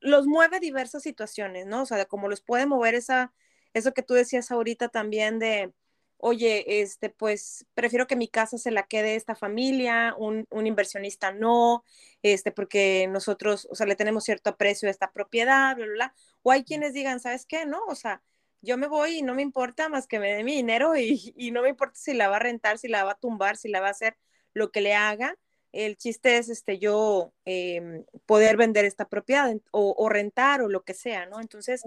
los 0.00 0.26
mueve 0.26 0.60
diversas 0.60 1.02
situaciones, 1.02 1.66
¿no? 1.66 1.82
O 1.82 1.86
sea, 1.86 2.04
como 2.06 2.28
los 2.28 2.40
puede 2.40 2.66
mover 2.66 2.94
esa, 2.94 3.34
eso 3.74 3.92
que 3.92 4.02
tú 4.02 4.14
decías 4.14 4.50
ahorita 4.50 4.88
también 4.88 5.38
de, 5.38 5.72
oye, 6.18 6.82
este, 6.82 7.10
pues 7.10 7.66
prefiero 7.74 8.06
que 8.06 8.16
mi 8.16 8.28
casa 8.28 8.58
se 8.58 8.70
la 8.70 8.84
quede 8.84 9.16
esta 9.16 9.34
familia, 9.34 10.14
un, 10.18 10.46
un, 10.50 10.66
inversionista 10.66 11.32
no, 11.32 11.84
este, 12.22 12.52
porque 12.52 13.08
nosotros, 13.08 13.66
o 13.70 13.74
sea, 13.74 13.86
le 13.86 13.96
tenemos 13.96 14.24
cierto 14.24 14.50
aprecio 14.50 14.88
a 14.88 14.90
esta 14.92 15.12
propiedad, 15.12 15.76
bla, 15.76 15.86
bla, 15.86 15.94
bla. 15.94 16.14
O 16.42 16.50
hay 16.52 16.64
quienes 16.64 16.92
digan, 16.94 17.20
¿sabes 17.20 17.46
qué? 17.46 17.66
No, 17.66 17.84
o 17.86 17.94
sea, 17.94 18.22
yo 18.62 18.76
me 18.78 18.86
voy 18.88 19.18
y 19.18 19.22
no 19.22 19.34
me 19.34 19.42
importa 19.42 19.88
más 19.88 20.06
que 20.06 20.18
me 20.18 20.32
dé 20.34 20.44
mi 20.44 20.54
dinero 20.56 20.96
y, 20.96 21.32
y, 21.36 21.50
no 21.50 21.62
me 21.62 21.70
importa 21.70 21.98
si 21.98 22.14
la 22.14 22.28
va 22.28 22.36
a 22.36 22.40
rentar, 22.40 22.78
si 22.78 22.88
la 22.88 23.04
va 23.04 23.12
a 23.12 23.18
tumbar, 23.18 23.56
si 23.56 23.68
la 23.68 23.80
va 23.80 23.88
a 23.88 23.90
hacer 23.92 24.16
lo 24.54 24.70
que 24.70 24.80
le 24.80 24.94
haga. 24.94 25.36
El 25.72 25.96
chiste 25.96 26.38
es 26.38 26.48
este, 26.48 26.78
yo 26.78 27.32
eh, 27.44 28.04
poder 28.26 28.56
vender 28.56 28.84
esta 28.84 29.08
propiedad 29.08 29.54
o, 29.70 29.94
o, 29.96 30.08
rentar 30.08 30.62
o 30.62 30.68
lo 30.68 30.82
que 30.82 30.94
sea, 30.94 31.26
¿no? 31.26 31.40
Entonces, 31.40 31.82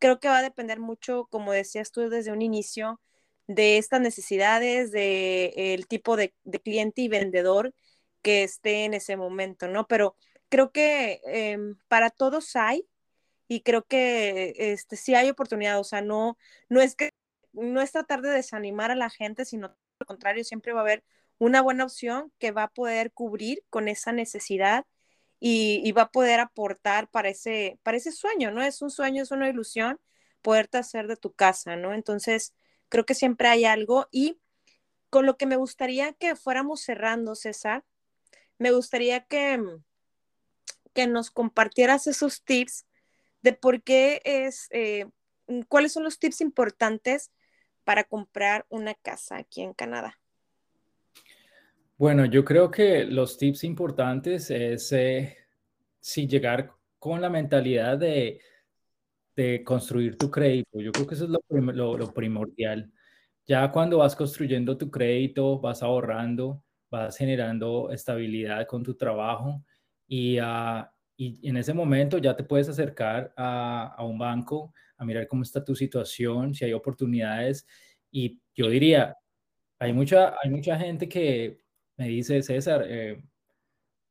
creo 0.00 0.18
que 0.18 0.28
va 0.28 0.38
a 0.38 0.42
depender 0.42 0.80
mucho, 0.80 1.28
como 1.30 1.52
decías 1.52 1.92
tú 1.92 2.08
desde 2.08 2.32
un 2.32 2.42
inicio, 2.42 3.00
de 3.48 3.78
estas 3.78 4.00
necesidades, 4.00 4.92
de 4.92 5.74
el 5.74 5.88
tipo 5.88 6.16
de, 6.16 6.34
de 6.44 6.60
cliente 6.60 7.02
y 7.02 7.08
vendedor 7.08 7.74
que 8.22 8.44
esté 8.44 8.84
en 8.84 8.94
ese 8.94 9.16
momento, 9.16 9.68
¿no? 9.68 9.86
Pero 9.86 10.16
creo 10.48 10.70
que 10.72 11.20
eh, 11.26 11.58
para 11.88 12.10
todos 12.10 12.56
hay, 12.56 12.86
y 13.48 13.62
creo 13.62 13.84
que 13.86 14.54
este, 14.58 14.96
sí 14.96 15.14
hay 15.14 15.30
oportunidad, 15.30 15.80
o 15.80 15.84
sea, 15.84 16.02
no, 16.02 16.38
no 16.68 16.80
es 16.80 16.94
que 16.94 17.10
no 17.52 17.80
es 17.80 17.92
tratar 17.92 18.20
de 18.22 18.30
desanimar 18.30 18.90
a 18.90 18.94
la 18.94 19.10
gente, 19.10 19.44
sino 19.44 19.68
al 20.00 20.06
contrario, 20.06 20.44
siempre 20.44 20.72
va 20.72 20.80
a 20.80 20.82
haber 20.82 21.04
una 21.38 21.62
buena 21.62 21.84
opción 21.84 22.32
que 22.38 22.52
va 22.52 22.64
a 22.64 22.70
poder 22.70 23.12
cubrir 23.12 23.64
con 23.70 23.88
esa 23.88 24.12
necesidad 24.12 24.86
y, 25.40 25.92
va 25.92 26.02
a 26.02 26.10
poder 26.10 26.40
aportar 26.40 27.08
para 27.08 27.28
ese, 27.28 27.78
para 27.82 27.96
ese 27.96 28.12
sueño, 28.12 28.50
¿no? 28.50 28.62
Es 28.62 28.82
un 28.82 28.90
sueño, 28.90 29.22
es 29.22 29.30
una 29.30 29.48
ilusión 29.48 30.00
poderte 30.42 30.78
hacer 30.78 31.06
de 31.06 31.16
tu 31.16 31.32
casa, 31.32 31.76
¿no? 31.76 31.94
Entonces, 31.94 32.54
creo 32.88 33.06
que 33.06 33.14
siempre 33.14 33.48
hay 33.48 33.64
algo 33.64 34.08
y 34.10 34.40
con 35.10 35.26
lo 35.26 35.36
que 35.36 35.46
me 35.46 35.56
gustaría 35.56 36.12
que 36.12 36.36
fuéramos 36.36 36.82
cerrando, 36.82 37.34
César, 37.34 37.84
me 38.58 38.72
gustaría 38.72 39.24
que, 39.24 39.62
que 40.92 41.06
nos 41.06 41.30
compartieras 41.30 42.06
esos 42.08 42.42
tips 42.44 42.87
de 43.42 43.52
por 43.52 43.82
qué 43.82 44.20
es, 44.24 44.68
eh, 44.70 45.06
mm, 45.46 45.62
cuáles 45.68 45.92
son 45.92 46.04
los 46.04 46.18
tips 46.18 46.40
importantes 46.40 47.30
para 47.84 48.04
comprar 48.04 48.66
una 48.68 48.94
casa 48.94 49.36
aquí 49.36 49.62
en 49.62 49.72
Canadá. 49.74 50.18
Bueno, 51.96 52.26
yo 52.26 52.44
creo 52.44 52.70
que 52.70 53.04
los 53.04 53.38
tips 53.38 53.64
importantes 53.64 54.50
es 54.50 54.92
eh, 54.92 55.36
si 56.00 56.28
llegar 56.28 56.72
con 56.98 57.20
la 57.20 57.30
mentalidad 57.30 57.98
de, 57.98 58.40
de, 59.34 59.64
construir 59.64 60.16
tu 60.16 60.30
crédito. 60.30 60.80
Yo 60.80 60.92
creo 60.92 61.06
que 61.06 61.14
eso 61.14 61.24
es 61.24 61.30
lo, 61.30 61.96
lo, 61.96 62.12
primordial. 62.12 62.92
Ya 63.46 63.70
cuando 63.72 63.98
vas 63.98 64.14
construyendo 64.14 64.76
tu 64.76 64.90
crédito, 64.90 65.58
vas 65.58 65.82
ahorrando, 65.82 66.62
vas 66.90 67.16
generando 67.16 67.90
estabilidad 67.90 68.66
con 68.66 68.82
tu 68.82 68.94
trabajo 68.96 69.64
y, 70.06 70.40
uh, 70.40 70.84
y 71.20 71.48
en 71.48 71.56
ese 71.56 71.74
momento 71.74 72.18
ya 72.18 72.36
te 72.36 72.44
puedes 72.44 72.68
acercar 72.68 73.34
a, 73.36 73.92
a, 73.96 74.04
un 74.04 74.18
banco 74.18 74.72
a 74.96 75.04
mirar 75.04 75.26
cómo 75.26 75.42
está 75.42 75.64
tu 75.64 75.74
situación, 75.74 76.54
si 76.54 76.64
hay 76.64 76.72
oportunidades. 76.72 77.66
Y 78.12 78.40
yo 78.54 78.70
diría, 78.70 79.16
hay 79.80 79.92
mucha, 79.92 80.36
hay 80.40 80.50
mucha 80.50 80.78
gente 80.78 81.08
que 81.08 81.58
me 81.96 82.06
dice, 82.06 82.40
César, 82.40 82.84
eh, 82.88 83.20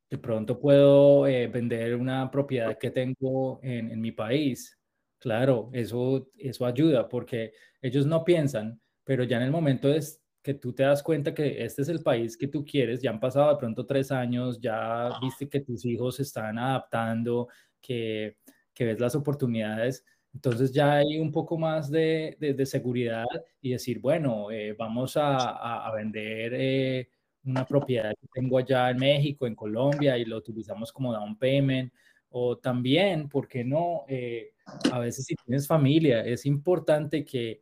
de 0.10 0.18
pronto 0.18 0.60
puedo 0.60 1.26
eh, 1.28 1.47
vender 1.47 1.95
una 1.95 2.30
propiedad 2.30 2.78
que 2.78 2.91
tengo 2.91 3.62
en, 3.64 3.89
en, 3.89 4.01
mi 4.01 4.12
país. 4.12 4.78
Claro, 5.18 5.70
eso, 5.72 6.30
eso 6.38 6.66
ayuda 6.66 7.08
porque 7.08 7.53
ellos 7.82 8.05
no 8.05 8.26
piensan, 8.26 8.82
pero 9.05 9.24
ya 9.24 9.38
en 9.38 9.43
el 9.43 9.51
momento 9.51 9.89
es 9.93 10.22
que 10.41 10.53
tú 10.53 10.73
te 10.73 10.83
das 10.83 11.03
cuenta 11.03 11.33
que 11.33 11.63
este 11.63 11.81
es 11.81 11.89
el 11.89 12.01
país 12.01 12.38
que 12.38 12.47
tú 12.47 12.63
quieres, 12.65 13.01
ya 13.01 13.09
han 13.09 13.19
pasado 13.19 13.49
de 13.51 13.57
pronto 13.57 13.85
tres 13.85 14.11
años, 14.11 14.59
ya 14.61 15.11
viste 15.21 15.49
que 15.49 15.59
tus 15.59 15.85
hijos 15.85 16.15
se 16.17 16.23
están 16.23 16.57
adaptando, 16.57 17.47
que, 17.81 18.38
que 18.73 18.85
ves 18.85 18.99
las 18.99 19.15
oportunidades, 19.15 20.05
entonces 20.33 20.71
ya 20.71 20.95
hay 20.97 21.19
un 21.19 21.31
poco 21.31 21.57
más 21.57 21.89
de, 21.89 22.38
de, 22.39 22.53
de 22.53 22.65
seguridad 22.65 23.25
y 23.61 23.71
decir, 23.71 23.99
bueno, 23.99 24.51
eh, 24.51 24.73
vamos 24.73 25.17
a, 25.17 25.35
a, 25.38 25.88
a 25.88 25.95
vender 25.95 26.53
eh, 26.55 27.09
una 27.43 27.65
propiedad 27.65 28.11
que 28.11 28.27
tengo 28.33 28.57
allá 28.57 28.89
en 28.91 28.97
México, 28.97 29.47
en 29.47 29.55
Colombia, 29.55 30.17
y 30.17 30.25
lo 30.25 30.38
utilizamos 30.38 30.91
como 30.91 31.13
down 31.13 31.38
payment. 31.38 31.91
O 32.29 32.57
también, 32.57 33.29
¿por 33.29 33.47
qué 33.47 33.63
no? 33.63 34.03
Eh, 34.07 34.51
a 34.91 34.99
veces 34.99 35.25
si 35.25 35.35
tienes 35.35 35.65
familia, 35.65 36.25
es 36.25 36.45
importante 36.45 37.23
que 37.23 37.61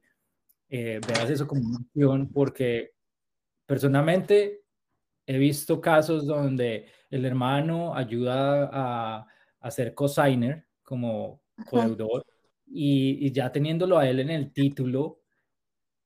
eh, 0.76 1.00
veas 1.08 1.30
eso 1.30 1.48
como 1.48 1.62
una 1.68 1.78
opción, 1.80 2.32
porque 2.32 2.94
personalmente 3.66 4.64
he 5.26 5.38
visto 5.38 5.82
casos 5.82 6.28
donde 6.28 6.88
el 7.10 7.26
hermano 7.26 7.96
ayuda 7.96 8.70
a, 8.72 9.28
a 9.60 9.72
ser 9.72 9.94
cosigner 9.94 10.68
como 10.84 11.42
codeudor 11.70 12.26
y, 12.68 13.26
y, 13.26 13.32
ya 13.32 13.52
teniéndolo 13.52 13.98
a 13.98 14.08
él 14.08 14.20
en 14.20 14.30
el 14.30 14.52
título 14.52 15.22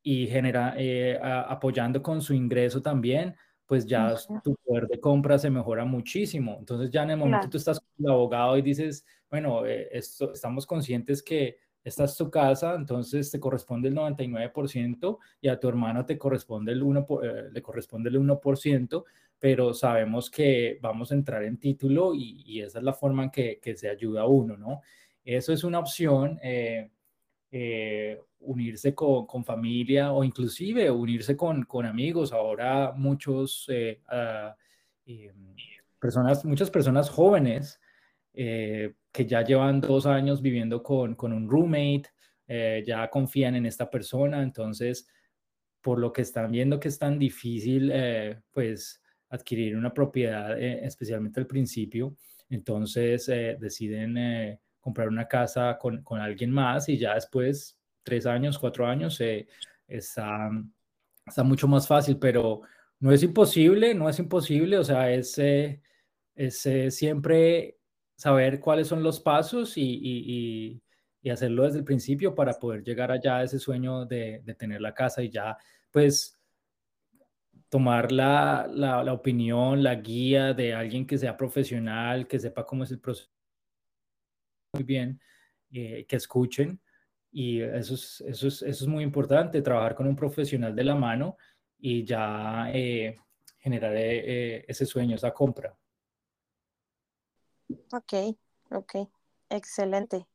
y 0.01 0.27
genera, 0.27 0.75
eh, 0.77 1.19
a, 1.21 1.41
apoyando 1.41 2.01
con 2.01 2.21
su 2.21 2.33
ingreso 2.33 2.81
también, 2.81 3.35
pues 3.65 3.85
ya 3.85 4.15
tu 4.43 4.55
poder 4.55 4.87
de 4.87 4.99
compra 4.99 5.37
se 5.37 5.49
mejora 5.49 5.85
muchísimo. 5.85 6.55
Entonces 6.59 6.89
ya 6.89 7.03
en 7.03 7.11
el 7.11 7.17
momento 7.17 7.39
claro. 7.39 7.49
tú 7.49 7.57
estás 7.57 7.79
con 7.79 8.05
el 8.05 8.11
abogado 8.11 8.57
y 8.57 8.61
dices, 8.61 9.05
bueno, 9.29 9.65
eh, 9.65 9.89
esto, 9.91 10.33
estamos 10.33 10.65
conscientes 10.65 11.21
que 11.21 11.57
esta 11.89 12.05
es 12.05 12.15
tu 12.15 12.29
casa, 12.29 12.75
entonces 12.75 13.29
te 13.29 13.39
corresponde 13.39 13.89
el 13.89 13.95
99% 13.95 15.17
y 15.41 15.47
a 15.49 15.59
tu 15.59 15.67
hermano 15.67 16.05
te 16.05 16.17
corresponde 16.17 16.71
el 16.71 16.81
1, 16.81 17.07
eh, 17.23 17.49
le 17.51 17.61
corresponde 17.61 18.09
el 18.09 18.19
1%, 18.19 19.03
pero 19.37 19.73
sabemos 19.73 20.29
que 20.29 20.79
vamos 20.81 21.11
a 21.11 21.15
entrar 21.15 21.43
en 21.43 21.57
título 21.57 22.13
y, 22.13 22.43
y 22.45 22.61
esa 22.61 22.79
es 22.79 22.85
la 22.85 22.93
forma 22.93 23.25
en 23.25 23.31
que, 23.31 23.59
que, 23.59 23.75
se 23.75 23.89
ayuda 23.89 24.21
a 24.21 24.27
uno, 24.27 24.55
¿no? 24.55 24.81
Eso 25.23 25.51
es 25.51 25.63
una 25.63 25.79
opción, 25.79 26.39
eh, 26.43 26.89
eh, 27.51 28.21
unirse 28.41 28.95
con, 28.95 29.25
con, 29.25 29.43
familia 29.43 30.11
o 30.11 30.23
inclusive 30.23 30.89
unirse 30.91 31.35
con, 31.35 31.63
con 31.63 31.85
amigos. 31.85 32.31
Ahora 32.31 32.93
muchos 32.95 33.67
uh, 33.69 34.53
personas, 35.99 36.45
muchas 36.45 36.69
personas 36.69 37.09
jóvenes 37.09 37.79
que 38.33 39.25
ya 39.25 39.43
llevan 39.43 39.81
dos 39.81 40.05
años 40.05 40.41
viviendo 40.41 40.81
con, 40.81 41.15
con 41.15 41.33
un 41.33 41.49
roommate, 41.49 42.03
ya 42.85 43.09
confían 43.09 43.55
en 43.55 43.65
esta 43.65 43.89
persona, 43.89 44.41
entonces 44.41 45.07
por 45.81 45.99
lo 45.99 46.11
que 46.11 46.21
están 46.23 46.51
viendo 46.51 46.79
que 46.79 46.87
es 46.87 46.99
tan 46.99 47.19
difícil, 47.19 47.91
pues 48.51 49.01
adquirir 49.29 49.75
una 49.75 49.93
propiedad, 49.93 50.59
especialmente 50.59 51.39
al 51.39 51.47
principio, 51.47 52.15
entonces 52.49 53.27
deciden 53.27 54.59
comprar 54.79 55.09
una 55.09 55.27
casa 55.27 55.77
con, 55.79 56.03
con, 56.03 56.19
alguien 56.19 56.51
más 56.51 56.89
y 56.89 56.97
ya 56.97 57.15
después, 57.15 57.77
tres 58.03 58.25
años, 58.25 58.57
cuatro 58.57 58.87
años, 58.87 59.21
está, 59.87 60.49
está 61.25 61.43
mucho 61.43 61.67
más 61.67 61.87
fácil, 61.87 62.17
pero 62.17 62.61
no 62.99 63.11
es 63.11 63.23
imposible, 63.23 63.93
no 63.93 64.09
es 64.09 64.19
imposible, 64.19 64.77
o 64.77 64.83
sea, 64.83 65.11
es, 65.11 65.37
eh, 65.37 65.81
es 66.35 66.65
eh, 66.65 66.91
siempre 66.91 67.78
saber 68.19 68.59
cuáles 68.59 68.87
son 68.87 69.01
los 69.01 69.21
pasos 69.21 69.77
y, 69.77 70.83
hacerlo 71.31 71.63
desde 71.63 71.79
el 71.79 71.85
principio 71.85 72.35
para 72.35 72.53
poder 72.59 72.83
llegar 72.83 73.11
allá 73.11 73.37
a 73.37 73.43
ese 73.43 73.59
sueño 73.59 74.05
de, 74.05 74.43
tener 74.57 74.81
la 74.81 74.93
casa 74.93 75.23
y 75.23 75.29
ya, 75.29 75.57
pues, 75.89 76.37
tomar 77.69 78.11
la, 78.11 78.67
opinión, 79.13 79.81
la 79.81 79.95
guía 79.95 80.53
de 80.53 80.73
alguien 80.73 81.07
que 81.07 81.17
sea 81.17 81.37
profesional, 81.37 82.27
que 82.27 82.39
sepa 82.39 82.65
cómo 82.65 82.83
es 82.83 82.91
el 82.91 82.99
proceso 82.99 83.29
muy 84.73 84.83
bien, 84.83 85.21
eh, 85.71 86.05
que 86.05 86.17
escuchen. 86.17 86.81
Y 87.31 87.61
eso 87.61 87.93
es, 87.93 88.21
eso, 88.27 88.47
es, 88.47 88.61
eso 88.63 88.83
es 88.83 88.87
muy 88.87 89.03
importante, 89.03 89.61
trabajar 89.61 89.95
con 89.95 90.07
un 90.07 90.15
profesional 90.15 90.75
de 90.75 90.83
la 90.83 90.95
mano 90.95 91.37
y 91.77 92.03
ya 92.03 92.69
eh, 92.73 93.17
generar 93.59 93.93
eh, 93.95 94.65
ese 94.67 94.85
sueño, 94.85 95.15
esa 95.15 95.31
compra. 95.31 95.78
Ok, 97.91 98.13
ok, 98.71 98.95
excelente. 99.49 100.27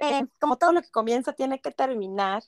Eh, 0.00 0.22
como 0.38 0.56
todo 0.56 0.72
lo 0.72 0.82
que 0.82 0.90
comienza 0.90 1.32
tiene 1.32 1.60
que 1.60 1.70
terminar. 1.70 2.42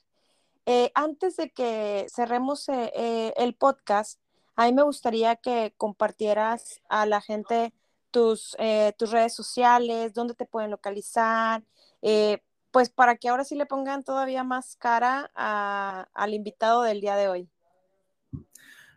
antes 0.95 1.35
de 1.35 1.49
que 1.51 2.05
cerremos 2.09 2.67
el 2.69 3.55
podcast, 3.55 4.21
a 4.55 4.65
mí 4.65 4.73
me 4.73 4.83
gustaría 4.83 5.35
que 5.35 5.73
compartieras 5.77 6.81
a 6.89 7.05
la 7.05 7.21
gente 7.21 7.73
tus, 8.11 8.55
tus 8.97 9.11
redes 9.11 9.35
sociales, 9.35 10.13
dónde 10.13 10.35
te 10.35 10.45
pueden 10.45 10.71
localizar, 10.71 11.63
pues 12.71 12.89
para 12.89 13.17
que 13.17 13.29
ahora 13.29 13.43
sí 13.43 13.55
le 13.55 13.65
pongan 13.65 14.03
todavía 14.03 14.43
más 14.43 14.75
cara 14.77 15.31
al 15.35 16.33
invitado 16.33 16.83
del 16.83 17.01
día 17.01 17.15
de 17.15 17.27
hoy. 17.29 17.52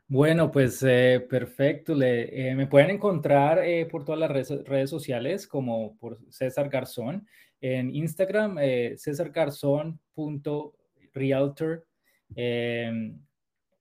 Bueno, 0.08 0.52
pues 0.52 0.84
eh, 0.84 1.26
perfecto. 1.28 2.00
Eh, 2.00 2.54
me 2.56 2.68
pueden 2.68 2.90
encontrar 2.90 3.58
eh, 3.64 3.86
por 3.86 4.04
todas 4.04 4.20
las 4.20 4.30
redes, 4.30 4.88
sociales 4.88 5.48
como 5.48 5.96
por 5.98 6.20
César 6.30 6.68
Garzón. 6.68 7.26
En 7.60 7.92
Instagram, 7.92 8.56
cesargarzón.realtor. 8.96 11.88
Em, 12.36 13.18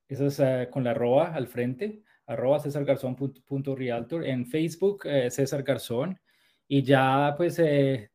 eso 0.08 0.26
es 0.26 0.42
con 0.70 0.82
la 0.82 0.90
arroba 0.90 1.32
al 1.34 1.46
frente, 1.46 2.02
arroba 2.26 2.58
cesargarzón.realtor. 2.58 4.26
En 4.26 4.46
Facebook, 4.46 5.04
César 5.30 5.62
Garzón. 5.62 6.18
Y 6.66 6.82
ya 6.82 7.34
pues 7.36 7.62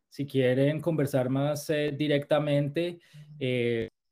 si 0.09 0.27
quieren 0.27 0.81
conversar 0.81 1.29
más 1.29 1.71
directamente, 1.97 2.99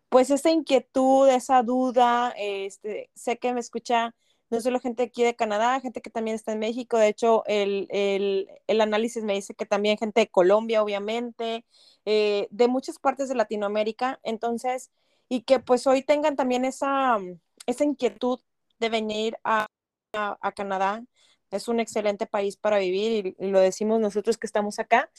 pues 0.09 0.29
esa 0.29 0.51
inquietud, 0.51 1.29
esa 1.29 1.63
duda, 1.63 2.33
este, 2.35 3.09
sé 3.15 3.37
que 3.37 3.53
me 3.53 3.61
escucha 3.61 4.13
no 4.51 4.61
solo 4.61 4.79
gente 4.81 5.03
aquí 5.03 5.23
de 5.23 5.35
Canadá, 5.35 5.79
gente 5.79 6.01
que 6.01 6.09
también 6.09 6.35
está 6.35 6.51
en 6.51 6.59
México, 6.59 6.97
de 6.97 7.07
hecho 7.07 7.43
el, 7.47 7.87
el, 7.89 8.49
el 8.67 8.81
análisis 8.81 9.23
me 9.23 9.33
dice 9.33 9.55
que 9.55 9.65
también 9.65 9.97
gente 9.97 10.21
de 10.21 10.27
Colombia, 10.29 10.83
obviamente, 10.83 11.65
eh, 12.05 12.47
de 12.51 12.67
muchas 12.67 12.99
partes 12.99 13.29
de 13.29 13.35
Latinoamérica, 13.35 14.19
entonces, 14.23 14.91
y 15.29 15.43
que 15.43 15.59
pues 15.59 15.87
hoy 15.87 16.03
tengan 16.03 16.35
también 16.35 16.65
esa, 16.65 17.17
esa 17.65 17.85
inquietud 17.85 18.41
de 18.79 18.89
venir 18.89 19.37
a, 19.45 19.67
a, 20.13 20.51
Canadá, 20.51 21.03
es 21.51 21.67
un 21.69 21.79
excelente 21.79 22.25
país 22.27 22.57
para 22.57 22.79
vivir 22.79 23.35
y, 23.39 23.47
lo 23.47 23.59
decimos 23.59 23.99
nosotros 24.01 24.37
que 24.37 24.47
estamos 24.47 24.79
acá. 24.79 25.09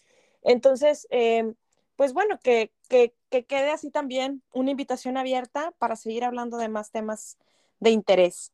Entonces, 0.43 1.07
eh, 1.11 1.55
pues 1.97 2.13
bueno, 2.13 2.39
que, 2.43 2.73
que, 2.89 3.15
que, 3.31 3.47
quede 3.47 3.71
así 3.71 3.91
también 3.91 4.43
una 4.53 4.71
invitación 4.71 5.17
abierta 5.17 5.73
para 5.79 5.97
seguir 5.97 6.25
hablando 6.25 6.59
de 6.59 6.69
más 6.69 6.91
temas 6.91 7.39
de 7.81 7.91
interés. 7.91 8.53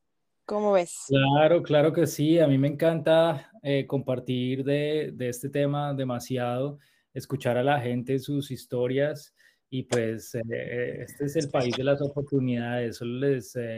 ¿Cómo 0.49 0.71
ves? 0.71 1.05
Claro, 1.07 1.61
claro 1.61 1.93
que 1.93 2.07
sí. 2.07 2.39
A 2.39 2.47
mí 2.47 2.57
me 2.57 2.69
encanta 2.69 3.51
eh, 3.61 3.85
compartir 3.85 4.63
de, 4.63 5.13
este 5.19 5.47
tema 5.47 5.93
demasiado, 5.93 6.79
escuchar 7.13 7.55
a 7.57 7.63
la 7.63 7.79
gente 7.79 8.17
sus 8.17 8.49
historias 8.49 9.35
y 9.69 9.83
pues 9.83 10.33
eh, 10.33 11.03
este 11.03 11.25
es 11.25 11.35
el 11.35 11.51
país 11.51 11.75
de 11.77 11.83
las 11.83 12.01
oportunidades. 12.01 12.97
Solo 12.97 13.27
les, 13.27 13.55
eh, 13.57 13.77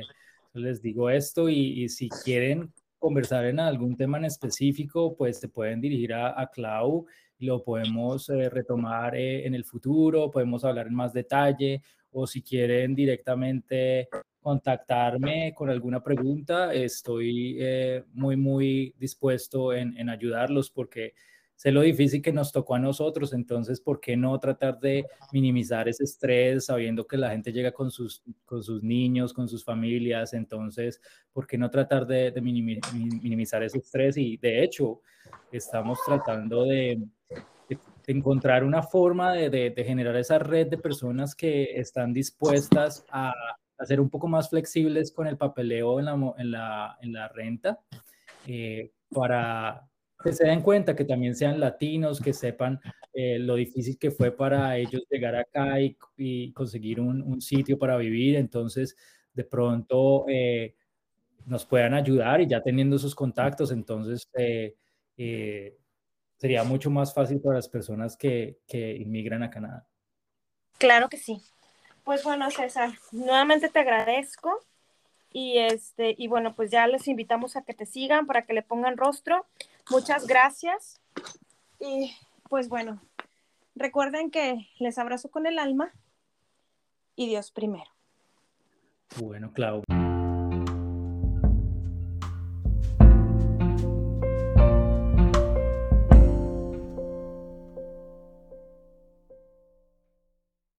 les 0.54 0.82
digo 0.82 1.10
esto 1.10 1.50
y, 1.50 1.90
si 1.90 2.08
quieren 2.08 2.72
conversar 3.00 3.48
en 3.48 3.60
algún 3.60 3.98
tema 3.98 4.18
en 4.18 4.24
específico, 4.24 5.18
pues 5.18 5.42
se 5.42 5.50
pueden 5.50 5.82
dirigir 5.82 6.14
a, 6.14 6.50
Clau 6.54 7.06
lo 7.40 7.64
podemos 7.64 8.30
eh, 8.30 8.50
retomar 8.50 9.16
eh, 9.16 9.46
en 9.46 9.56
el 9.56 9.66
futuro, 9.66 10.32
podemos 10.32 10.64
hablar 10.64 10.88
en 10.88 10.94
más 10.94 11.12
detalle 11.12 11.82
o 12.12 12.28
si 12.28 12.42
quieren 12.42 12.94
directamente 12.96 14.08
contactarme 14.42 15.54
con 15.56 15.70
alguna 15.70 16.04
pregunta, 16.04 16.74
estoy 16.74 17.58
eh, 17.60 18.04
muy, 18.14 18.36
muy 18.36 18.94
dispuesto 18.98 19.74
en, 19.74 19.98
en 19.98 20.10
ayudarlos 20.10 20.70
porque 20.70 21.14
sé 21.62 21.72
lo 21.72 21.82
difícil 21.82 22.24
que 22.24 22.34
nos 22.34 22.52
tocó 22.52 22.74
a 22.74 22.80
nosotros, 22.80 23.34
entonces, 23.34 23.80
¿por 23.80 24.00
qué 24.00 24.18
no 24.18 24.40
tratar 24.40 24.80
de 24.80 25.06
minimizar 25.32 25.88
ese 25.88 26.06
estrés 26.06 26.66
sabiendo 26.66 27.06
que 27.06 27.18
la 27.18 27.30
gente 27.30 27.54
llega 27.54 27.72
con 27.72 27.92
sus, 27.92 28.24
con 28.46 28.64
sus 28.64 28.82
niños, 28.82 29.32
con 29.32 29.48
sus 29.48 29.64
familias? 29.64 30.34
Entonces, 30.34 31.00
¿por 31.32 31.46
qué 31.46 31.60
no 31.60 31.70
tratar 31.70 32.08
de, 32.08 32.32
de 32.32 32.42
minimizar 32.42 33.62
ese 33.62 33.78
estrés? 33.78 34.18
Y 34.18 34.38
de 34.38 34.64
hecho, 34.64 35.02
estamos 35.52 36.00
tratando 36.04 36.66
de, 36.66 37.00
de 37.70 37.78
encontrar 38.08 38.64
una 38.64 38.82
forma 38.82 39.34
de, 39.34 39.50
de, 39.50 39.84
generar 39.84 40.16
esa 40.16 40.40
red 40.40 40.68
de 40.68 40.80
personas 40.80 41.36
que 41.36 41.80
están 41.80 42.12
dispuestas 42.12 43.06
a, 43.12 43.34
a 43.82 43.86
ser 43.86 44.00
un 44.00 44.10
poco 44.10 44.28
más 44.28 44.50
flexibles 44.50 45.12
con 45.12 45.28
el 45.28 45.38
papeleo 45.38 46.00
en 46.00 46.06
la, 46.06 46.34
en 46.38 46.52
la, 46.52 46.98
en 47.02 47.14
la 47.14 47.28
renta 47.30 47.80
eh, 48.48 48.92
para 49.10 49.88
que 50.24 50.34
se 50.34 50.46
den 50.46 50.62
cuenta 50.62 50.96
que 50.96 51.06
también 51.06 51.36
sean 51.36 51.60
latinos, 51.60 52.22
que 52.22 52.34
sepan 52.34 52.80
eh, 53.14 53.40
lo 53.40 53.56
difícil 53.56 53.98
que 53.98 54.12
fue 54.12 54.32
para 54.32 54.78
ellos 54.78 55.02
llegar 55.10 55.36
acá 55.36 55.82
y, 55.82 55.98
y 56.18 56.54
conseguir 56.54 57.00
un, 57.00 57.22
un, 57.24 57.42
sitio 57.42 57.78
para 57.78 57.98
vivir. 57.98 58.36
Entonces, 58.36 58.96
de 59.34 59.44
pronto 59.44 60.26
eh, 60.28 60.76
nos 61.46 61.66
puedan 61.66 61.94
ayudar 61.94 62.42
y 62.42 62.48
ya 62.48 62.62
teniendo 62.62 62.96
esos 62.96 63.16
contactos, 63.16 63.72
entonces 63.72 64.30
eh, 64.38 64.76
eh, 65.18 65.78
sería 66.38 66.64
mucho 66.64 66.90
más 66.90 67.14
fácil 67.14 67.40
para 67.42 67.56
las 67.56 67.70
personas 67.70 68.16
que, 68.16 68.60
que 68.68 68.96
inmigran 68.96 69.44
a 69.44 69.50
Canadá. 69.50 69.88
Claro 70.78 71.10
que 71.10 71.18
sí. 71.18 71.42
Pues 72.04 72.24
bueno, 72.24 72.50
César, 72.52 72.92
nuevamente 73.12 73.70
te 73.70 73.80
agradezco 73.80 74.60
y 75.32 75.60
este 75.60 76.16
y 76.18 76.28
bueno, 76.28 76.56
pues 76.56 76.72
ya 76.72 76.88
les 76.88 77.08
invitamos 77.08 77.56
a 77.56 77.62
que 77.62 77.74
te 77.74 77.86
sigan 77.86 78.26
para 78.26 78.42
que 78.42 78.54
le 78.54 78.64
pongan 78.64 78.98
rostro 78.98 79.46
Muchas 79.90 80.28
gracias 80.28 81.02
Y 81.80 82.16
pues 82.50 82.70
bueno, 82.70 83.02
recuerden 83.76 84.32
que 84.32 84.68
les 84.80 84.98
abrazo 84.98 85.30
con 85.30 85.46
el 85.46 85.60
alma 85.60 85.92
y 87.16 87.28
Dios 87.28 87.52
primero. 87.52 87.90
Bueno, 89.18 89.52
Clau. 89.54 89.84